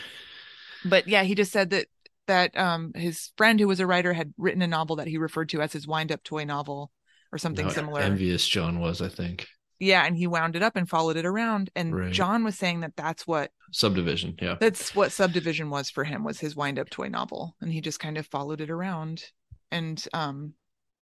but 0.84 1.08
yeah, 1.08 1.22
he 1.24 1.34
just 1.34 1.52
said 1.52 1.70
that 1.70 1.86
that 2.26 2.56
um 2.56 2.92
his 2.94 3.30
friend 3.36 3.58
who 3.58 3.66
was 3.68 3.80
a 3.80 3.86
writer 3.86 4.12
had 4.12 4.32
written 4.36 4.62
a 4.62 4.66
novel 4.66 4.96
that 4.96 5.06
he 5.08 5.18
referred 5.18 5.48
to 5.50 5.62
as 5.62 5.72
his 5.72 5.86
wind 5.86 6.12
up 6.12 6.22
toy 6.22 6.44
novel 6.44 6.90
or 7.32 7.38
something 7.38 7.66
How 7.66 7.72
similar. 7.72 8.00
Envious 8.00 8.46
John 8.46 8.80
was, 8.80 9.00
I 9.02 9.08
think. 9.08 9.46
Yeah, 9.80 10.04
and 10.04 10.16
he 10.16 10.26
wound 10.26 10.56
it 10.56 10.62
up 10.62 10.74
and 10.76 10.88
followed 10.88 11.16
it 11.16 11.24
around. 11.26 11.70
And 11.76 11.94
Right. 11.94 12.12
John 12.12 12.42
was 12.42 12.56
saying 12.58 12.80
that 12.80 12.96
that's 12.96 13.26
what 13.26 13.52
Subdivision, 13.70 14.34
yeah. 14.42 14.56
that's 14.58 14.94
what 14.94 15.12
subdivision 15.12 15.70
was 15.70 15.88
for 15.90 16.02
him 16.04 16.24
was 16.24 16.40
his 16.40 16.56
wind 16.56 16.78
up 16.80 16.90
toy 16.90 17.08
novel, 17.08 17.54
and 17.60 17.72
he 17.72 17.80
just 17.80 18.00
kind 18.00 18.18
of 18.18 18.26
followed 18.26 18.60
it 18.60 18.70
around, 18.70 19.22
and 19.70 20.02
um, 20.14 20.54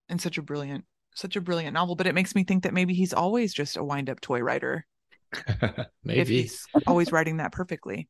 and 0.09 0.21
such 0.21 0.37
a 0.37 0.41
brilliant, 0.41 0.85
such 1.15 1.35
a 1.35 1.41
brilliant 1.41 1.73
novel. 1.73 1.95
But 1.95 2.07
it 2.07 2.15
makes 2.15 2.35
me 2.35 2.43
think 2.43 2.63
that 2.63 2.73
maybe 2.73 2.93
he's 2.93 3.13
always 3.13 3.53
just 3.53 3.77
a 3.77 3.83
wind 3.83 4.09
up 4.09 4.21
toy 4.21 4.41
writer. 4.41 4.85
If 6.11 6.29
maybe. 6.29 6.31
he's 6.31 6.67
always 6.87 7.11
writing 7.11 7.37
that 7.37 7.51
perfectly. 7.51 8.09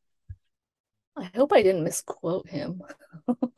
I 1.18 1.26
hope 1.36 1.54
I 1.54 1.62
didn't 1.62 1.84
misquote 1.84 2.50
him 2.50 2.82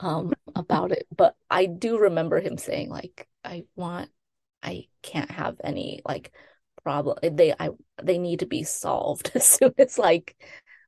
um 0.00 0.32
about 0.54 0.92
it, 0.92 1.06
but 1.16 1.36
I 1.50 1.66
do 1.66 1.98
remember 1.98 2.40
him 2.40 2.58
saying 2.58 2.90
like 2.90 3.28
I 3.44 3.64
want 3.76 4.10
I 4.62 4.88
can't 5.02 5.30
have 5.30 5.60
any 5.62 6.00
like 6.04 6.32
problem 6.84 7.18
they 7.36 7.52
I 7.58 7.70
they 8.02 8.18
need 8.18 8.40
to 8.40 8.46
be 8.46 8.64
solved 8.64 9.32
as 9.36 9.46
soon 9.46 9.74
as 9.78 9.98
like 9.98 10.36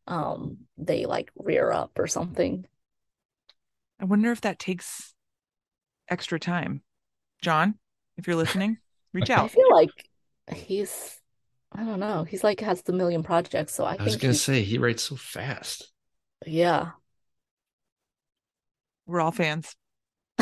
um 0.06 0.58
they 0.78 1.06
like 1.06 1.30
rear 1.36 1.70
up 1.72 1.98
or 1.98 2.06
something. 2.06 2.66
I 3.98 4.04
wonder 4.04 4.30
if 4.32 4.40
that 4.42 4.58
takes 4.58 5.13
extra 6.08 6.38
time. 6.38 6.82
John, 7.42 7.74
if 8.16 8.26
you're 8.26 8.36
listening, 8.36 8.78
reach 9.12 9.30
out. 9.30 9.44
I 9.44 9.48
feel 9.48 9.70
like 9.72 9.90
he's 10.54 11.20
I 11.72 11.82
don't 11.84 12.00
know, 12.00 12.24
he's 12.24 12.44
like 12.44 12.60
has 12.60 12.82
the 12.82 12.92
million 12.92 13.22
projects, 13.22 13.74
so 13.74 13.84
I 13.84 13.96
I 13.98 14.04
was 14.04 14.16
gonna 14.16 14.32
he's- 14.32 14.42
say 14.42 14.62
he 14.62 14.78
writes 14.78 15.02
so 15.02 15.16
fast. 15.16 15.90
yeah. 16.46 16.92
We're 19.06 19.20
all 19.20 19.32
fans. 19.32 19.76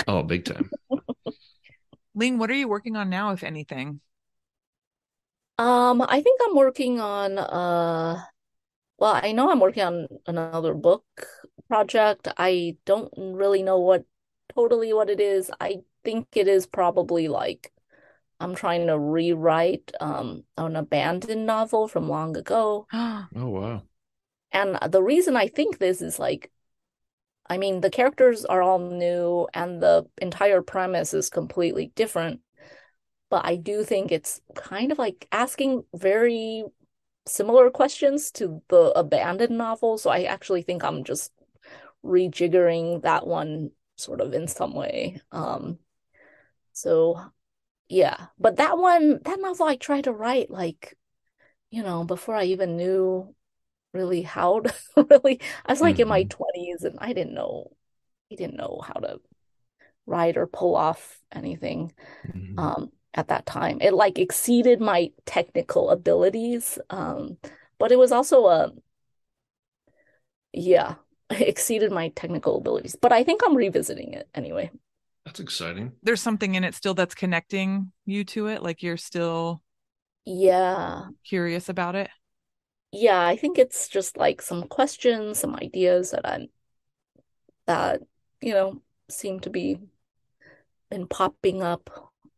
Oh, 0.06 0.22
big 0.22 0.44
time. 0.44 0.70
Ling, 2.14 2.38
what 2.38 2.50
are 2.50 2.54
you 2.54 2.68
working 2.68 2.94
on 2.96 3.10
now, 3.10 3.32
if 3.32 3.42
anything? 3.42 4.00
Um, 5.58 6.02
I 6.02 6.20
think 6.22 6.40
I'm 6.46 6.54
working 6.56 7.00
on 7.00 7.38
uh 7.38 8.22
well, 8.98 9.20
I 9.22 9.32
know 9.32 9.50
I'm 9.50 9.60
working 9.60 9.82
on 9.82 10.08
another 10.26 10.74
book 10.74 11.04
project. 11.68 12.28
I 12.38 12.76
don't 12.86 13.12
really 13.16 13.62
know 13.62 13.78
what 13.80 14.04
totally 14.54 14.92
what 14.92 15.10
it 15.10 15.20
is. 15.20 15.50
I 15.60 15.80
think 16.04 16.28
it 16.34 16.48
is 16.48 16.66
probably 16.66 17.28
like 17.28 17.72
I'm 18.40 18.54
trying 18.54 18.86
to 18.88 18.98
rewrite 18.98 19.92
um 20.00 20.44
an 20.56 20.76
abandoned 20.76 21.46
novel 21.46 21.88
from 21.88 22.08
long 22.08 22.36
ago. 22.36 22.86
Oh 23.34 23.48
wow. 23.48 23.82
And 24.52 24.78
the 24.92 25.02
reason 25.02 25.36
I 25.36 25.48
think 25.48 25.78
this 25.78 26.02
is 26.02 26.18
like, 26.18 26.50
I 27.48 27.56
mean, 27.56 27.80
the 27.80 27.90
characters 27.90 28.44
are 28.44 28.62
all 28.62 28.78
new 28.78 29.48
and 29.54 29.82
the 29.82 30.06
entire 30.20 30.60
premise 30.60 31.14
is 31.14 31.30
completely 31.30 31.90
different. 31.94 32.40
But 33.30 33.46
I 33.46 33.56
do 33.56 33.82
think 33.82 34.12
it's 34.12 34.42
kind 34.54 34.92
of 34.92 34.98
like 34.98 35.26
asking 35.32 35.84
very 35.94 36.64
similar 37.26 37.70
questions 37.70 38.30
to 38.32 38.62
the 38.68 38.92
abandoned 38.94 39.56
novel. 39.56 39.96
So 39.96 40.10
I 40.10 40.24
actually 40.24 40.62
think 40.62 40.84
I'm 40.84 41.04
just 41.04 41.32
rejiggering 42.04 43.02
that 43.02 43.26
one 43.26 43.70
sort 44.02 44.20
of 44.20 44.34
in 44.34 44.48
some 44.48 44.74
way. 44.74 45.20
Um, 45.32 45.78
so 46.72 47.20
yeah, 47.88 48.28
but 48.38 48.56
that 48.56 48.78
one, 48.78 49.20
that 49.24 49.40
novel 49.40 49.66
I 49.66 49.76
tried 49.76 50.04
to 50.04 50.12
write 50.12 50.50
like, 50.50 50.96
you 51.70 51.82
know, 51.82 52.04
before 52.04 52.36
I 52.36 52.44
even 52.46 52.76
knew 52.76 53.34
really 53.94 54.22
how 54.22 54.60
to 54.62 54.74
really, 55.10 55.40
I 55.66 55.72
was 55.72 55.80
like 55.82 56.00
in 56.00 56.08
my 56.08 56.24
Mhm. 56.24 56.30
20s 56.30 56.84
and 56.84 56.98
I 57.00 57.12
didn't 57.14 57.34
know, 57.34 57.72
I 58.32 58.36
didn't 58.36 58.56
know 58.56 58.82
how 58.86 58.94
to 59.00 59.20
write 60.06 60.36
or 60.36 60.46
pull 60.46 60.76
off 60.76 61.20
anything 61.32 61.92
Mhm. 62.24 62.58
um 62.58 62.92
at 63.14 63.28
that 63.28 63.46
time. 63.46 63.78
It 63.82 63.94
like 63.94 64.18
exceeded 64.18 64.80
my 64.80 65.12
technical 65.26 65.90
abilities. 65.90 66.78
Um, 66.90 67.38
but 67.78 67.92
it 67.92 67.98
was 67.98 68.12
also 68.12 68.46
a 68.46 68.72
yeah, 70.52 70.92
it 70.92 71.11
exceeded 71.40 71.92
my 71.92 72.08
technical 72.10 72.58
abilities. 72.58 72.96
But 73.00 73.12
I 73.12 73.24
think 73.24 73.42
I'm 73.44 73.56
revisiting 73.56 74.14
it 74.14 74.28
anyway. 74.34 74.70
That's 75.24 75.40
exciting. 75.40 75.92
There's 76.02 76.20
something 76.20 76.54
in 76.54 76.64
it 76.64 76.74
still 76.74 76.94
that's 76.94 77.14
connecting 77.14 77.92
you 78.06 78.24
to 78.26 78.48
it. 78.48 78.62
Like 78.62 78.82
you're 78.82 78.96
still 78.96 79.62
Yeah. 80.24 81.10
curious 81.24 81.68
about 81.68 81.94
it. 81.94 82.10
Yeah, 82.92 83.24
I 83.24 83.36
think 83.36 83.58
it's 83.58 83.88
just 83.88 84.16
like 84.16 84.40
some 84.42 84.68
questions, 84.68 85.38
some 85.38 85.56
ideas 85.56 86.10
that 86.12 86.26
I'm 86.26 86.48
that, 87.66 88.02
you 88.40 88.52
know, 88.52 88.82
seem 89.10 89.40
to 89.40 89.50
be 89.50 89.78
been 90.90 91.06
popping 91.06 91.62
up. 91.62 91.90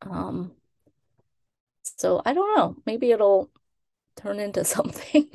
Um, 0.03 0.53
so 1.83 2.23
I 2.25 2.33
don't 2.35 2.57
know. 2.57 2.77
Maybe 2.87 3.11
it'll 3.11 3.51
turn 4.17 4.41
into 4.41 4.65
something. 4.67 5.31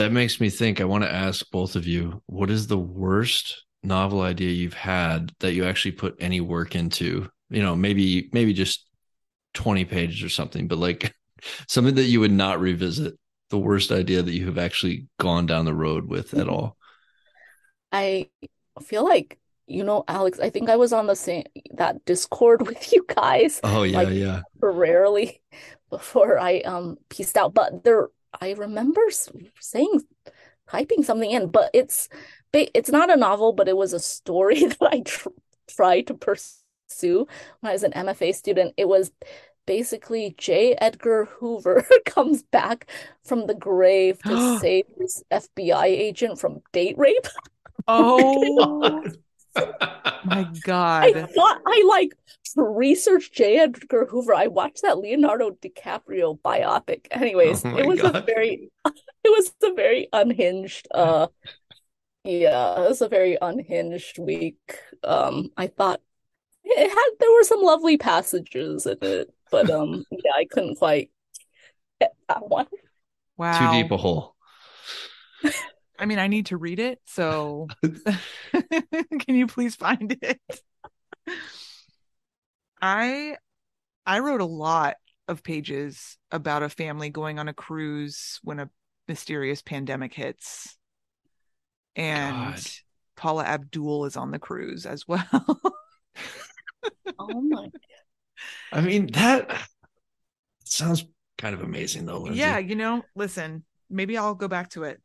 That 0.00 0.12
makes 0.12 0.40
me 0.40 0.48
think. 0.48 0.80
I 0.80 0.84
want 0.84 1.04
to 1.04 1.12
ask 1.12 1.44
both 1.50 1.76
of 1.76 1.86
you 1.86 2.22
what 2.24 2.50
is 2.50 2.66
the 2.66 2.78
worst 2.78 3.66
novel 3.82 4.22
idea 4.22 4.48
you've 4.48 4.72
had 4.72 5.30
that 5.40 5.52
you 5.52 5.66
actually 5.66 5.92
put 5.92 6.16
any 6.18 6.40
work 6.40 6.74
into? 6.74 7.28
You 7.50 7.60
know, 7.60 7.76
maybe, 7.76 8.30
maybe 8.32 8.54
just 8.54 8.88
20 9.52 9.84
pages 9.84 10.22
or 10.22 10.30
something, 10.30 10.68
but 10.68 10.78
like 10.78 11.14
something 11.68 11.96
that 11.96 12.04
you 12.04 12.20
would 12.20 12.32
not 12.32 12.60
revisit. 12.60 13.18
The 13.50 13.58
worst 13.58 13.92
idea 13.92 14.22
that 14.22 14.32
you 14.32 14.46
have 14.46 14.56
actually 14.56 15.06
gone 15.18 15.44
down 15.44 15.66
the 15.66 15.74
road 15.74 16.08
with 16.08 16.32
at 16.32 16.48
all. 16.48 16.78
I 17.92 18.30
feel 18.82 19.04
like, 19.04 19.38
you 19.66 19.84
know, 19.84 20.04
Alex, 20.08 20.40
I 20.40 20.48
think 20.48 20.70
I 20.70 20.76
was 20.76 20.94
on 20.94 21.08
the 21.08 21.14
same 21.14 21.44
that 21.74 22.06
Discord 22.06 22.62
with 22.66 22.90
you 22.90 23.04
guys 23.06 23.60
Oh, 23.62 23.82
yeah, 23.82 23.98
like 23.98 24.14
yeah. 24.14 24.40
Rarely 24.62 25.42
before 25.90 26.38
I 26.38 26.60
um 26.60 26.96
pieced 27.10 27.36
out. 27.36 27.52
But 27.52 27.84
there, 27.84 28.08
I 28.38 28.52
remember 28.52 29.02
saying, 29.60 30.02
typing 30.68 31.02
something 31.02 31.30
in, 31.30 31.48
but 31.48 31.70
it's 31.74 32.08
it's 32.52 32.90
not 32.90 33.10
a 33.10 33.16
novel, 33.16 33.52
but 33.52 33.68
it 33.68 33.76
was 33.76 33.92
a 33.92 34.00
story 34.00 34.64
that 34.66 34.82
I 34.82 35.00
tr 35.00 35.28
tried 35.68 36.08
to 36.08 36.14
pursue 36.14 37.26
when 37.60 37.70
I 37.70 37.72
was 37.72 37.82
an 37.82 37.92
MFA 37.92 38.34
student. 38.34 38.74
It 38.76 38.88
was 38.88 39.12
basically 39.66 40.34
J. 40.36 40.74
Edgar 40.80 41.26
Hoover 41.26 41.86
comes 42.06 42.42
back 42.42 42.90
from 43.24 43.46
the 43.46 43.54
grave 43.54 44.18
to 44.24 44.58
save 44.60 44.86
his 44.98 45.22
FBI 45.30 45.84
agent 45.84 46.38
from 46.38 46.60
date 46.72 46.98
rape. 46.98 47.26
Oh 47.88 49.02
my 50.24 50.44
god! 50.62 51.04
I 51.04 51.26
thought 51.26 51.60
I 51.66 51.82
like 51.88 52.12
researched 52.56 53.34
J. 53.34 53.58
Edgar 53.58 54.06
Hoover. 54.06 54.34
I 54.34 54.46
watched 54.46 54.82
that 54.82 54.98
Leonardo 54.98 55.50
DiCaprio 55.50 56.38
biopic. 56.40 57.06
Anyways, 57.10 57.64
Oh 57.64 57.76
it 57.76 57.86
was 57.86 58.00
a 58.00 58.22
very 58.26 58.70
it 58.86 58.94
was 59.24 59.52
a 59.62 59.74
very 59.74 60.08
unhinged 60.12 60.88
uh 60.92 61.28
yeah, 62.24 62.82
it 62.82 62.88
was 62.88 63.00
a 63.00 63.08
very 63.08 63.38
unhinged 63.40 64.18
week. 64.18 64.78
Um 65.04 65.50
I 65.56 65.68
thought 65.68 66.00
it 66.64 66.90
had 66.90 67.10
there 67.18 67.32
were 67.32 67.44
some 67.44 67.62
lovely 67.62 67.96
passages 67.96 68.86
in 68.86 68.98
it, 69.02 69.32
but 69.50 69.70
um 69.70 70.04
yeah, 70.10 70.32
I 70.36 70.44
couldn't 70.44 70.76
quite 70.76 71.10
get 72.00 72.14
that 72.28 72.48
one. 72.48 72.66
Wow. 73.36 73.72
Too 73.72 73.82
deep 73.82 73.90
a 73.90 73.96
hole. 73.96 74.34
I 75.98 76.06
mean, 76.06 76.18
I 76.18 76.28
need 76.28 76.46
to 76.46 76.56
read 76.56 76.78
it. 76.78 76.98
So 77.04 77.68
can 78.52 79.34
you 79.34 79.46
please 79.46 79.76
find 79.76 80.16
it? 80.22 80.40
I 82.80 83.36
I 84.06 84.20
wrote 84.20 84.40
a 84.40 84.46
lot 84.46 84.96
of 85.28 85.42
pages 85.42 86.18
about 86.30 86.62
a 86.62 86.68
family 86.68 87.10
going 87.10 87.38
on 87.38 87.48
a 87.48 87.52
cruise 87.54 88.40
when 88.42 88.58
a 88.60 88.70
mysterious 89.08 89.62
pandemic 89.62 90.14
hits. 90.14 90.76
And 91.96 92.54
God. 92.54 92.60
Paula 93.16 93.44
Abdul 93.44 94.06
is 94.06 94.16
on 94.16 94.30
the 94.30 94.38
cruise 94.38 94.86
as 94.86 95.06
well. 95.06 95.26
Oh 97.18 97.40
my 97.42 97.64
God. 97.64 97.72
I 98.72 98.80
mean, 98.80 99.08
that 99.12 99.50
sounds 100.64 101.04
kind 101.36 101.54
of 101.54 101.62
amazing, 101.62 102.06
though, 102.06 102.20
Lindsay. 102.20 102.38
yeah, 102.40 102.56
you 102.58 102.74
know, 102.76 103.02
listen, 103.14 103.64
maybe 103.90 104.16
I'll 104.16 104.34
go 104.34 104.48
back 104.48 104.70
to 104.70 104.84
it. 104.84 105.00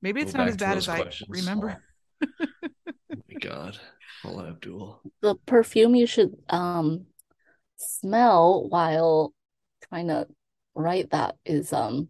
Maybe 0.00 0.20
it's 0.20 0.32
Go 0.32 0.38
not 0.38 0.48
as 0.48 0.56
bad 0.56 0.76
those 0.76 0.84
as 0.84 0.88
I 0.88 1.02
questions. 1.02 1.28
remember. 1.30 1.82
My 3.42 3.48
God. 3.50 3.78
Paula 4.22 4.48
Abdul. 4.50 5.00
the 5.20 5.34
perfume 5.46 5.94
you 5.96 6.06
should 6.06 6.36
um 6.48 7.06
smell 7.76 8.68
while 8.68 9.32
trying 9.88 10.08
to 10.08 10.28
write 10.76 11.10
that 11.10 11.34
is 11.44 11.72
um 11.72 12.08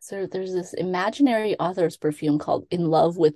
so 0.00 0.26
there's 0.26 0.52
this 0.54 0.72
imaginary 0.72 1.58
author's 1.58 1.96
perfume 1.98 2.38
called 2.38 2.66
In 2.70 2.86
Love 2.86 3.16
with 3.18 3.34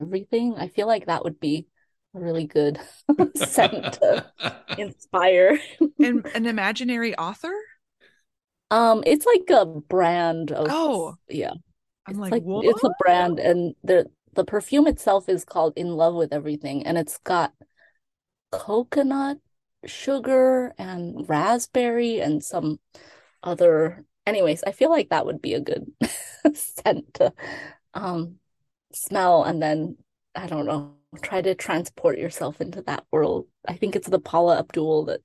Everything. 0.00 0.54
I 0.56 0.68
feel 0.68 0.86
like 0.86 1.06
that 1.06 1.24
would 1.24 1.40
be 1.40 1.66
a 2.14 2.20
really 2.20 2.46
good 2.46 2.78
scent 3.34 3.94
to 3.94 4.26
inspire. 4.78 5.58
And 5.98 6.26
an 6.34 6.46
imaginary 6.46 7.16
author? 7.16 7.54
Um, 8.70 9.02
it's 9.06 9.24
like 9.26 9.48
a 9.50 9.64
brand 9.64 10.52
of 10.52 10.66
Oh. 10.70 11.14
yeah. 11.28 11.52
I'm 12.06 12.12
It's 12.12 12.18
like, 12.18 12.32
like 12.32 12.42
what? 12.42 12.66
it's 12.66 12.84
a 12.84 12.90
brand 12.98 13.38
and 13.40 13.74
the 13.82 14.06
the 14.34 14.44
perfume 14.44 14.86
itself 14.86 15.28
is 15.28 15.44
called 15.44 15.74
In 15.76 15.96
Love 15.96 16.14
with 16.14 16.32
Everything 16.32 16.86
and 16.86 16.98
it's 16.98 17.18
got 17.18 17.52
coconut 18.50 19.38
sugar 19.86 20.74
and 20.78 21.28
raspberry 21.28 22.20
and 22.20 22.42
some 22.44 22.78
other 23.42 24.04
anyways, 24.26 24.62
I 24.64 24.72
feel 24.72 24.90
like 24.90 25.10
that 25.10 25.26
would 25.26 25.42
be 25.42 25.54
a 25.54 25.60
good 25.60 25.92
scent 26.54 27.14
to 27.14 27.32
um 27.94 28.36
smell 28.92 29.44
and 29.44 29.62
then 29.62 29.96
I 30.34 30.46
don't 30.46 30.66
know, 30.66 30.94
try 31.22 31.42
to 31.42 31.54
transport 31.54 32.18
yourself 32.18 32.60
into 32.60 32.82
that 32.82 33.04
world. 33.12 33.46
I 33.68 33.74
think 33.74 33.96
it's 33.96 34.08
the 34.08 34.20
Paula 34.20 34.58
Abdul 34.58 35.06
that 35.06 35.20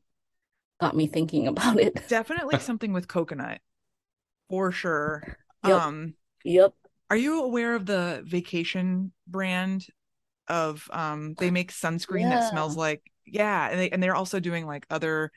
got 0.79 0.95
me 0.95 1.07
thinking 1.07 1.47
about 1.49 1.79
it. 1.79 2.07
Definitely 2.07 2.59
something 2.59 2.93
with 2.93 3.07
coconut. 3.07 3.61
For 4.49 4.71
sure. 4.71 5.37
Yep. 5.63 5.83
Um 5.83 6.15
Yep. 6.43 6.73
Are 7.09 7.17
you 7.17 7.43
aware 7.43 7.75
of 7.75 7.85
the 7.85 8.23
vacation 8.25 9.11
brand 9.27 9.85
of 10.47 10.89
um 10.91 11.35
they 11.39 11.51
make 11.51 11.71
sunscreen 11.73 12.29
that 12.29 12.43
smells 12.43 12.75
like 12.75 13.03
yeah, 13.25 13.69
and 13.69 13.79
they 13.79 13.89
and 13.89 14.01
they're 14.03 14.15
also 14.15 14.39
doing 14.39 14.65
like 14.65 14.85
other 14.89 15.31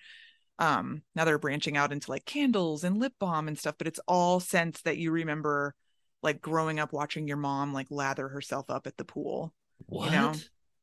um 0.59 1.03
now 1.15 1.25
they're 1.25 1.39
branching 1.39 1.77
out 1.77 1.93
into 1.93 2.11
like 2.11 2.25
candles 2.25 2.85
and 2.85 2.99
lip 2.99 3.15
balm 3.21 3.49
and 3.49 3.59
stuff, 3.59 3.77
but 3.79 3.87
it's 3.87 4.01
all 4.09 4.41
scents 4.41 4.83
that 4.83 4.99
you 4.99 5.11
remember 5.13 5.75
like 6.23 6.41
growing 6.41 6.79
up 6.81 6.93
watching 6.93 7.27
your 7.29 7.37
mom 7.39 7.73
like 7.73 7.89
lather 7.91 8.29
herself 8.29 8.71
up 8.71 8.87
at 8.87 8.97
the 8.97 9.05
pool. 9.05 9.55
What? 9.87 10.07
You 10.07 10.11
know? 10.19 10.33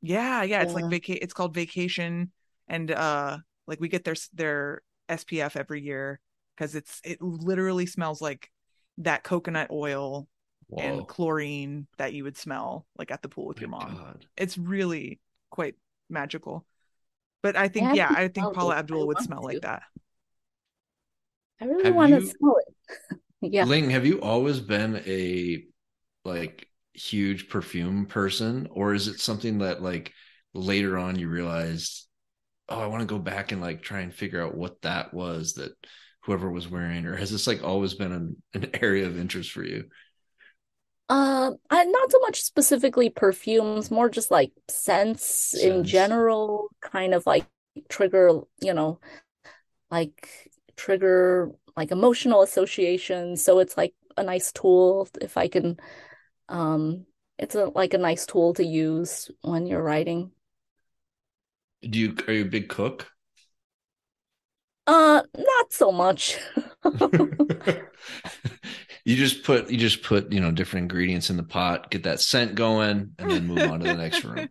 Yeah, 0.01 0.43
yeah, 0.43 0.61
it's 0.61 0.75
like 0.75 0.87
vaca 0.89 1.21
it's 1.21 1.33
called 1.33 1.53
vacation 1.53 2.31
and 2.67 2.91
uh 2.91 3.37
like 3.67 3.79
we 3.81 3.89
get 3.89 4.03
their 4.03 4.15
their 4.33 4.81
SPF 5.09 5.55
every 5.57 5.81
year 5.81 6.19
because 6.55 6.75
it's 6.75 7.01
it 7.03 7.21
literally 7.21 7.85
smells 7.85 8.21
like 8.21 8.51
that 8.99 9.23
coconut 9.23 9.69
oil 9.71 10.27
Whoa. 10.69 10.83
and 10.83 11.07
chlorine 11.07 11.87
that 11.97 12.13
you 12.13 12.25
would 12.25 12.37
smell 12.37 12.85
like 12.97 13.09
at 13.09 13.21
the 13.21 13.29
pool 13.29 13.47
with 13.47 13.61
your 13.61 13.69
mom. 13.69 13.95
God. 13.95 14.25
It's 14.35 14.57
really 14.57 15.19
quite 15.49 15.75
magical. 16.09 16.65
But 17.41 17.55
I 17.55 17.69
think, 17.69 17.83
haven't 17.85 17.97
yeah, 17.97 18.09
I 18.09 18.23
think 18.23 18.35
smelled 18.35 18.55
Paula 18.55 18.75
it. 18.75 18.79
Abdul 18.79 19.07
would 19.07 19.17
want 19.17 19.25
smell 19.25 19.43
like 19.43 19.61
that. 19.61 19.83
I 21.61 21.65
really 21.65 21.85
Have 21.85 21.95
want 21.95 22.11
to 22.11 22.21
smell 22.21 22.55
it. 22.59 23.17
Yeah. 23.39 23.65
Ling, 23.65 23.91
have 23.91 24.07
you 24.07 24.19
always 24.19 24.59
been 24.59 25.03
a 25.05 25.63
like 26.25 26.67
huge 26.95 27.49
perfume 27.49 28.07
person, 28.07 28.67
or 28.71 28.95
is 28.95 29.07
it 29.07 29.19
something 29.19 29.59
that 29.59 29.79
like 29.79 30.11
later 30.55 30.97
on 30.97 31.19
you 31.19 31.29
realized, 31.29 32.07
oh, 32.67 32.79
I 32.79 32.87
want 32.87 33.01
to 33.01 33.05
go 33.05 33.19
back 33.19 33.51
and 33.51 33.61
like 33.61 33.83
try 33.83 33.99
and 33.99 34.11
figure 34.11 34.41
out 34.43 34.57
what 34.57 34.81
that 34.81 35.13
was 35.13 35.53
that 35.53 35.71
whoever 36.21 36.49
was 36.49 36.67
wearing, 36.67 37.05
or 37.05 37.15
has 37.15 37.29
this 37.29 37.45
like 37.45 37.63
always 37.63 37.93
been 37.93 38.11
an, 38.11 38.41
an 38.55 38.71
area 38.81 39.05
of 39.05 39.19
interest 39.19 39.51
for 39.51 39.63
you? 39.63 39.83
Um, 41.09 41.57
I 41.69 41.85
not 41.85 42.11
so 42.11 42.19
much 42.19 42.41
specifically 42.41 43.09
perfumes, 43.09 43.89
more 43.89 44.09
just 44.09 44.29
like 44.29 44.51
scents 44.67 45.53
in 45.53 45.83
general, 45.85 46.69
kind 46.81 47.13
of 47.13 47.25
like 47.25 47.45
trigger, 47.87 48.41
you 48.61 48.73
know, 48.73 48.99
like 49.91 50.51
trigger 50.77 51.51
like 51.77 51.91
emotional 51.91 52.41
associations. 52.41 53.43
So 53.43 53.59
it's 53.59 53.77
like 53.77 53.93
a 54.17 54.23
nice 54.23 54.51
tool 54.51 55.07
if 55.21 55.37
I 55.37 55.47
can, 55.47 55.77
um, 56.49 57.05
it's 57.39 57.55
a 57.55 57.65
like 57.75 57.93
a 57.93 57.99
nice 57.99 58.25
tool 58.25 58.53
to 58.55 58.65
use 58.65 59.31
when 59.41 59.67
you're 59.67 59.83
writing. 59.83 60.31
Do 61.81 61.97
you 61.97 62.15
are 62.27 62.33
you 62.33 62.41
a 62.43 62.45
big 62.45 62.69
cook? 62.69 63.11
Uh, 64.85 65.21
not 65.37 65.73
so 65.73 65.91
much. 65.91 66.37
you 69.07 69.15
just 69.15 69.43
put 69.43 69.69
you 69.69 69.77
just 69.77 70.03
put 70.03 70.33
you 70.33 70.41
know 70.41 70.51
different 70.51 70.83
ingredients 70.83 71.29
in 71.29 71.37
the 71.37 71.43
pot, 71.43 71.89
get 71.89 72.03
that 72.03 72.19
scent 72.19 72.55
going, 72.55 73.11
and 73.17 73.31
then 73.31 73.47
move 73.47 73.59
on 73.59 73.79
to 73.79 73.85
the 73.85 73.93
next 73.93 74.21
room. 74.25 74.49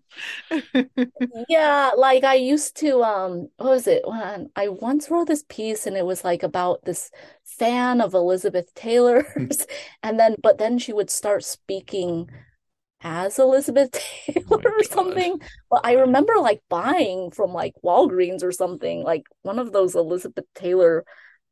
Yeah, 1.50 1.90
like 1.94 2.24
I 2.24 2.36
used 2.36 2.74
to 2.78 3.02
um 3.02 3.48
what 3.58 3.68
was 3.68 3.86
it? 3.86 4.02
When 4.08 4.48
I 4.56 4.68
once 4.68 5.10
wrote 5.10 5.28
this 5.28 5.44
piece 5.46 5.86
and 5.86 5.94
it 5.94 6.06
was 6.06 6.24
like 6.24 6.42
about 6.42 6.86
this 6.86 7.10
fan 7.44 8.00
of 8.00 8.14
Elizabeth 8.14 8.72
Taylor's 8.74 9.66
and 10.02 10.18
then 10.18 10.36
but 10.42 10.56
then 10.56 10.78
she 10.78 10.94
would 10.94 11.10
start 11.10 11.44
speaking 11.44 12.30
as 13.02 13.38
Elizabeth 13.38 13.90
Taylor 13.92 14.62
or 14.64 14.82
something. 14.84 15.38
But 15.70 15.82
I 15.84 15.92
remember 15.96 16.32
like 16.40 16.62
buying 16.70 17.30
from 17.30 17.52
like 17.52 17.74
Walgreens 17.84 18.42
or 18.42 18.52
something, 18.52 19.02
like 19.02 19.24
one 19.42 19.58
of 19.58 19.72
those 19.72 19.94
Elizabeth 19.94 20.46
Taylor 20.54 21.04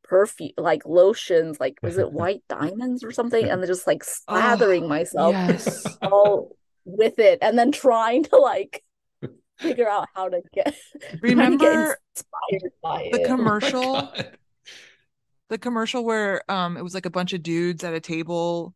perfume 0.05 0.51
like 0.57 0.85
lotions, 0.85 1.59
like 1.59 1.79
was 1.83 1.97
it 1.97 2.11
white 2.13 2.43
diamonds 2.49 3.03
or 3.03 3.11
something? 3.11 3.49
And 3.49 3.61
then 3.61 3.67
just 3.67 3.87
like 3.87 4.03
slathering 4.03 4.83
Oh, 4.83 4.87
myself 4.87 5.33
yes. 5.33 5.97
all 6.01 6.57
with 6.85 7.19
it 7.19 7.39
and 7.41 7.57
then 7.57 7.71
trying 7.71 8.23
to 8.25 8.37
like 8.37 8.83
figure 9.59 9.89
out 9.89 10.07
how 10.15 10.29
to 10.29 10.41
get 10.53 10.75
trying 11.33 11.51
to 11.51 11.57
get 11.57 11.73
Remember 11.73 11.97
inspired 12.15 12.71
by 12.83 13.03
the 13.11 13.19
it. 13.19 13.25
commercial? 13.25 14.11
God. 14.15 14.37
the 15.49 15.57
commercial 15.57 16.03
where 16.03 16.49
um 16.51 16.77
it 16.77 16.83
was 16.83 16.93
like 16.93 17.05
a 17.05 17.09
bunch 17.11 17.33
of 17.33 17.43
dudes 17.43 17.83
at 17.83 17.93
a 17.93 17.99
table 17.99 18.73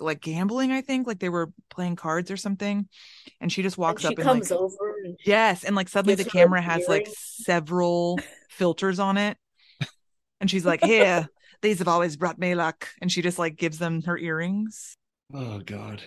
like 0.00 0.20
gambling, 0.20 0.72
I 0.72 0.80
think, 0.82 1.06
like 1.08 1.18
they 1.20 1.28
were 1.28 1.52
playing 1.70 1.96
cards 1.96 2.30
or 2.30 2.36
something. 2.36 2.88
And 3.40 3.52
she 3.52 3.62
just 3.62 3.78
And 3.86 3.98
walks 3.98 4.02
she 4.02 4.06
up 4.06 4.18
and 4.18 4.24
comes 4.24 4.50
like 4.50 4.52
over 4.52 4.94
and 5.04 5.16
Yes, 5.24 5.64
and 5.64 5.74
like 5.76 5.88
suddenly 5.88 6.14
the 6.14 6.24
gives 6.24 6.34
her 6.36 6.44
a 6.46 6.50
camera 6.50 6.62
has 6.62 6.88
like 6.88 7.08
several 7.08 8.28
filters 8.48 8.98
on 9.00 9.16
it. 9.18 9.36
And 10.40 10.50
she's 10.50 10.64
like, 10.64 10.84
Here, 10.84 11.04
uh, 11.04 11.26
these 11.62 11.78
have 11.78 11.88
always 11.88 12.16
brought 12.16 12.38
me 12.38 12.54
luck. 12.54 12.88
And 13.00 13.10
she 13.10 13.22
just 13.22 13.38
like 13.38 13.56
gives 13.56 13.78
them 13.78 14.02
her 14.02 14.16
earrings. 14.16 14.96
Oh 15.32 15.58
God. 15.58 16.02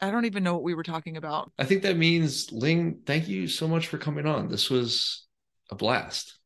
I 0.00 0.10
don't 0.10 0.24
even 0.24 0.42
know 0.42 0.54
what 0.54 0.64
we 0.64 0.74
were 0.74 0.82
talking 0.82 1.16
about. 1.16 1.52
I 1.58 1.64
think 1.64 1.82
that 1.82 1.96
means 1.96 2.50
Ling, 2.50 3.02
thank 3.06 3.28
you 3.28 3.46
so 3.46 3.68
much 3.68 3.86
for 3.86 3.98
coming 3.98 4.26
on. 4.26 4.48
This 4.48 4.68
was 4.68 5.26
a 5.70 5.76
blast. 5.76 6.38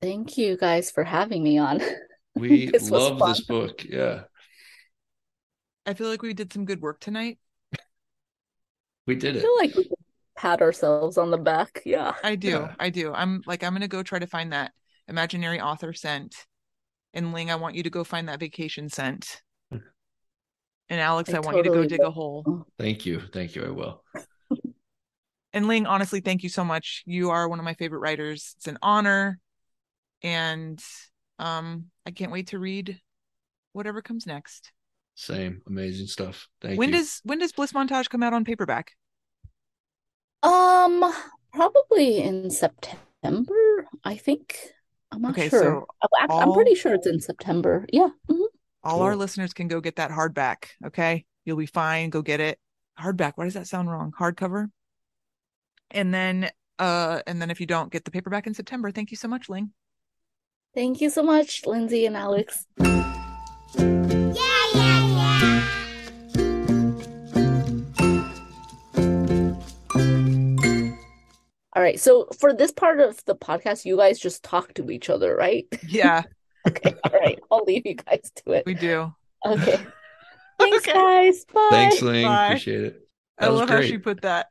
Thank 0.00 0.38
you 0.38 0.56
guys 0.56 0.90
for 0.90 1.04
having 1.04 1.42
me 1.42 1.58
on. 1.58 1.80
We 2.34 2.66
This 2.66 2.90
love 2.90 3.18
this 3.18 3.40
book. 3.40 3.82
Yeah. 3.82 4.24
I 5.86 5.94
feel 5.94 6.08
like 6.08 6.20
we 6.20 6.34
did 6.34 6.52
some 6.52 6.66
good 6.66 6.82
work 6.82 7.00
tonight. 7.00 7.38
We 9.06 9.14
did 9.14 9.36
I 9.36 9.38
it. 9.38 9.42
feel 9.42 9.56
like 9.56 9.74
we 9.74 9.88
pat 10.36 10.60
ourselves 10.60 11.16
on 11.16 11.30
the 11.30 11.38
back. 11.38 11.80
Yeah. 11.86 12.14
I 12.22 12.36
do. 12.36 12.48
Yeah. 12.48 12.74
I 12.78 12.90
do. 12.90 13.12
I'm 13.14 13.42
like, 13.46 13.64
I'm 13.64 13.72
gonna 13.72 13.88
go 13.88 14.02
try 14.02 14.18
to 14.18 14.26
find 14.26 14.52
that 14.52 14.72
imaginary 15.08 15.60
author 15.60 15.92
scent. 15.92 16.34
And 17.14 17.32
Ling, 17.32 17.50
I 17.50 17.56
want 17.56 17.74
you 17.74 17.82
to 17.82 17.90
go 17.90 18.04
find 18.04 18.28
that 18.28 18.40
vacation 18.40 18.88
scent. 18.88 19.42
And 20.88 21.00
Alex, 21.00 21.34
I, 21.34 21.38
I 21.38 21.40
want 21.40 21.56
you 21.56 21.64
to 21.64 21.68
go 21.68 21.74
totally 21.74 21.88
dig 21.88 22.00
a 22.00 22.12
hole. 22.12 22.64
Thank 22.78 23.04
you. 23.04 23.20
Thank 23.32 23.56
you. 23.56 23.64
I 23.64 23.70
will. 23.70 24.04
And 25.52 25.68
Ling, 25.68 25.86
honestly, 25.86 26.20
thank 26.20 26.42
you 26.42 26.50
so 26.50 26.62
much. 26.64 27.02
You 27.06 27.30
are 27.30 27.48
one 27.48 27.58
of 27.58 27.64
my 27.64 27.72
favorite 27.72 28.00
writers. 28.00 28.54
It's 28.58 28.68
an 28.68 28.76
honor. 28.82 29.38
And 30.22 30.78
um, 31.38 31.86
I 32.04 32.10
can't 32.10 32.30
wait 32.30 32.48
to 32.48 32.58
read 32.58 33.00
whatever 33.72 34.02
comes 34.02 34.26
next. 34.26 34.70
Same. 35.14 35.62
Amazing 35.66 36.08
stuff. 36.08 36.46
Thank 36.60 36.78
when 36.78 36.90
you. 36.90 36.96
does 36.96 37.20
when 37.24 37.38
does 37.38 37.52
Bliss 37.52 37.72
Montage 37.72 38.10
come 38.10 38.22
out 38.22 38.34
on 38.34 38.44
paperback? 38.44 38.92
Um, 40.42 41.10
probably 41.54 42.18
in 42.18 42.50
September, 42.50 43.86
I 44.04 44.16
think. 44.16 44.58
I'm 45.12 45.22
not 45.22 45.32
Okay, 45.32 45.48
sure. 45.48 45.62
so 45.62 45.86
I'm, 46.02 46.30
I'm 46.30 46.48
all- 46.48 46.54
pretty 46.54 46.74
sure 46.74 46.94
it's 46.94 47.06
in 47.06 47.20
September. 47.20 47.86
Yeah. 47.92 48.08
mhm. 48.30 48.46
All 48.84 49.02
our 49.02 49.16
listeners 49.16 49.52
can 49.52 49.66
go 49.68 49.80
get 49.80 49.96
that 49.96 50.10
hardback. 50.10 50.66
Okay. 50.84 51.24
You'll 51.44 51.56
be 51.56 51.66
fine. 51.66 52.10
Go 52.10 52.22
get 52.22 52.38
it. 52.40 52.58
Hardback. 52.98 53.32
Why 53.36 53.44
does 53.44 53.54
that 53.54 53.66
sound 53.66 53.90
wrong? 53.90 54.12
Hardcover. 54.18 54.70
And 55.90 56.12
then 56.14 56.50
uh 56.78 57.20
and 57.26 57.40
then 57.40 57.50
if 57.50 57.58
you 57.60 57.66
don't 57.66 57.90
get 57.90 58.04
the 58.04 58.10
paperback 58.10 58.46
in 58.46 58.54
September, 58.54 58.90
thank 58.90 59.10
you 59.10 59.16
so 59.16 59.28
much, 59.28 59.48
Ling. 59.48 59.72
Thank 60.74 61.00
you 61.00 61.08
so 61.10 61.22
much, 61.22 61.62
Lindsay 61.66 62.04
and 62.06 62.16
Alex. 62.16 62.66
All 71.76 71.82
right. 71.82 72.00
So 72.00 72.26
for 72.40 72.54
this 72.54 72.72
part 72.72 73.00
of 73.00 73.22
the 73.26 73.36
podcast, 73.36 73.84
you 73.84 73.98
guys 73.98 74.18
just 74.18 74.42
talk 74.42 74.72
to 74.74 74.90
each 74.90 75.10
other, 75.10 75.36
right? 75.36 75.66
Yeah, 75.86 76.22
Okay. 76.66 76.94
All 77.04 77.20
right. 77.20 77.38
I'll 77.50 77.62
leave 77.64 77.82
you 77.86 77.94
guys 77.94 78.32
to 78.36 78.52
it. 78.52 78.64
we 78.66 78.74
do. 78.74 79.12
Okay. 79.46 79.76
Thanks, 80.58 80.78
Okay. 80.78 80.92
guys. 80.92 81.44
Bye. 81.44 81.68
Thanks, 81.70 82.02
Ling. 82.02 82.24
Bye. 82.26 82.46
Appreciate 82.46 82.80
it. 82.84 83.08
I 83.38 83.44
That 83.44 83.50
was 83.52 83.60
love 83.60 83.68
how 83.68 83.82
she 83.82 83.98
put 83.98 84.22
that. 84.22 84.46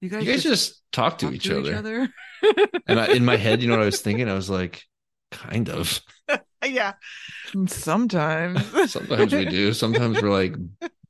You 0.00 0.10
guys, 0.10 0.24
You 0.24 0.32
guys 0.32 0.42
just 0.42 0.70
just 0.72 0.82
talk 0.92 1.18
to, 1.18 1.26
talk 1.26 1.34
each, 1.34 1.48
other. 1.50 1.76
other. 1.76 2.08
And 2.88 3.00
I, 3.00 3.06
in 3.14 3.24
my 3.24 3.36
head, 3.36 3.62
you 3.62 3.68
know 3.68 3.74
what 3.76 3.82
I 3.82 3.86
was 3.86 4.02
thinking? 4.02 4.28
I 4.28 4.34
was 4.34 4.50
like, 4.50 4.82
kind 5.30 5.70
of. 5.70 6.00
yeah. 6.64 6.92
Sometimes. 7.68 8.90
Sometimes 8.92 9.32
we 9.32 9.44
do. 9.46 9.72
Sometimes 9.72 10.20
we're 10.20 10.30
like, 10.30 10.54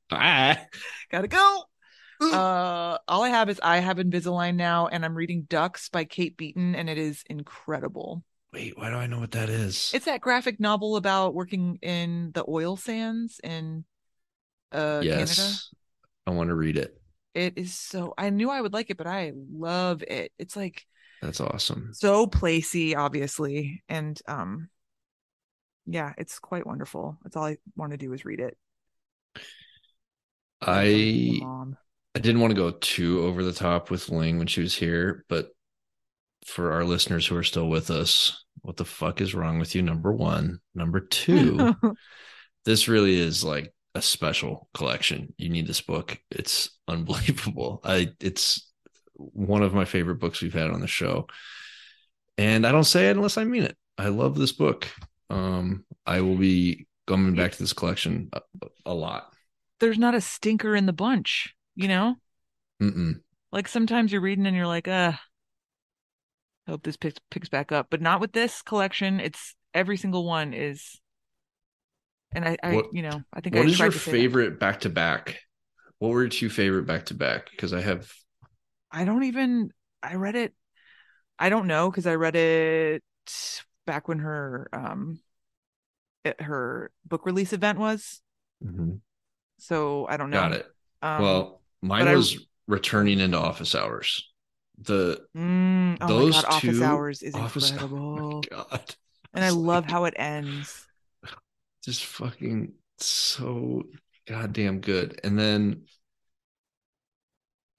bye. 0.09 0.57
Gotta 1.11 1.27
go. 1.27 1.63
Uh, 2.19 2.97
all 3.07 3.23
I 3.23 3.29
have 3.29 3.49
is 3.49 3.59
I 3.61 3.77
have 3.77 3.97
Invisalign 3.97 4.55
now, 4.55 4.87
and 4.87 5.05
I'm 5.05 5.15
reading 5.15 5.43
Ducks 5.43 5.89
by 5.89 6.03
Kate 6.03 6.35
Beaton, 6.37 6.75
and 6.75 6.89
it 6.89 6.97
is 6.97 7.23
incredible. 7.29 8.23
Wait, 8.53 8.77
why 8.77 8.89
do 8.89 8.95
I 8.95 9.07
know 9.07 9.19
what 9.19 9.31
that 9.31 9.49
is? 9.49 9.91
It's 9.93 10.05
that 10.05 10.21
graphic 10.21 10.59
novel 10.59 10.95
about 10.95 11.35
working 11.35 11.79
in 11.81 12.31
the 12.33 12.43
oil 12.47 12.75
sands 12.77 13.39
in 13.43 13.85
uh 14.71 15.01
Canada. 15.01 15.17
yes. 15.17 15.69
I 16.25 16.31
want 16.31 16.49
to 16.49 16.55
read 16.55 16.77
it. 16.77 16.99
It 17.33 17.57
is 17.57 17.75
so 17.75 18.13
I 18.17 18.29
knew 18.29 18.49
I 18.49 18.61
would 18.61 18.73
like 18.73 18.89
it, 18.89 18.97
but 18.97 19.07
I 19.07 19.31
love 19.35 20.01
it. 20.01 20.31
It's 20.39 20.55
like 20.55 20.85
That's 21.21 21.39
awesome. 21.39 21.93
so 21.93 22.25
placey, 22.27 22.95
obviously, 22.95 23.83
and 23.89 24.19
um, 24.27 24.69
yeah, 25.85 26.13
it's 26.17 26.39
quite 26.39 26.65
wonderful. 26.65 27.17
That's 27.23 27.35
all 27.35 27.45
I 27.45 27.57
want 27.75 27.91
to 27.91 27.97
do 27.97 28.13
is 28.13 28.25
read 28.25 28.39
it. 28.39 28.57
I 30.61 31.39
Mom. 31.41 31.77
I 32.17 32.19
didn't 32.19 32.41
want 32.41 32.49
to 32.49 32.59
go 32.59 32.71
too 32.71 33.21
over 33.25 33.43
the 33.43 33.53
top 33.53 33.91
with 33.91 34.09
Ling 34.09 34.39
when 34.39 34.47
she 34.47 34.61
was 34.61 34.73
here, 34.73 35.23
but 35.29 35.49
for 36.47 36.71
our 36.71 36.83
listeners 36.83 37.27
who 37.27 37.35
are 37.37 37.43
still 37.43 37.69
with 37.69 37.91
us, 37.91 38.43
what 38.63 38.75
the 38.75 38.85
fuck 38.85 39.21
is 39.21 39.35
wrong 39.35 39.59
with 39.59 39.75
you? 39.75 39.83
Number 39.83 40.11
one. 40.11 40.59
Number 40.73 40.99
two, 40.99 41.75
this 42.65 42.87
really 42.87 43.19
is 43.19 43.43
like 43.43 43.71
a 43.93 44.01
special 44.01 44.67
collection. 44.73 45.31
You 45.37 45.49
need 45.49 45.67
this 45.67 45.81
book. 45.81 46.17
It's 46.31 46.71
unbelievable. 46.87 47.81
I 47.83 48.09
it's 48.19 48.67
one 49.13 49.61
of 49.61 49.75
my 49.75 49.85
favorite 49.85 50.19
books 50.19 50.41
we've 50.41 50.51
had 50.55 50.71
on 50.71 50.81
the 50.81 50.87
show. 50.87 51.27
And 52.35 52.65
I 52.65 52.71
don't 52.71 52.83
say 52.83 53.09
it 53.09 53.15
unless 53.15 53.37
I 53.37 53.43
mean 53.43 53.61
it. 53.61 53.77
I 53.95 54.07
love 54.07 54.35
this 54.35 54.53
book. 54.53 54.87
Um, 55.29 55.85
I 56.07 56.21
will 56.21 56.37
be 56.37 56.87
coming 57.05 57.35
back 57.35 57.51
to 57.51 57.59
this 57.59 57.73
collection 57.73 58.31
a, 58.33 58.41
a 58.87 58.93
lot. 58.95 59.31
There's 59.79 59.99
not 59.99 60.15
a 60.15 60.21
stinker 60.21 60.75
in 60.75 60.87
the 60.87 60.93
bunch, 60.93 61.53
you 61.77 61.87
know. 61.87 62.15
Mm-mm. 62.81 63.21
Like 63.51 63.67
sometimes 63.69 64.11
you're 64.11 64.21
reading 64.21 64.45
and 64.45 64.55
you're 64.55 64.67
like, 64.67 64.87
uh, 64.89 65.13
I 66.67 66.71
hope 66.71 66.83
this 66.83 66.97
picks 66.97 67.19
picks 67.31 67.49
back 67.49 67.71
up. 67.71 67.87
But 67.89 68.01
not 68.01 68.19
with 68.19 68.33
this 68.33 68.61
collection. 68.61 69.19
It's 69.19 69.55
every 69.73 69.97
single 69.97 70.25
one 70.25 70.53
is 70.53 70.99
and 72.33 72.45
I, 72.45 72.57
I 72.63 72.73
What- 72.75 72.93
you 72.93 73.01
know, 73.01 73.23
I 73.33 73.41
think 73.41 73.55
What 73.55 73.65
I 73.65 73.69
is 73.69 73.79
your 73.79 73.91
to 73.91 73.99
say 73.99 74.11
that. 74.11 74.19
favorite 74.19 74.59
back 74.59 74.81
to 74.81 74.89
back? 74.89 75.39
What 75.99 76.09
were 76.09 76.21
your 76.21 76.29
two 76.29 76.49
favorite 76.49 76.85
back 76.85 77.05
to 77.05 77.13
back? 77.13 77.49
Because 77.51 77.73
I 77.73 77.81
have 77.81 78.11
I 78.91 79.05
don't 79.05 79.23
even 79.23 79.71
I 80.03 80.15
read 80.15 80.35
it 80.35 80.53
I 81.39 81.49
don't 81.49 81.67
know 81.67 81.89
because 81.89 82.07
I 82.07 82.15
read 82.15 82.35
it 82.35 83.03
back 83.85 84.07
when 84.07 84.19
her 84.19 84.67
um 84.73 85.19
it- 86.23 86.41
her 86.41 86.91
book 87.05 87.25
release 87.25 87.53
event 87.53 87.79
was. 87.79 88.21
So 89.59 90.05
I 90.07 90.17
don't 90.17 90.29
know. 90.29 90.39
got 90.41 90.53
it. 90.53 90.65
Um, 91.01 91.21
well, 91.21 91.61
mine 91.87 92.07
I- 92.07 92.15
was 92.15 92.37
returning 92.67 93.19
into 93.19 93.37
office 93.37 93.75
hours. 93.75 94.29
The 94.79 95.25
mm, 95.35 95.97
oh 96.01 96.07
those 96.07 96.35
my 96.35 96.41
god, 96.43 96.53
Office 96.53 96.81
Hours 96.81 97.23
is 97.23 97.33
office 97.33 97.71
incredible. 97.71 98.45
Oh 98.51 98.65
god. 98.69 98.95
and 99.33 99.43
I 99.43 99.49
love 99.49 99.85
like- 99.85 99.91
how 99.91 100.05
it 100.05 100.13
ends. 100.17 100.85
just 101.83 102.05
fucking 102.05 102.73
so 102.99 103.83
goddamn 104.27 104.81
good. 104.81 105.19
And 105.23 105.39
then, 105.39 105.85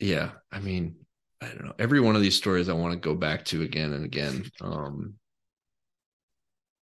yeah, 0.01 0.31
I 0.51 0.61
mean, 0.61 0.97
I 1.41 1.47
don't 1.49 1.65
know. 1.65 1.75
Every 1.79 2.01
one 2.01 2.17
of 2.17 2.23
these 2.23 2.37
stories 2.37 2.69
I 2.69 2.73
want 2.73 2.95
to 2.95 2.99
go 2.99 3.15
back 3.15 3.45
to 3.47 3.63
again 3.63 3.93
and 3.93 4.05
again. 4.05 4.51
Um, 4.61 5.15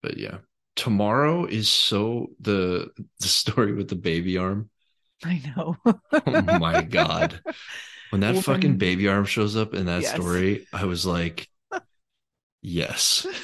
but 0.03 0.17
yeah, 0.17 0.37
tomorrow 0.75 1.45
is 1.45 1.69
so 1.69 2.27
the 2.39 2.89
the 3.19 3.27
story 3.27 3.73
with 3.73 3.87
the 3.89 3.95
baby 3.95 4.37
arm. 4.37 4.69
I 5.25 5.41
know. 5.55 5.75
Oh 6.11 6.59
my 6.59 6.81
god, 6.83 7.41
when 8.09 8.21
that 8.21 8.35
Wolfen- 8.35 8.43
fucking 8.43 8.77
baby 8.77 9.07
arm 9.07 9.25
shows 9.25 9.55
up 9.55 9.73
in 9.73 9.85
that 9.87 10.01
Yes. 10.01 10.15
story, 10.15 10.67
I 10.73 10.85
was 10.85 11.05
like, 11.05 11.47
yes. 12.61 13.25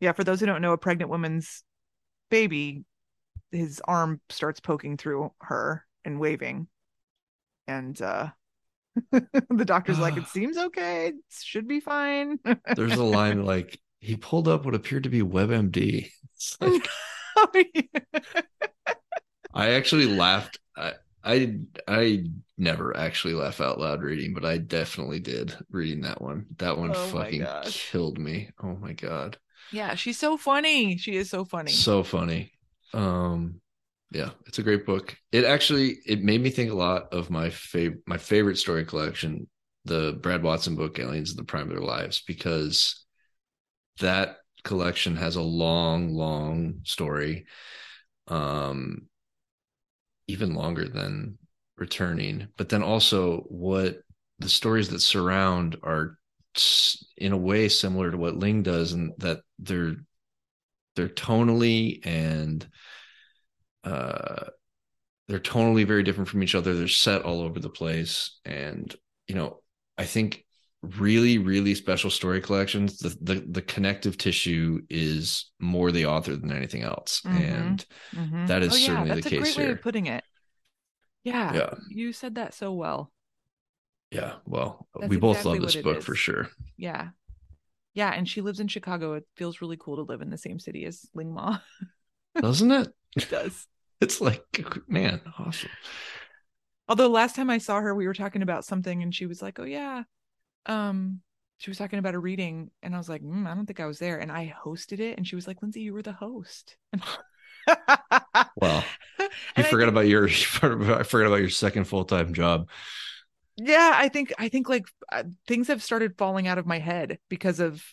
Yeah, 0.00 0.12
for 0.12 0.22
those 0.22 0.38
who 0.38 0.46
don't 0.46 0.62
know, 0.62 0.70
a 0.70 0.78
pregnant 0.78 1.10
woman's 1.10 1.64
baby, 2.30 2.84
his 3.50 3.82
arm 3.84 4.20
starts 4.28 4.60
poking 4.60 4.96
through 4.96 5.32
her 5.40 5.84
and 6.04 6.20
waving. 6.20 6.68
And 7.66 8.00
uh 8.00 8.28
the 9.10 9.64
doctor's 9.64 9.98
like, 9.98 10.16
it 10.16 10.28
seems 10.28 10.56
okay. 10.56 11.08
It 11.08 11.14
should 11.42 11.66
be 11.66 11.80
fine. 11.80 12.38
There's 12.76 12.94
a 12.94 13.02
line 13.02 13.44
like 13.44 13.80
he 13.98 14.14
pulled 14.16 14.46
up 14.46 14.64
what 14.64 14.76
appeared 14.76 15.02
to 15.02 15.08
be 15.10 15.22
WebMD. 15.22 16.08
Like, 16.60 16.88
Oh, 17.36 17.48
yeah. 17.74 18.20
I 19.52 19.70
actually 19.70 20.06
laughed. 20.06 20.58
I, 20.78 20.94
I 21.24 21.58
I 21.86 22.24
never 22.56 22.96
actually 22.96 23.34
laugh 23.34 23.60
out 23.60 23.78
loud 23.80 24.02
reading, 24.02 24.34
but 24.34 24.44
I 24.44 24.58
definitely 24.58 25.20
did 25.20 25.56
reading 25.70 26.02
that 26.02 26.22
one. 26.22 26.46
That 26.58 26.78
one 26.78 26.94
Oh 26.94 26.94
fucking 26.94 27.48
killed 27.62 28.18
me. 28.18 28.50
Oh 28.62 28.76
my 28.76 28.92
god. 28.92 29.38
yeah, 29.70 29.94
she's 29.94 30.18
so 30.18 30.36
funny. 30.36 30.96
She 30.96 31.16
is 31.16 31.30
so 31.30 31.44
funny. 31.44 31.72
So 31.72 32.02
funny. 32.02 32.52
Um 32.92 33.60
yeah, 34.10 34.30
it's 34.46 34.58
a 34.58 34.62
great 34.62 34.86
book. 34.86 35.16
It 35.32 35.44
actually 35.44 35.98
it 36.06 36.22
made 36.22 36.40
me 36.42 36.48
think 36.50 36.70
a 36.70 36.74
lot 36.74 37.12
of 37.12 37.28
my 37.30 37.50
favorite 37.50 38.00
my 38.06 38.16
favorite 38.16 38.56
story 38.56 38.84
collection, 38.84 39.46
the 39.84 40.18
Brad 40.22 40.42
Watson 40.42 40.76
book 40.76 40.98
Aliens 40.98 41.30
in 41.30 41.36
the 41.36 41.44
Prime 41.44 41.64
of 41.64 41.68
Their 41.70 41.80
Lives 41.80 42.22
because 42.26 43.04
that 44.00 44.38
collection 44.64 45.16
has 45.16 45.36
a 45.36 45.42
long 45.42 46.14
long 46.14 46.80
story 46.84 47.46
um 48.28 49.08
even 50.28 50.54
longer 50.54 50.88
than 50.88 51.38
returning. 51.76 52.48
But 52.56 52.68
then 52.68 52.82
also 52.82 53.38
what 53.48 53.98
the 54.38 54.48
stories 54.48 54.88
that 54.90 55.00
surround 55.00 55.76
are 55.82 56.18
in 57.16 57.32
a 57.32 57.36
way 57.36 57.68
similar 57.68 58.10
to 58.10 58.16
what 58.16 58.36
ling 58.36 58.62
does 58.62 58.92
and 58.92 59.12
that 59.18 59.40
they're 59.58 59.96
they're 60.96 61.08
tonally 61.08 62.04
and 62.04 62.66
uh 63.84 64.44
they're 65.28 65.38
tonally 65.38 65.86
very 65.86 66.02
different 66.02 66.28
from 66.28 66.42
each 66.42 66.54
other. 66.54 66.74
They're 66.74 66.88
set 66.88 67.22
all 67.22 67.42
over 67.42 67.60
the 67.60 67.68
place. 67.68 68.38
And 68.44 68.94
you 69.28 69.34
know 69.34 69.60
i 69.96 70.04
think 70.04 70.44
really 70.82 71.38
really 71.38 71.74
special 71.74 72.08
story 72.10 72.40
collections 72.40 72.98
the 72.98 73.08
the, 73.20 73.44
the 73.50 73.62
connective 73.62 74.16
tissue 74.16 74.80
is 74.88 75.50
more 75.58 75.90
the 75.90 76.06
author 76.06 76.36
than 76.36 76.52
anything 76.52 76.82
else 76.82 77.20
Mhm. 77.26 77.40
and 77.40 77.86
Mhm. 78.12 78.46
that 78.46 78.62
is 78.62 78.72
oh, 78.72 78.76
yeah, 78.76 78.86
certainly 78.86 79.08
the 79.08 79.14
that's 79.16 79.26
a 79.26 79.30
case 79.30 79.40
great 79.40 79.56
way 79.56 79.64
here. 79.64 79.72
of 79.74 79.82
putting 79.82 80.06
it. 80.06 80.22
Yeah, 81.24 81.52
Yeah. 81.54 81.74
you 81.90 82.12
said 82.12 82.36
that 82.36 82.54
so 82.54 82.72
well. 82.72 83.12
yeah 84.12 84.36
well 84.46 84.86
That's 84.94 85.10
we 85.10 85.16
both 85.16 85.36
exactly 85.38 85.58
love 85.58 85.62
this 85.72 85.82
book 85.82 86.02
for 86.02 86.14
sure 86.14 86.48
Yeah. 86.76 87.08
Yeah, 87.94 88.10
and 88.12 88.28
she 88.28 88.42
lives 88.42 88.60
in 88.60 88.68
Chicago. 88.68 89.14
It 89.14 89.26
feels 89.36 89.60
really 89.60 89.76
cool 89.76 89.96
to 89.96 90.02
live 90.02 90.22
in 90.22 90.30
the 90.30 90.38
same 90.38 90.60
city 90.60 90.84
as 90.84 91.06
Ling 91.14 91.32
Ma. 91.34 91.58
doesn't 92.40 92.70
it 92.70 92.88
it 93.16 93.28
does. 93.28 93.66
it's 94.00 94.20
like 94.20 94.44
man 94.86 95.20
awesome 95.38 95.70
Although 96.88 97.08
last 97.08 97.34
time 97.36 97.50
I 97.50 97.58
saw 97.58 97.80
her, 97.80 97.94
we 97.94 98.06
were 98.06 98.14
talking 98.14 98.40
about 98.42 98.64
something, 98.64 99.02
and 99.02 99.14
she 99.14 99.26
was 99.26 99.42
like, 99.42 99.58
"Oh 99.58 99.64
yeah," 99.64 100.04
um, 100.66 101.20
she 101.58 101.70
was 101.70 101.78
talking 101.78 101.98
about 101.98 102.14
a 102.14 102.18
reading, 102.18 102.70
and 102.82 102.94
I 102.94 102.98
was 102.98 103.08
like, 103.08 103.22
mm, 103.22 103.46
"I 103.46 103.54
don't 103.54 103.66
think 103.66 103.80
I 103.80 103.86
was 103.86 103.98
there," 103.98 104.18
and 104.18 104.30
I 104.30 104.54
hosted 104.64 105.00
it, 105.00 105.16
and 105.16 105.26
she 105.26 105.36
was 105.36 105.46
like, 105.46 105.62
"Lindsay, 105.62 105.80
you 105.80 105.92
were 105.92 106.02
the 106.02 106.12
host." 106.12 106.76
well 108.56 108.82
you 109.56 109.62
forgot 109.64 109.70
think- 109.70 109.88
about 109.88 110.06
your 110.06 110.26
i 110.62 111.02
forgot 111.02 111.26
about 111.26 111.40
your 111.40 111.50
second 111.50 111.84
full-time 111.84 112.32
job 112.32 112.66
yeah, 113.60 113.92
I 113.96 114.08
think 114.08 114.32
I 114.38 114.48
think 114.48 114.68
like 114.68 114.86
uh, 115.10 115.24
things 115.48 115.66
have 115.66 115.82
started 115.82 116.16
falling 116.16 116.46
out 116.46 116.58
of 116.58 116.66
my 116.66 116.78
head 116.78 117.18
because 117.28 117.58
of 117.58 117.84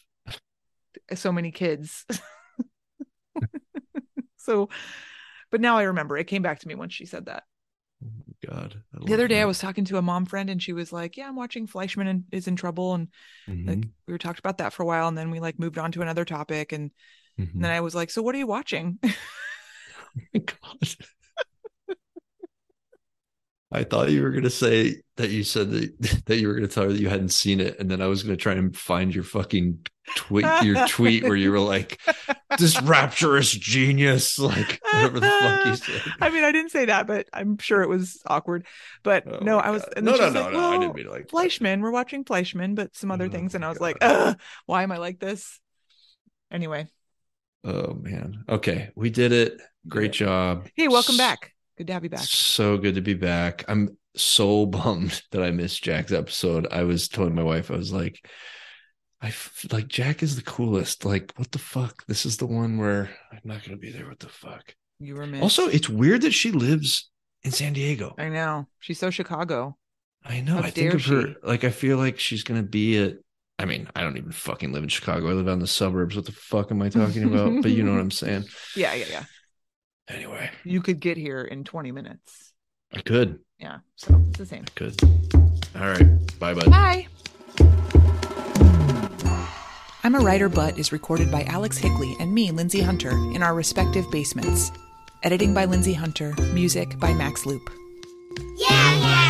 so 1.16 1.32
many 1.32 1.51
kids. 1.51 2.05
so, 4.38 4.70
but 5.49 5.61
now 5.61 5.78
I 5.78 5.84
remember 5.84 6.18
it 6.18 6.28
came 6.28 6.43
back 6.43 6.59
to 6.59 6.68
me 6.68 6.76
once 6.76 6.93
she 6.93 7.07
said 7.07 7.26
that. 7.26 7.43
God 8.45 8.81
the 9.05 9.13
other 9.13 9.27
day 9.27 9.41
I 9.41 9.45
was 9.45 9.59
talking 9.59 9.85
to 9.85 9.97
a 9.97 10.01
mom 10.01 10.25
friend 10.25 10.49
and 10.49 10.61
she 10.61 10.73
was 10.73 10.91
like, 10.91 11.17
"Yeah, 11.17 11.27
I'm 11.27 11.35
watching 11.35 11.67
Fleishman 11.67 12.07
and 12.07 12.23
is 12.31 12.47
in 12.47 12.55
trouble," 12.55 12.93
and 12.95 13.07
like 13.65 13.79
Mhm, 13.79 13.89
we 14.07 14.13
were 14.13 14.17
talked 14.17 14.39
about 14.39 14.59
that 14.59 14.73
for 14.73 14.83
a 14.83 14.85
while, 14.85 15.07
and 15.07 15.17
then 15.17 15.31
we 15.31 15.39
like 15.39 15.59
moved 15.59 15.77
on 15.77 15.91
to 15.93 16.01
another 16.01 16.25
topic, 16.25 16.71
and, 16.71 16.91
mhm. 17.39 17.53
and 17.53 17.63
then 17.63 17.71
I 17.71 17.81
was 17.81 17.95
like, 17.95 18.09
"So 18.09 18.21
what 18.21 18.35
are 18.35 18.39
you 18.39 18.47
watching?" 18.47 18.99
Oh 20.33 20.39
God. 20.39 20.95
I 23.71 23.83
thought 23.83 24.11
you 24.11 24.21
were 24.21 24.31
gonna 24.31 24.49
say 24.49 25.01
that 25.17 25.29
you 25.31 25.43
said 25.43 25.71
that 25.71 26.23
that 26.25 26.37
you 26.37 26.47
were 26.47 26.53
gonna 26.55 26.67
tell 26.67 26.83
her 26.83 26.93
that 26.93 27.01
you 27.01 27.09
hadn't 27.09 27.29
seen 27.29 27.59
it, 27.59 27.79
and 27.79 27.89
then 27.89 28.01
I 28.01 28.07
was 28.07 28.23
gonna 28.23 28.37
try 28.37 28.53
and 28.53 28.75
find 28.75 29.13
your 29.13 29.23
fucking 29.23 29.85
tweet, 30.15 30.45
your 30.63 30.87
tweet 30.87 31.23
where 31.23 31.35
you 31.35 31.51
were 31.51 31.59
like, 31.59 31.99
"This 32.57 32.81
rapturous 32.81 33.51
genius," 33.51 34.37
like 34.39 34.79
whatever 34.91 35.19
the 35.19 35.27
fuck 35.27 35.65
you 35.65 35.75
said. 35.75 36.01
I 36.21 36.29
mean, 36.29 36.43
I 36.43 36.51
didn't 36.51 36.71
say 36.71 36.85
that, 36.85 37.07
but 37.07 37.27
I'm 37.33 37.57
sure 37.57 37.81
it 37.81 37.89
was 37.89 38.21
awkward. 38.27 38.65
But 39.03 39.23
Oh 39.27 39.39
no, 39.41 39.59
I 39.59 39.71
was. 39.71 39.85
No, 39.97 40.15
no, 40.15 40.25
was 40.25 40.33
no, 40.33 40.41
like, 40.41 40.53
no, 40.53 40.69
I 40.71 40.77
didn't 40.77 40.95
mean 40.95 41.07
like. 41.07 41.29
Fleishman. 41.29 41.81
We're 41.81 41.91
watching 41.91 42.23
Fleishman, 42.23 42.75
but 42.75 42.95
some 42.95 43.11
other 43.11 43.25
Oh 43.25 43.29
things." 43.29 43.55
And 43.55 43.65
I 43.65 43.69
was 43.69 43.79
like, 43.79 43.99
God. 43.99 44.11
Ugh, 44.29 44.39
"Why 44.65 44.83
am 44.83 44.91
I 44.91 44.97
like 44.97 45.19
this?" 45.19 45.59
Anyway, 46.51 46.87
Oh 47.65 47.95
man. 47.95 48.43
Okay, 48.47 48.91
we 48.95 49.09
did 49.09 49.31
it. 49.31 49.59
Great 49.87 50.11
job. 50.11 50.67
hey, 50.75 50.87
welcome 50.87 51.17
back. 51.17 51.53
Good 51.77 51.87
to 51.87 51.93
have 51.93 52.03
you 52.03 52.09
back. 52.09 52.19
So 52.19 52.77
good 52.77 52.95
to 52.95 53.01
be 53.01 53.15
back. 53.15 53.65
I'm 53.67 53.97
so 54.15 54.65
bummed 54.67 55.21
that 55.31 55.41
I 55.41 55.51
missed 55.51 55.83
Jack's 55.83 56.11
episode. 56.11 56.67
I 56.71 56.83
was 56.83 57.07
telling 57.07 57.33
my 57.33 57.43
wife, 57.43 57.71
I 57.71 57.75
was 57.75 57.91
like, 57.91 58.25
I 59.26 59.30
f- 59.30 59.65
like 59.71 59.88
Jack 59.88 60.21
is 60.21 60.36
the 60.36 60.43
coolest. 60.43 61.03
Like, 61.03 61.34
what 61.36 61.51
the 61.51 61.57
fuck? 61.57 62.05
This 62.05 62.28
is 62.28 62.38
the 62.38 62.45
one 62.45 62.78
where 62.78 63.09
I'm 63.32 63.39
not 63.43 63.63
gonna 63.63 63.76
be 63.78 63.89
there. 63.91 64.07
What 64.07 64.19
the 64.19 64.30
fuck? 64.30 64.76
You 64.99 65.15
were 65.15 65.26
missed. 65.26 65.41
Also, 65.41 65.67
it's 65.67 65.89
weird 65.89 66.21
that 66.21 66.32
she 66.32 66.51
lives 66.51 67.09
in 67.43 67.49
San 67.51 67.73
Diego. 67.73 68.13
I 68.19 68.30
know 68.30 68.67
she's 68.80 68.99
so 68.99 69.09
Chicago. 69.09 69.78
I 70.23 70.41
know. 70.41 70.53
How 70.57 70.59
I 70.61 70.69
think 70.69 70.93
of 70.93 71.03
her 71.05 71.34
like 71.41 71.63
I 71.63 71.71
feel 71.71 71.97
like 71.97 72.19
she's 72.19 72.43
gonna 72.43 72.61
be 72.61 72.99
at. 72.99 73.13
I 73.57 73.65
mean, 73.65 73.88
I 73.95 74.01
don't 74.01 74.17
even 74.17 74.32
fucking 74.32 74.71
live 74.73 74.84
in 74.84 74.89
Chicago. 74.89 75.28
I 75.28 75.34
live 75.34 75.47
out 75.47 75.53
in 75.53 75.59
the 75.59 75.65
suburbs. 75.67 76.15
What 76.15 76.26
the 76.26 76.32
fuck 76.32 76.69
am 76.69 76.84
I 76.84 76.89
talking 76.89 77.23
about? 77.23 77.63
but 77.63 77.71
you 77.71 77.82
know 77.82 77.93
what 77.93 78.01
I'm 78.01 78.11
saying. 78.23 78.43
Yeah, 78.76 78.93
yeah, 78.93 79.05
yeah. 79.09 79.23
Anyway, 80.07 80.51
You 80.63 80.82
could 80.82 80.99
get 80.99 81.17
here 81.17 81.41
in 81.41 81.63
20 81.63 81.91
minutes. 81.91 82.53
I 82.93 83.01
could. 83.01 83.39
Yeah, 83.57 83.80
so 83.95 84.21
it's 84.30 84.38
the 84.38 84.45
same. 84.45 84.65
I 84.67 84.71
could. 84.76 85.03
All 85.76 85.88
right. 85.89 86.39
Bye, 86.39 86.53
bud. 86.53 86.69
Bye. 86.69 87.07
I'm 90.05 90.13
a 90.13 90.19
Writer 90.19 90.49
But 90.49 90.77
is 90.77 90.91
recorded 90.91 91.31
by 91.31 91.45
Alex 91.45 91.79
Higley 91.79 92.15
and 92.19 92.31
me, 92.31 92.51
Lindsay 92.51 92.79
Hunter, 92.79 93.09
in 93.09 93.41
our 93.41 93.55
respective 93.55 94.05
basements. 94.11 94.71
Editing 95.23 95.51
by 95.51 95.65
Lindsay 95.65 95.95
Hunter, 95.95 96.35
music 96.53 96.99
by 96.99 97.11
Max 97.11 97.47
Loop. 97.47 97.71
Yeah, 98.55 99.24